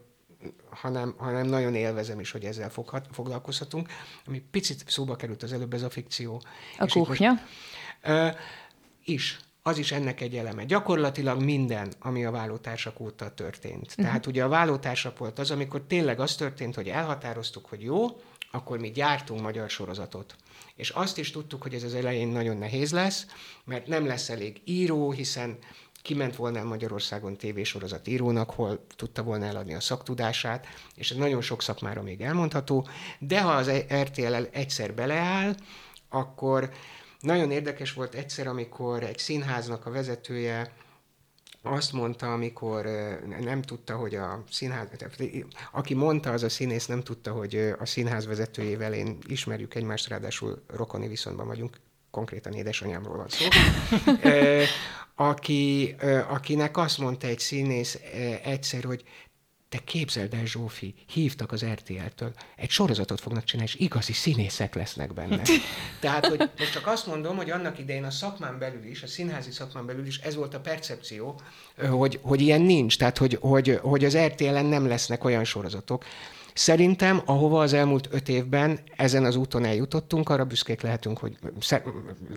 hanem, 0.70 1.14
hanem 1.18 1.47
nagyon 1.47 1.74
élvezem 1.74 2.20
is, 2.20 2.30
hogy 2.30 2.45
ezzel 2.45 2.70
foghat, 2.70 3.07
foglalkozhatunk. 3.12 3.88
Ami 4.26 4.42
picit 4.51 4.84
szóba 4.86 5.16
került 5.16 5.42
az 5.42 5.53
előbb, 5.53 5.74
ez 5.74 5.82
a 5.82 5.90
fikció. 5.90 6.42
A 6.78 6.86
kuchnya? 6.86 7.30
Most, 7.30 7.42
ö, 8.03 8.28
is 9.05 9.38
az 9.67 9.79
is 9.79 9.93
ennek 9.93 10.21
egy 10.21 10.37
eleme. 10.37 10.65
Gyakorlatilag 10.65 11.43
minden, 11.43 11.93
ami 11.99 12.25
a 12.25 12.31
vállótársak 12.31 13.01
óta 13.01 13.35
történt. 13.35 13.87
Uh-huh. 13.89 14.05
Tehát 14.05 14.27
ugye 14.27 14.45
a 14.45 14.49
vállótársak 14.49 15.19
volt 15.19 15.39
az, 15.39 15.51
amikor 15.51 15.83
tényleg 15.89 16.21
az 16.21 16.35
történt, 16.35 16.75
hogy 16.75 16.89
elhatároztuk, 16.89 17.67
hogy 17.67 17.83
jó, 17.83 18.07
akkor 18.51 18.79
mi 18.79 18.91
gyártunk 18.91 19.41
magyar 19.41 19.71
sorozatot. 19.71 20.37
És 20.75 20.91
azt 20.91 21.19
is 21.19 21.31
tudtuk, 21.31 21.62
hogy 21.62 21.75
ez 21.75 21.83
az 21.83 21.95
elején 21.95 22.29
nagyon 22.29 22.57
nehéz 22.57 22.93
lesz, 22.93 23.27
mert 23.65 23.87
nem 23.87 24.07
lesz 24.07 24.29
elég 24.31 24.61
író, 24.65 25.12
hiszen 25.12 25.59
kiment 26.03 26.37
volna 26.37 26.65
Magyarországon 26.65 27.37
tévésorozat 27.37 28.09
írónak, 28.09 28.51
hol 28.51 28.87
tudta 28.97 29.23
volna 29.23 29.45
eladni 29.45 29.75
a 29.75 29.81
szaktudását, 29.81 30.67
és 30.95 31.11
ez 31.11 31.17
nagyon 31.17 31.41
sok 31.41 31.62
szakmára 31.62 32.03
még 32.03 32.21
elmondható, 32.21 32.87
de 33.19 33.43
ha 33.43 33.51
az 33.51 33.71
RTL 34.03 34.35
egyszer 34.53 34.95
beleáll, 34.95 35.55
akkor 36.09 36.71
nagyon 37.25 37.51
érdekes 37.51 37.93
volt 37.93 38.14
egyszer, 38.14 38.47
amikor 38.47 39.03
egy 39.03 39.18
színháznak 39.18 39.87
a 39.87 39.91
vezetője 39.91 40.72
azt 41.62 41.93
mondta, 41.93 42.33
amikor 42.33 42.85
nem 43.41 43.62
tudta, 43.62 43.97
hogy 43.97 44.14
a 44.14 44.43
színház, 44.51 44.89
aki 45.72 45.95
mondta, 45.95 46.31
az 46.31 46.43
a 46.43 46.49
színész 46.49 46.87
nem 46.87 47.03
tudta, 47.03 47.33
hogy 47.33 47.75
a 47.79 47.87
színház 47.87 48.27
vezetőjével 48.27 48.95
én 48.95 49.18
ismerjük 49.27 49.75
egymást, 49.75 50.09
ráadásul 50.09 50.62
rokoni 50.66 51.09
viszonyban 51.09 51.47
vagyunk, 51.47 51.81
konkrétan 52.11 52.53
édesanyámról 52.53 53.16
van 53.16 53.29
szó, 53.29 53.45
aki, 55.31 55.95
akinek 56.29 56.77
azt 56.77 56.99
mondta 56.99 57.27
egy 57.27 57.39
színész 57.39 57.99
egyszer, 58.43 58.85
hogy 58.85 59.05
te 59.75 59.81
képzeld 59.85 60.35
el, 60.35 60.47
Zsófi, 60.47 60.95
hívtak 61.12 61.53
az 61.53 61.64
RTL-től, 61.64 62.33
egy 62.57 62.70
sorozatot 62.70 63.20
fognak 63.20 63.45
csinálni, 63.45 63.70
és 63.75 63.81
igazi 63.81 64.12
színészek 64.12 64.75
lesznek 64.75 65.14
benne. 65.14 65.43
Tehát, 66.01 66.27
hogy 66.27 66.51
most 66.59 66.72
csak 66.72 66.87
azt 66.87 67.07
mondom, 67.07 67.37
hogy 67.37 67.51
annak 67.51 67.79
idején 67.79 68.05
a 68.05 68.11
szakmán 68.11 68.59
belül 68.59 68.85
is, 68.85 69.03
a 69.03 69.07
színházi 69.07 69.51
szakmán 69.51 69.87
belül 69.87 70.07
is 70.07 70.18
ez 70.18 70.35
volt 70.35 70.55
a 70.55 70.61
percepció, 70.61 71.41
hogy, 71.91 72.18
hogy 72.22 72.41
ilyen 72.41 72.61
nincs, 72.61 72.99
tehát, 72.99 73.18
hogy, 73.18 73.39
hogy, 73.41 73.79
hogy 73.83 74.05
az 74.05 74.16
RTL-en 74.16 74.66
nem 74.66 74.87
lesznek 74.87 75.25
olyan 75.25 75.45
sorozatok. 75.45 76.05
Szerintem, 76.53 77.22
ahova 77.25 77.61
az 77.61 77.72
elmúlt 77.72 78.09
öt 78.11 78.29
évben 78.29 78.81
ezen 78.97 79.25
az 79.25 79.37
úton 79.37 79.64
eljutottunk, 79.64 80.29
arra 80.29 80.45
büszkék 80.45 80.81
lehetünk, 80.81 81.18
hogy 81.18 81.37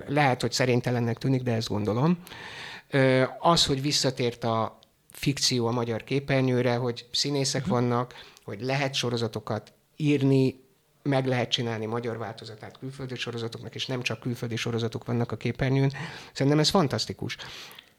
lehet, 0.07 0.41
hogy 0.41 0.51
szerintelennek 0.51 1.17
tűnik, 1.17 1.41
de 1.41 1.53
ezt 1.53 1.67
gondolom. 1.67 2.17
Az, 3.39 3.65
hogy 3.65 3.81
visszatért 3.81 4.43
a, 4.43 4.79
fikció 5.11 5.67
a 5.67 5.71
magyar 5.71 6.03
képernyőre, 6.03 6.75
hogy 6.75 7.05
színészek 7.11 7.61
uh-huh. 7.61 7.79
vannak, 7.79 8.13
hogy 8.43 8.61
lehet 8.61 8.93
sorozatokat 8.93 9.73
írni, 9.95 10.59
meg 11.03 11.25
lehet 11.25 11.49
csinálni 11.49 11.85
magyar 11.85 12.17
változatát 12.17 12.77
külföldi 12.79 13.15
sorozatoknak, 13.15 13.75
és 13.75 13.85
nem 13.85 14.01
csak 14.01 14.19
külföldi 14.19 14.55
sorozatok 14.55 15.05
vannak 15.05 15.31
a 15.31 15.37
képernyőn. 15.37 15.93
Szerintem 16.33 16.59
ez 16.59 16.69
fantasztikus. 16.69 17.37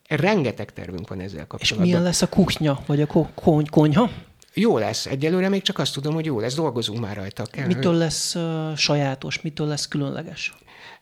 Rengeteg 0.08 0.72
tervünk 0.72 1.08
van 1.08 1.20
ezzel 1.20 1.46
kapcsolatban. 1.46 1.86
És 1.86 1.92
milyen 1.92 2.02
lesz 2.02 2.22
a 2.22 2.28
kuknya, 2.28 2.80
vagy 2.86 3.00
a 3.00 3.06
ko- 3.06 3.34
kony- 3.34 3.70
konyha? 3.70 4.10
Jó 4.58 4.78
lesz. 4.78 5.06
Egyelőre 5.06 5.48
még 5.48 5.62
csak 5.62 5.78
azt 5.78 5.94
tudom, 5.94 6.14
hogy 6.14 6.24
jó 6.24 6.40
lesz. 6.40 6.54
Dolgozunk 6.54 7.00
már 7.00 7.16
rajta. 7.16 7.44
Kell, 7.44 7.66
mitől 7.66 7.94
lesz 7.94 8.34
uh, 8.34 8.76
sajátos, 8.76 9.40
mitől 9.40 9.66
lesz 9.66 9.88
különleges? 9.88 10.54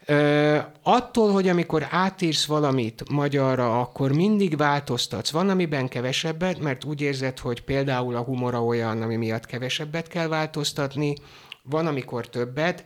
Ö, 0.05 0.59
attól, 0.83 1.33
hogy 1.33 1.49
amikor 1.49 1.87
átírsz 1.91 2.45
valamit 2.45 3.09
magyarra, 3.11 3.81
akkor 3.81 4.13
mindig 4.13 4.57
változtatsz. 4.57 5.31
Van, 5.31 5.49
amiben 5.49 5.89
kevesebbet, 5.89 6.59
mert 6.59 6.85
úgy 6.85 7.01
érzed, 7.01 7.39
hogy 7.39 7.63
például 7.63 8.17
a 8.17 8.23
humora 8.23 8.65
olyan, 8.65 9.03
ami 9.03 9.17
miatt 9.17 9.47
kevesebbet 9.47 10.09
kell 10.09 10.29
változtatni, 10.29 11.15
van, 11.63 11.87
amikor 11.87 12.29
többet, 12.29 12.85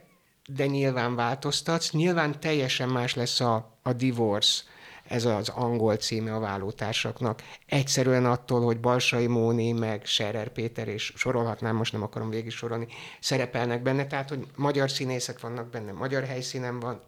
de 0.54 0.66
nyilván 0.66 1.14
változtatsz. 1.14 1.90
Nyilván 1.90 2.40
teljesen 2.40 2.88
más 2.88 3.14
lesz 3.14 3.40
a, 3.40 3.78
a 3.82 3.92
divorce, 3.92 4.62
ez 5.10 5.24
az 5.24 5.48
angol 5.48 5.96
címe 5.96 6.34
a 6.34 6.38
vállótársaknak. 6.38 7.42
Egyszerűen 7.66 8.26
attól, 8.26 8.60
hogy 8.64 8.80
Balsai 8.80 9.26
Móni, 9.26 9.72
meg 9.72 10.04
Scherer 10.04 10.48
Péter, 10.48 10.88
és 10.88 11.12
sorolhatnám, 11.16 11.76
most 11.76 11.92
nem 11.92 12.02
akarom 12.02 12.30
végig 12.30 12.50
sorolni, 12.50 12.86
szerepelnek 13.20 13.82
benne, 13.82 14.06
tehát, 14.06 14.28
hogy 14.28 14.46
magyar 14.56 14.90
színészek 14.90 15.40
vannak 15.40 15.70
benne, 15.70 15.92
magyar 15.92 16.24
helyszínen 16.24 16.80
van, 16.80 17.00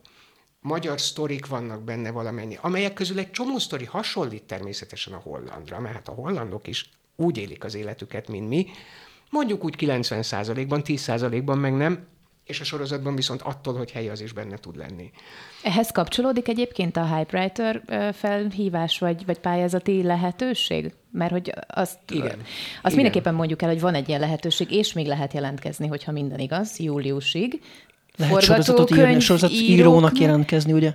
magyar 0.60 1.00
sztorik 1.00 1.46
vannak 1.46 1.82
benne 1.82 2.10
valamennyi, 2.10 2.58
amelyek 2.60 2.92
közül 2.92 3.18
egy 3.18 3.30
csomó 3.30 3.58
sztori 3.58 3.84
hasonlít 3.84 4.44
természetesen 4.44 5.12
a 5.12 5.20
hollandra, 5.22 5.80
mert 5.80 5.94
hát 5.94 6.08
a 6.08 6.12
hollandok 6.12 6.66
is 6.66 6.90
úgy 7.16 7.36
élik 7.36 7.64
az 7.64 7.74
életüket, 7.74 8.28
mint 8.28 8.48
mi, 8.48 8.66
mondjuk 9.30 9.64
úgy 9.64 9.74
90%-ban, 9.78 10.82
10%-ban 10.84 11.58
meg 11.58 11.74
nem, 11.74 12.06
és 12.52 12.60
a 12.60 12.64
sorozatban 12.64 13.14
viszont 13.14 13.42
attól, 13.42 13.74
hogy 13.74 13.90
helyi 13.90 14.08
az 14.08 14.20
is 14.20 14.32
benne 14.32 14.56
tud 14.56 14.76
lenni. 14.76 15.10
Ehhez 15.62 15.90
kapcsolódik 15.90 16.48
egyébként 16.48 16.96
a 16.96 17.16
Hypewriter 17.16 17.82
felhívás 18.12 18.98
vagy, 18.98 19.26
vagy 19.26 19.38
pályázati 19.38 20.02
lehetőség? 20.02 20.92
Mert 21.10 21.30
hogy 21.30 21.52
azt, 21.66 21.98
Igen. 22.10 22.24
azt 22.26 22.38
Igen. 22.82 22.94
mindenképpen 22.94 23.34
mondjuk 23.34 23.62
el, 23.62 23.68
hogy 23.68 23.80
van 23.80 23.94
egy 23.94 24.08
ilyen 24.08 24.20
lehetőség, 24.20 24.70
és 24.70 24.92
még 24.92 25.06
lehet 25.06 25.32
jelentkezni, 25.32 25.86
hogyha 25.86 26.12
minden 26.12 26.38
igaz, 26.38 26.78
júliusig. 26.78 27.60
Lehet 28.16 28.40
sorozatot 28.42 28.90
írni, 28.90 29.20
sorozat 29.20 29.50
írónak 29.50 30.18
jelentkezni, 30.18 30.72
ugye? 30.72 30.94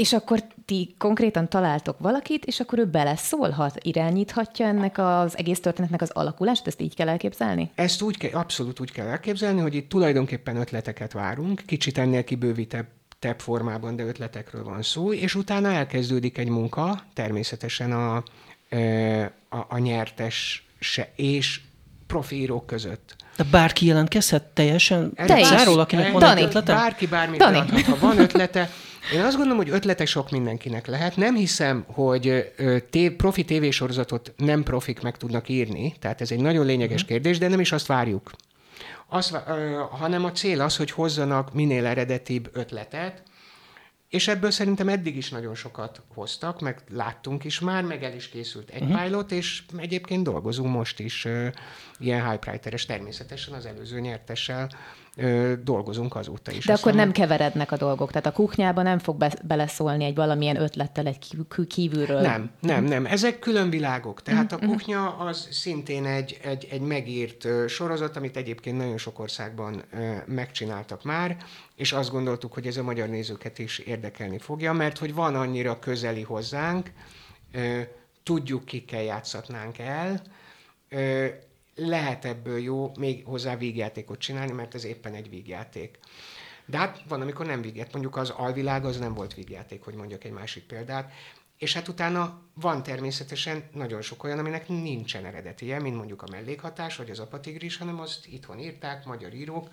És 0.00 0.12
akkor 0.12 0.42
ti 0.64 0.94
konkrétan 0.98 1.48
találtok 1.48 1.98
valakit, 1.98 2.44
és 2.44 2.60
akkor 2.60 2.78
ő 2.78 2.84
beleszólhat, 2.84 3.78
irányíthatja 3.82 4.66
ennek 4.66 4.98
az 4.98 5.38
egész 5.38 5.60
történetnek 5.60 6.02
az 6.02 6.10
alakulását? 6.10 6.66
Ezt 6.66 6.80
így 6.80 6.94
kell 6.94 7.08
elképzelni? 7.08 7.70
Ezt 7.74 8.02
úgy 8.02 8.16
kell, 8.16 8.30
abszolút 8.40 8.80
úgy 8.80 8.92
kell 8.92 9.06
elképzelni, 9.06 9.60
hogy 9.60 9.74
itt 9.74 9.88
tulajdonképpen 9.88 10.56
ötleteket 10.56 11.12
várunk, 11.12 11.62
kicsit 11.66 11.98
ennél 11.98 12.24
kibővítebb 12.24 12.86
tebb 13.18 13.40
formában, 13.40 13.96
de 13.96 14.02
ötletekről 14.02 14.64
van 14.64 14.82
szó, 14.82 15.12
és 15.12 15.34
utána 15.34 15.70
elkezdődik 15.70 16.38
egy 16.38 16.48
munka, 16.48 17.02
természetesen 17.12 17.92
a, 17.92 18.16
a, 19.48 19.66
a 19.68 19.78
nyertes 19.78 20.66
se, 20.78 21.12
és 21.16 21.60
profírók 22.06 22.66
között. 22.66 23.16
De 23.36 23.44
bárki 23.50 23.86
jelentkezhet 23.86 24.42
teljesen? 24.42 25.12
Te 25.14 25.40
is. 25.40 25.46
Záról, 25.46 25.80
akinek 25.80 26.12
van 26.12 26.20
Dani. 26.20 26.42
ötlete? 26.42 26.74
Bárki 26.74 27.06
bármit 27.06 27.42
adhat, 27.42 27.82
ha 27.82 27.96
van 28.00 28.18
ötlete. 28.18 28.70
Én 29.14 29.20
azt 29.20 29.36
gondolom, 29.36 29.58
hogy 29.58 29.70
ötlete 29.70 30.04
sok 30.04 30.30
mindenkinek 30.30 30.86
lehet. 30.86 31.16
Nem 31.16 31.34
hiszem, 31.34 31.84
hogy 31.86 32.52
tév, 32.90 33.12
profi 33.12 33.44
tévésorozatot 33.44 34.32
nem 34.36 34.62
profik 34.62 35.00
meg 35.00 35.16
tudnak 35.16 35.48
írni, 35.48 35.94
tehát 35.98 36.20
ez 36.20 36.30
egy 36.30 36.40
nagyon 36.40 36.66
lényeges 36.66 37.02
mhm. 37.02 37.10
kérdés, 37.10 37.38
de 37.38 37.48
nem 37.48 37.60
is 37.60 37.72
azt 37.72 37.86
várjuk. 37.86 38.30
Azt, 39.08 39.36
hanem 39.90 40.24
a 40.24 40.32
cél 40.32 40.60
az, 40.60 40.76
hogy 40.76 40.90
hozzanak 40.90 41.54
minél 41.54 41.86
eredetibb 41.86 42.50
ötletet, 42.52 43.22
és 44.08 44.28
ebből 44.28 44.50
szerintem 44.50 44.88
eddig 44.88 45.16
is 45.16 45.30
nagyon 45.30 45.54
sokat 45.54 46.02
hoztak, 46.14 46.60
meg 46.60 46.82
láttunk 46.88 47.44
is 47.44 47.60
már, 47.60 47.82
meg 47.84 48.04
el 48.04 48.14
is 48.14 48.28
készült 48.28 48.70
egy 48.70 48.82
uh-huh. 48.82 49.02
pilot, 49.02 49.32
és 49.32 49.62
egyébként 49.76 50.24
dolgozunk 50.24 50.74
most 50.74 51.00
is 51.00 51.24
uh, 51.24 51.46
ilyen 51.98 52.30
hype 52.30 52.58
természetesen 52.86 53.54
az 53.54 53.66
előző 53.66 54.00
nyertessel 54.00 54.70
ö, 55.20 55.52
dolgozunk 55.64 56.16
azóta 56.16 56.50
is. 56.52 56.64
De 56.64 56.72
akkor 56.72 56.94
nem 56.94 57.12
keverednek 57.12 57.72
a 57.72 57.76
dolgok, 57.76 58.08
tehát 58.10 58.26
a 58.26 58.32
kuchnyában 58.32 58.84
nem 58.84 58.98
fog 58.98 59.16
be- 59.16 59.38
beleszólni 59.44 60.04
egy 60.04 60.14
valamilyen 60.14 60.60
ötlettel 60.60 61.06
egy 61.06 61.36
kívülről. 61.68 62.20
Nem, 62.20 62.50
nem, 62.60 62.84
nem. 62.84 63.06
Ezek 63.06 63.38
külön 63.38 63.70
világok. 63.70 64.22
Tehát 64.22 64.52
a 64.52 64.56
mhm, 64.56 64.64
mhm. 64.64 64.74
kuchnya 64.74 65.16
az 65.16 65.48
szintén 65.50 66.04
egy, 66.06 66.38
egy, 66.42 66.68
egy 66.70 66.80
megírt 66.80 67.48
sorozat, 67.68 68.16
amit 68.16 68.36
egyébként 68.36 68.76
nagyon 68.76 68.98
sok 68.98 69.18
országban 69.18 69.82
megcsináltak 70.26 71.04
már, 71.04 71.36
és 71.76 71.92
azt 71.92 72.10
gondoltuk, 72.10 72.52
hogy 72.52 72.66
ez 72.66 72.76
a 72.76 72.82
magyar 72.82 73.08
nézőket 73.08 73.58
is 73.58 73.78
érdekelni 73.78 74.38
fogja, 74.38 74.72
mert 74.72 74.98
hogy 74.98 75.14
van 75.14 75.34
annyira 75.34 75.78
közeli 75.78 76.22
hozzánk, 76.22 76.92
tudjuk, 78.22 78.64
kikkel 78.64 79.02
játszatnánk 79.02 79.78
el, 79.78 80.22
lehet 81.74 82.24
ebből 82.24 82.58
jó 82.58 82.92
még 82.98 83.24
hozzá 83.24 83.56
vígjátékot 83.56 84.18
csinálni, 84.18 84.52
mert 84.52 84.74
ez 84.74 84.84
éppen 84.84 85.14
egy 85.14 85.30
vígjáték. 85.30 85.98
De 86.66 86.78
hát 86.78 87.02
van, 87.08 87.20
amikor 87.20 87.46
nem 87.46 87.60
vígjáték. 87.60 87.92
Mondjuk 87.92 88.16
az 88.16 88.30
alvilág 88.30 88.84
az 88.84 88.98
nem 88.98 89.14
volt 89.14 89.34
vígjáték, 89.34 89.82
hogy 89.82 89.94
mondjak 89.94 90.24
egy 90.24 90.32
másik 90.32 90.62
példát. 90.62 91.12
És 91.58 91.72
hát 91.74 91.88
utána 91.88 92.42
van 92.54 92.82
természetesen 92.82 93.64
nagyon 93.72 94.02
sok 94.02 94.24
olyan, 94.24 94.38
aminek 94.38 94.68
nincsen 94.68 95.24
eredetije, 95.24 95.80
mint 95.80 95.96
mondjuk 95.96 96.22
a 96.22 96.30
mellékhatás, 96.30 96.96
vagy 96.96 97.10
az 97.10 97.18
apatigris, 97.18 97.76
hanem 97.76 98.00
azt 98.00 98.26
itthon 98.26 98.58
írták, 98.58 99.04
magyar 99.04 99.34
írók. 99.34 99.68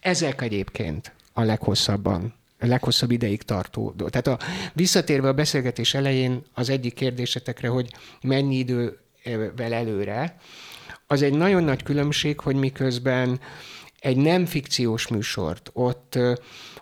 Ezek 0.00 0.40
egyébként 0.40 1.14
a 1.32 1.42
leghosszabban 1.42 2.34
a 2.58 2.66
leghosszabb 2.66 3.10
ideig 3.10 3.42
tartó. 3.42 3.92
Tehát 3.92 4.26
a, 4.26 4.38
visszatérve 4.72 5.28
a 5.28 5.32
beszélgetés 5.32 5.94
elején 5.94 6.42
az 6.54 6.68
egyik 6.68 6.94
kérdésetekre, 6.94 7.68
hogy 7.68 7.94
mennyi 8.22 8.56
idővel 8.56 9.72
előre, 9.72 10.36
az 11.12 11.22
egy 11.22 11.34
nagyon 11.34 11.64
nagy 11.64 11.82
különbség, 11.82 12.40
hogy 12.40 12.56
miközben 12.56 13.40
egy 13.98 14.16
nem 14.16 14.46
fikciós 14.46 15.08
műsort 15.08 15.70
ott, 15.72 16.18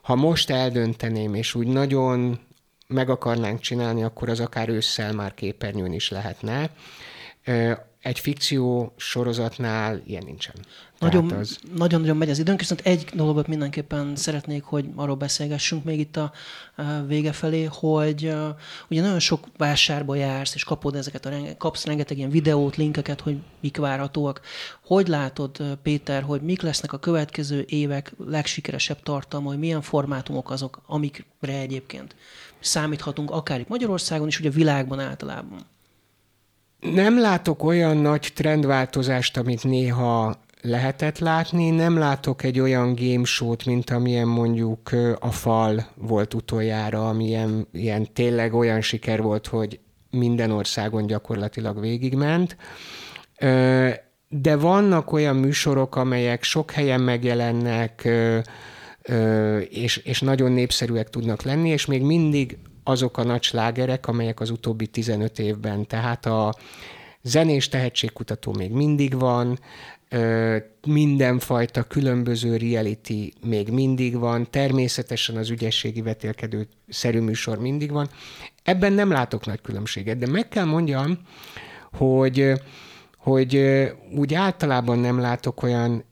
ha 0.02 0.14
most 0.14 0.50
eldönteném, 0.50 1.34
és 1.34 1.54
úgy 1.54 1.66
nagyon 1.66 2.38
meg 2.86 3.10
akarnánk 3.10 3.60
csinálni, 3.60 4.02
akkor 4.02 4.28
az 4.28 4.40
akár 4.40 4.68
ősszel 4.68 5.12
már 5.12 5.34
képernyőn 5.34 5.92
is 5.92 6.08
lehetne 6.08 6.70
egy 8.00 8.18
fikció 8.18 8.92
sorozatnál 8.96 10.02
ilyen 10.06 10.22
nincsen. 10.24 10.54
Nagyon, 10.98 11.30
az... 11.30 11.58
nagyon, 11.76 12.00
nagyon 12.00 12.16
megy 12.16 12.30
az 12.30 12.38
időnk, 12.38 12.58
viszont 12.58 12.80
egy 12.80 13.04
dolgot 13.14 13.46
mindenképpen 13.46 14.16
szeretnék, 14.16 14.62
hogy 14.62 14.88
arról 14.94 15.16
beszélgessünk 15.16 15.84
még 15.84 15.98
itt 15.98 16.16
a 16.16 16.32
vége 17.06 17.32
felé, 17.32 17.64
hogy 17.64 18.34
ugye 18.88 19.00
nagyon 19.00 19.18
sok 19.18 19.46
vásárba 19.56 20.14
jársz, 20.14 20.54
és 20.54 20.64
kapod 20.64 20.94
ezeket 20.94 21.26
a 21.26 21.30
kapsz 21.58 21.84
rengeteg 21.84 22.16
ilyen 22.16 22.30
videót, 22.30 22.76
linkeket, 22.76 23.20
hogy 23.20 23.36
mik 23.60 23.76
várhatóak. 23.76 24.40
Hogy 24.84 25.08
látod, 25.08 25.78
Péter, 25.82 26.22
hogy 26.22 26.42
mik 26.42 26.62
lesznek 26.62 26.92
a 26.92 26.98
következő 26.98 27.64
évek 27.68 28.12
legsikeresebb 28.26 29.02
tartalma, 29.02 29.48
hogy 29.48 29.58
milyen 29.58 29.82
formátumok 29.82 30.50
azok, 30.50 30.80
amikre 30.86 31.58
egyébként 31.58 32.14
számíthatunk 32.60 33.30
akár 33.30 33.60
itt 33.60 33.68
Magyarországon 33.68 34.26
is, 34.26 34.38
ugye 34.38 34.48
a 34.48 34.52
világban 34.52 35.00
általában? 35.00 35.66
Nem 36.80 37.20
látok 37.20 37.62
olyan 37.62 37.96
nagy 37.96 38.32
trendváltozást, 38.34 39.36
amit 39.36 39.64
néha 39.64 40.40
lehetett 40.62 41.18
látni. 41.18 41.70
Nem 41.70 41.98
látok 41.98 42.42
egy 42.42 42.60
olyan 42.60 42.94
game 42.94 43.54
mint 43.66 43.90
amilyen 43.90 44.28
mondjuk 44.28 44.90
a 45.18 45.30
fal 45.30 45.86
volt 45.94 46.34
utoljára, 46.34 47.08
amilyen 47.08 47.66
ilyen 47.72 48.12
tényleg 48.12 48.54
olyan 48.54 48.80
siker 48.80 49.22
volt, 49.22 49.46
hogy 49.46 49.80
minden 50.10 50.50
országon 50.50 51.06
gyakorlatilag 51.06 51.80
végigment. 51.80 52.56
De 54.28 54.56
vannak 54.56 55.12
olyan 55.12 55.36
műsorok, 55.36 55.96
amelyek 55.96 56.42
sok 56.42 56.70
helyen 56.70 57.00
megjelennek, 57.00 58.08
és, 59.68 59.96
és 59.96 60.20
nagyon 60.20 60.52
népszerűek 60.52 61.10
tudnak 61.10 61.42
lenni, 61.42 61.68
és 61.68 61.86
még 61.86 62.02
mindig 62.02 62.58
azok 62.90 63.18
a 63.18 63.24
nagy 63.24 63.42
slágerek, 63.42 64.06
amelyek 64.06 64.40
az 64.40 64.50
utóbbi 64.50 64.86
15 64.86 65.38
évben, 65.38 65.86
tehát 65.86 66.26
a 66.26 66.54
zenés 67.22 67.68
tehetségkutató 67.68 68.52
még 68.52 68.70
mindig 68.70 69.18
van, 69.18 69.58
mindenfajta 70.86 71.82
különböző 71.82 72.56
reality 72.56 73.32
még 73.44 73.68
mindig 73.68 74.18
van, 74.18 74.50
természetesen 74.50 75.36
az 75.36 75.50
ügyességi 75.50 76.02
vetélkedő 76.02 76.68
szerű 76.88 77.20
műsor 77.20 77.58
mindig 77.58 77.90
van. 77.90 78.08
Ebben 78.62 78.92
nem 78.92 79.10
látok 79.10 79.46
nagy 79.46 79.60
különbséget, 79.60 80.18
de 80.18 80.26
meg 80.26 80.48
kell 80.48 80.64
mondjam, 80.64 81.18
hogy, 81.92 82.52
hogy 83.16 83.64
úgy 84.16 84.34
általában 84.34 84.98
nem 84.98 85.20
látok 85.20 85.62
olyan, 85.62 86.04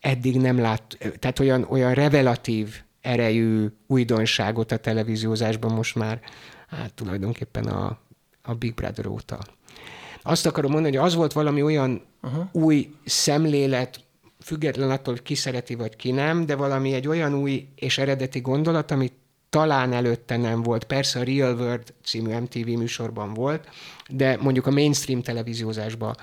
eddig 0.00 0.36
nem 0.36 0.58
lát, 0.58 0.98
tehát 1.18 1.38
olyan, 1.38 1.66
olyan 1.68 1.94
revelatív 1.94 2.82
erejű 3.02 3.66
újdonságot 3.86 4.72
a 4.72 4.76
televíziózásban 4.76 5.72
most 5.72 5.94
már, 5.94 6.20
hát 6.68 6.94
tulajdonképpen 6.94 7.64
a, 7.64 7.98
a 8.42 8.54
Big 8.54 8.74
Brother 8.74 9.06
óta. 9.06 9.38
Azt 10.22 10.46
akarom 10.46 10.70
mondani, 10.70 10.96
hogy 10.96 11.06
az 11.06 11.14
volt 11.14 11.32
valami 11.32 11.62
olyan 11.62 12.02
uh-huh. 12.22 12.44
új 12.52 12.94
szemlélet, 13.04 14.00
független 14.40 14.90
attól, 14.90 15.14
hogy 15.14 15.22
ki 15.22 15.34
szereti 15.34 15.74
vagy 15.74 15.96
ki 15.96 16.10
nem, 16.10 16.46
de 16.46 16.56
valami 16.56 16.92
egy 16.92 17.08
olyan 17.08 17.34
új 17.34 17.68
és 17.74 17.98
eredeti 17.98 18.40
gondolat, 18.40 18.90
amit 18.90 19.12
talán 19.50 19.92
előtte 19.92 20.36
nem 20.36 20.62
volt. 20.62 20.84
Persze 20.84 21.20
a 21.20 21.22
Real 21.22 21.54
World 21.54 21.94
című 22.04 22.38
MTV 22.38 22.66
műsorban 22.66 23.34
volt, 23.34 23.68
de 24.08 24.36
mondjuk 24.40 24.66
a 24.66 24.70
mainstream 24.70 25.22
televíziózásban 25.22 26.16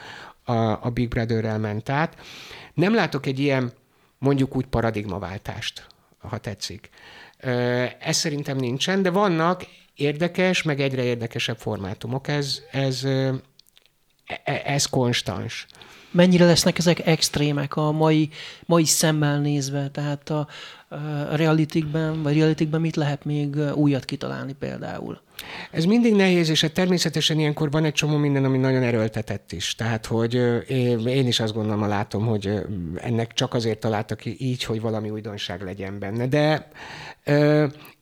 a, 0.43 0.53
a 0.53 0.89
Big 0.93 1.07
Brother-rel 1.07 1.59
ment 1.59 1.89
át. 1.89 2.17
Nem 2.73 2.95
látok 2.95 3.25
egy 3.25 3.39
ilyen 3.39 3.71
mondjuk 4.17 4.55
úgy 4.55 4.65
paradigmaváltást, 4.65 5.87
ha 6.21 6.37
tetszik. 6.37 6.89
Ez 7.99 8.17
szerintem 8.17 8.57
nincsen, 8.57 9.01
de 9.01 9.09
vannak 9.09 9.65
érdekes, 9.93 10.61
meg 10.61 10.81
egyre 10.81 11.03
érdekesebb 11.03 11.57
formátumok. 11.57 12.27
Ez, 12.27 12.61
ez, 12.71 13.03
e, 13.03 13.33
ez 14.45 14.85
konstans. 14.85 15.65
Mennyire 16.11 16.45
lesznek 16.45 16.77
ezek 16.77 17.07
extrémek 17.07 17.75
a 17.75 17.91
mai, 17.91 18.29
mai 18.65 18.85
szemmel 18.85 19.39
nézve? 19.39 19.89
Tehát 19.89 20.29
a, 20.29 20.47
a 21.31 21.35
realitikben, 21.35 22.23
vagy 22.23 22.37
realitikben 22.37 22.81
mit 22.81 22.95
lehet 22.95 23.25
még 23.25 23.55
újat 23.73 24.05
kitalálni 24.05 24.53
például? 24.53 25.21
Ez 25.71 25.85
mindig 25.85 26.15
nehéz, 26.15 26.49
és 26.49 26.61
hát 26.61 26.73
természetesen 26.73 27.39
ilyenkor 27.39 27.71
van 27.71 27.85
egy 27.85 27.93
csomó 27.93 28.17
minden, 28.17 28.45
ami 28.45 28.57
nagyon 28.57 28.83
erőltetett 28.83 29.51
is. 29.51 29.75
Tehát, 29.75 30.05
hogy 30.05 30.33
én 31.05 31.27
is 31.27 31.39
azt 31.39 31.53
gondolom, 31.53 31.87
látom, 31.87 32.25
hogy 32.25 32.51
ennek 32.95 33.33
csak 33.33 33.53
azért 33.53 33.79
találtak 33.79 34.25
így, 34.25 34.63
hogy 34.63 34.81
valami 34.81 35.09
újdonság 35.09 35.61
legyen 35.61 35.99
benne. 35.99 36.27
De 36.27 36.69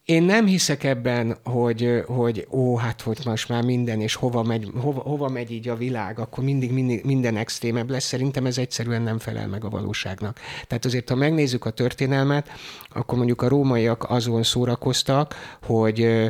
én 0.07 0.23
nem 0.23 0.45
hiszek 0.45 0.83
ebben, 0.83 1.37
hogy, 1.43 2.03
hogy 2.05 2.47
ó, 2.51 2.75
hát 2.75 3.01
hogy 3.01 3.19
most 3.25 3.49
már 3.49 3.63
minden, 3.63 4.01
és 4.01 4.15
hova 4.15 4.43
megy, 4.43 4.71
hova, 4.81 5.01
hova 5.01 5.29
megy 5.29 5.51
így 5.51 5.67
a 5.67 5.75
világ, 5.75 6.19
akkor 6.19 6.43
mindig, 6.43 6.71
mindig 6.71 7.03
minden 7.03 7.37
extrémebb 7.37 7.89
lesz. 7.89 8.05
Szerintem 8.05 8.45
ez 8.45 8.57
egyszerűen 8.57 9.01
nem 9.01 9.19
felel 9.19 9.47
meg 9.47 9.63
a 9.63 9.69
valóságnak. 9.69 10.39
Tehát 10.67 10.85
azért, 10.85 11.09
ha 11.09 11.15
megnézzük 11.15 11.65
a 11.65 11.69
történelmet, 11.69 12.49
akkor 12.89 13.17
mondjuk 13.17 13.41
a 13.41 13.47
rómaiak 13.47 14.09
azon 14.09 14.43
szórakoztak, 14.43 15.35
hogy 15.63 16.27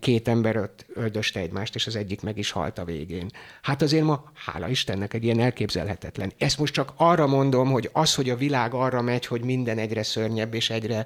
két 0.00 0.28
ember 0.28 0.70
öldöste 0.94 1.40
egymást, 1.40 1.74
és 1.74 1.86
az 1.86 1.96
egyik 1.96 2.22
meg 2.22 2.38
is 2.38 2.50
halt 2.50 2.78
a 2.78 2.84
végén. 2.84 3.30
Hát 3.62 3.82
azért 3.82 4.04
ma, 4.04 4.24
hála 4.34 4.68
Istennek, 4.68 5.14
egy 5.14 5.24
ilyen 5.24 5.40
elképzelhetetlen. 5.40 6.32
Ezt 6.38 6.58
most 6.58 6.72
csak 6.72 6.92
arra 6.96 7.26
mondom, 7.26 7.70
hogy 7.70 7.90
az, 7.92 8.14
hogy 8.14 8.30
a 8.30 8.36
világ 8.36 8.74
arra 8.74 9.02
megy, 9.02 9.26
hogy 9.26 9.44
minden 9.44 9.78
egyre 9.78 10.02
szörnyebb 10.02 10.54
és 10.54 10.70
egyre 10.70 11.04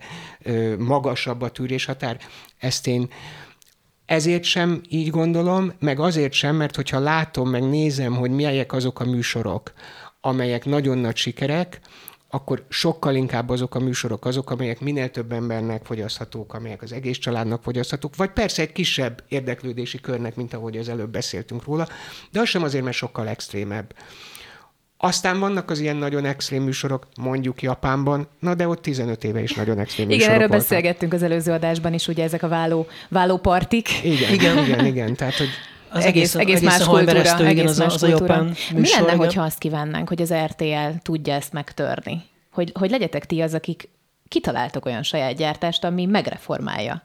magasabb 0.79 1.41
a 1.41 1.51
tűrés, 1.51 1.81
határ. 1.85 2.19
Ezt 2.59 2.87
én 2.87 3.09
ezért 4.07 4.43
sem 4.43 4.81
így 4.89 5.11
gondolom, 5.11 5.73
meg 5.79 6.01
azért 6.01 6.33
sem, 6.33 6.57
mert 6.57 6.77
hogyha 6.77 6.99
látom, 6.99 7.51
meg 7.51 7.69
nézem, 7.69 8.17
hogy 8.17 8.31
milyenek 8.31 8.73
azok 8.73 9.01
a 9.01 9.05
műsorok, 9.05 9.73
amelyek 10.21 10.65
nagyon 10.65 10.99
nagy 10.99 11.17
sikerek, 11.17 11.81
akkor 12.35 12.65
sokkal 12.69 13.15
inkább 13.15 13.49
azok 13.49 13.75
a 13.75 13.81
műsorok 13.81 14.25
azok, 14.25 14.51
amelyek 14.51 14.81
minél 14.81 15.11
több 15.11 15.33
embernek 15.33 15.85
fogyaszthatók, 15.85 16.55
amelyek 16.55 16.83
az 16.83 16.93
egész 16.93 17.19
családnak 17.19 17.63
fogyaszthatók, 17.63 18.17
vagy 18.17 18.31
persze 18.31 18.63
egy 18.63 18.73
kisebb 18.73 19.25
érdeklődési 19.29 20.01
körnek, 20.01 20.37
mint 20.37 20.55
ahogy 20.55 20.77
az 20.77 20.89
előbb 20.89 21.11
beszéltünk 21.11 21.65
róla, 21.65 21.89
de 22.31 22.41
az 22.41 22.49
sem 22.49 22.63
azért, 22.63 22.85
mert 22.85 22.97
sokkal 22.97 23.29
extrémebb. 23.29 23.95
Aztán 25.05 25.41
vannak 25.41 25.71
az 25.71 25.79
ilyen 25.79 25.97
nagyon 25.97 26.25
extrém 26.25 26.63
műsorok, 26.63 27.07
mondjuk 27.21 27.63
Japánban, 27.63 28.29
na 28.39 28.55
de 28.55 28.69
ott 28.69 28.83
15 28.83 29.25
éve 29.25 29.43
is 29.43 29.55
nagyon 29.55 29.79
extrém 29.79 30.07
igen, 30.07 30.19
műsorok 30.19 30.37
erről 30.37 30.49
voltak. 30.49 30.69
beszélgettünk 30.69 31.13
az 31.13 31.23
előző 31.23 31.53
adásban 31.53 31.93
is, 31.93 32.09
ugye 32.09 32.25
ezek 32.25 32.43
a 32.43 32.49
váló, 32.49 32.87
váló 33.09 33.37
partik. 33.37 33.89
Igen, 34.05 34.33
igen, 34.35 34.59
igen, 34.59 34.87
igen. 34.87 35.15
Tehát, 35.15 35.35
hogy 35.35 35.49
az 35.89 36.05
egész, 36.05 36.35
egész, 36.35 36.57
egész 36.57 36.69
más 36.69 36.85
kultúra. 36.85 37.21
Igen, 37.21 37.47
egész 37.47 37.71
az, 37.71 37.79
más 37.79 37.95
az 37.95 38.03
a 38.03 38.07
japán 38.07 38.45
műsor, 38.45 38.81
Mi 38.81 38.91
lenne, 38.91 39.05
igen? 39.05 39.17
hogyha 39.17 39.43
azt 39.43 39.59
kívánnánk, 39.59 40.09
hogy 40.09 40.23
az 40.23 40.35
RTL 40.35 40.99
tudja 41.03 41.35
ezt 41.35 41.53
megtörni? 41.53 42.23
Hogy, 42.53 42.73
hogy 42.75 42.91
legyetek 42.91 43.27
ti 43.27 43.41
az, 43.41 43.55
akik 43.55 43.89
kitaláltok 44.29 44.87
olyan 44.87 45.03
saját 45.03 45.37
gyártást, 45.37 45.85
ami 45.85 46.07
megreformálja 46.07 47.03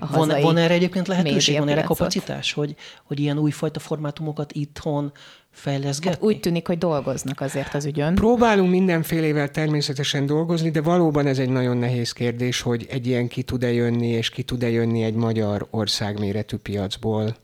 a 0.00 0.06
van, 0.06 0.40
van 0.40 0.56
erre 0.56 0.74
egyébként 0.74 1.08
lehetőség, 1.08 1.58
van 1.58 1.68
erre 1.68 1.82
kapacitás, 1.82 2.52
hogy, 2.52 2.74
hogy 3.04 3.20
ilyen 3.20 3.38
újfajta 3.38 3.80
formátumokat 3.80 4.52
itthon 4.52 5.12
fejleszgetni? 5.50 6.10
Hát 6.10 6.22
úgy 6.22 6.40
tűnik, 6.40 6.66
hogy 6.66 6.78
dolgoznak 6.78 7.40
azért 7.40 7.74
az 7.74 7.84
ügyön. 7.84 8.14
Próbálunk 8.14 8.70
mindenfélével 8.70 9.50
természetesen 9.50 10.26
dolgozni, 10.26 10.70
de 10.70 10.80
valóban 10.80 11.26
ez 11.26 11.38
egy 11.38 11.48
nagyon 11.48 11.76
nehéz 11.76 12.12
kérdés, 12.12 12.60
hogy 12.60 12.86
egy 12.90 13.06
ilyen 13.06 13.28
ki 13.28 13.42
tud-e 13.42 13.72
jönni, 13.72 14.08
és 14.08 14.30
ki 14.30 14.42
tud-e 14.42 14.70
jönni 14.70 15.02
egy 15.02 15.14
magyar 15.14 15.66
országméretű 15.70 16.56
piacból. 16.56 17.36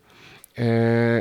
Ö, 0.54 1.18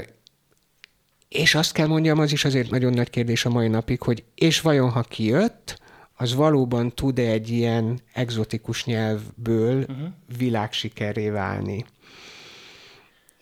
és 1.30 1.56
azt 1.56 1.72
kell 1.72 1.88
mondjam, 1.88 2.20
az 2.20 2.32
is 2.32 2.46
azért 2.46 2.70
nagyon 2.70 2.94
nagy 2.94 3.10
kérdés 3.10 3.46
a 3.46 3.50
mai 3.50 3.68
napig, 3.68 4.02
hogy 4.02 4.24
és 4.36 4.62
vajon 4.62 4.90
ha 4.90 5.02
kijött, 5.02 5.84
az 6.18 6.36
valóban 6.36 6.92
tud-e 6.94 7.30
egy 7.30 7.50
ilyen 7.50 8.00
egzotikus 8.14 8.86
nyelvből 8.86 9.78
uh-huh. 9.78 10.08
világsikerré 10.38 11.30
válni. 11.30 11.86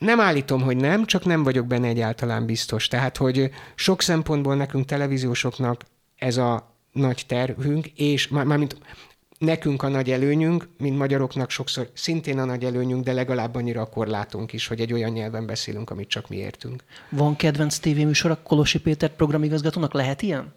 Nem 0.04 0.20
állítom, 0.20 0.62
hogy 0.62 0.76
nem, 0.76 1.04
csak 1.04 1.24
nem 1.24 1.42
vagyok 1.42 1.66
benne 1.66 1.86
egyáltalán 1.86 2.46
biztos. 2.46 2.88
Tehát, 2.88 3.16
hogy 3.16 3.50
sok 3.74 4.02
szempontból 4.02 4.56
nekünk 4.56 4.84
televíziósoknak 4.84 5.82
ez 6.16 6.36
a 6.36 6.76
nagy 6.92 7.24
tervünk, 7.26 7.86
és 7.86 8.28
mármint 8.28 8.76
nekünk 9.38 9.82
a 9.82 9.88
nagy 9.88 10.10
előnyünk, 10.10 10.68
mint 10.78 10.98
magyaroknak 10.98 11.50
sokszor 11.50 11.90
szintén 11.92 12.38
a 12.38 12.44
nagy 12.44 12.64
előnyünk, 12.64 13.04
de 13.04 13.12
legalább 13.12 13.54
annyira 13.54 13.80
a 13.80 13.86
korlátunk 13.86 14.52
is, 14.52 14.66
hogy 14.66 14.80
egy 14.80 14.92
olyan 14.92 15.10
nyelven 15.10 15.46
beszélünk, 15.46 15.90
amit 15.90 16.08
csak 16.08 16.28
mi 16.28 16.36
értünk. 16.36 16.84
Van 17.08 17.36
kedvenc 17.36 17.78
tévéműsor 17.78 18.30
a 18.30 18.42
Kolosi 18.42 18.80
Péter 18.80 19.10
programigazgatónak? 19.10 19.92
Lehet 19.92 20.22
ilyen? 20.22 20.52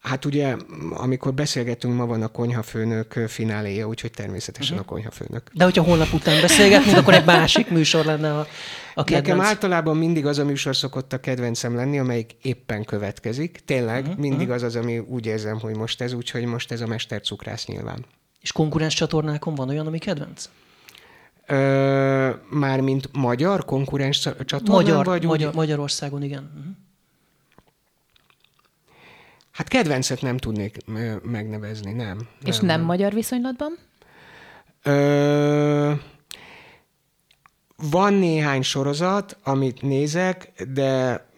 Hát 0.00 0.24
ugye, 0.24 0.56
amikor 0.90 1.34
beszélgetünk, 1.34 1.96
ma 1.96 2.06
van 2.06 2.22
a 2.22 2.28
konyhafőnök 2.28 3.12
fináléja, 3.12 3.86
úgyhogy 3.86 4.10
természetesen 4.10 4.76
uh-huh. 4.76 4.90
a 4.90 4.94
konyhafőnök. 4.94 5.50
De 5.52 5.64
hogyha 5.64 5.82
holnap 5.82 6.12
után 6.12 6.40
beszélgetünk, 6.40 6.96
akkor 6.96 7.14
egy 7.14 7.24
másik 7.24 7.70
műsor 7.70 8.04
lenne 8.04 8.38
a, 8.38 8.46
a 8.94 9.04
kedvenc. 9.04 9.26
Nekem 9.26 9.40
általában 9.40 9.96
mindig 9.96 10.26
az 10.26 10.38
a 10.38 10.44
műsor 10.44 10.76
szokott 10.76 11.12
a 11.12 11.20
kedvencem 11.20 11.74
lenni, 11.74 11.98
amelyik 11.98 12.36
éppen 12.42 12.84
következik. 12.84 13.60
Tényleg, 13.64 14.02
uh-huh. 14.02 14.18
mindig 14.18 14.48
uh-huh. 14.48 14.54
az 14.54 14.62
az, 14.62 14.76
ami 14.76 14.98
úgy 14.98 15.26
érzem, 15.26 15.58
hogy 15.60 15.76
most 15.76 16.00
ez, 16.00 16.12
úgyhogy 16.12 16.44
most 16.44 16.72
ez 16.72 16.80
a 16.80 16.86
Mester 16.86 17.20
cukrász 17.20 17.66
nyilván. 17.66 18.04
És 18.40 18.52
konkurens 18.52 18.94
csatornákon 18.94 19.54
van 19.54 19.68
olyan, 19.68 19.86
ami 19.86 19.98
kedvenc? 19.98 20.48
Ö, 21.46 22.30
mármint 22.50 23.08
magyar 23.12 23.64
konkurens 23.64 24.20
csatornán? 24.20 24.82
Magyar, 24.82 25.04
vagy 25.04 25.24
magyar, 25.24 25.48
úgy... 25.48 25.54
Magyarországon, 25.54 26.22
igen. 26.22 26.50
Uh-huh. 26.56 26.72
Hát 29.50 29.68
kedvencet 29.68 30.22
nem 30.22 30.36
tudnék 30.36 30.76
megnevezni, 31.22 31.92
nem. 31.92 32.28
És 32.44 32.56
nem, 32.56 32.66
nem 32.66 32.80
magyar 32.80 33.12
viszonylatban? 33.12 33.78
Ö, 34.82 35.92
van 37.76 38.14
néhány 38.14 38.62
sorozat, 38.62 39.36
amit 39.42 39.82
nézek, 39.82 40.52
de 40.72 41.28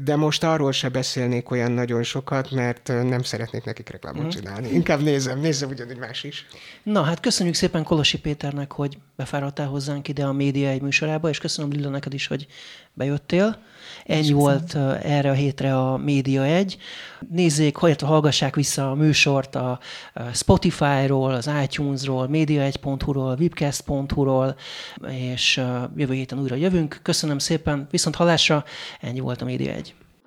de 0.00 0.16
most 0.16 0.44
arról 0.44 0.72
se 0.72 0.88
beszélnék 0.88 1.50
olyan 1.50 1.72
nagyon 1.72 2.02
sokat, 2.02 2.50
mert 2.50 2.88
nem 2.88 3.22
szeretnék 3.22 3.64
nekik 3.64 3.88
reklámot 3.88 4.24
mm. 4.24 4.28
csinálni. 4.28 4.68
Inkább 4.68 5.00
nézem, 5.00 5.40
nézem 5.40 5.68
ugyanúgy 5.68 5.96
más 5.96 6.24
is. 6.24 6.46
Na, 6.82 7.02
hát 7.02 7.20
köszönjük 7.20 7.54
szépen 7.54 7.84
Kolosi 7.84 8.18
Péternek, 8.18 8.72
hogy 8.72 8.98
befáradtál 9.16 9.66
hozzánk 9.66 10.08
ide 10.08 10.24
a 10.24 10.32
Média 10.32 10.68
egy 10.68 10.82
műsorába, 10.82 11.28
és 11.28 11.38
köszönöm 11.38 11.70
Lilla 11.70 11.88
neked 11.88 12.14
is, 12.14 12.26
hogy 12.26 12.46
bejöttél. 12.92 13.62
Ennyi 14.04 14.32
volt 14.32 14.74
erre 15.02 15.30
a 15.30 15.34
hétre 15.34 15.78
a 15.78 15.96
Média 15.96 16.44
egy. 16.44 16.76
Nézzék, 17.30 17.76
hallgassák 17.76 18.54
vissza 18.54 18.90
a 18.90 18.94
műsort 18.94 19.54
a 19.54 19.78
Spotify-ról, 20.32 21.34
az 21.34 21.50
iTunes-ról, 21.62 22.28
média1.hu-ról, 22.32 23.36
webcast.hu-ról, 23.40 24.56
és 25.08 25.60
jövő 25.96 26.14
héten 26.14 26.40
újra 26.40 26.54
jövünk. 26.54 27.00
Köszönöm 27.02 27.38
szépen, 27.38 27.86
viszont 27.90 28.16
hallásra, 28.16 28.64
ennyi 29.00 29.20
volt 29.20 29.42
a 29.42 29.44
Média 29.44 29.72
egy. 29.72 29.94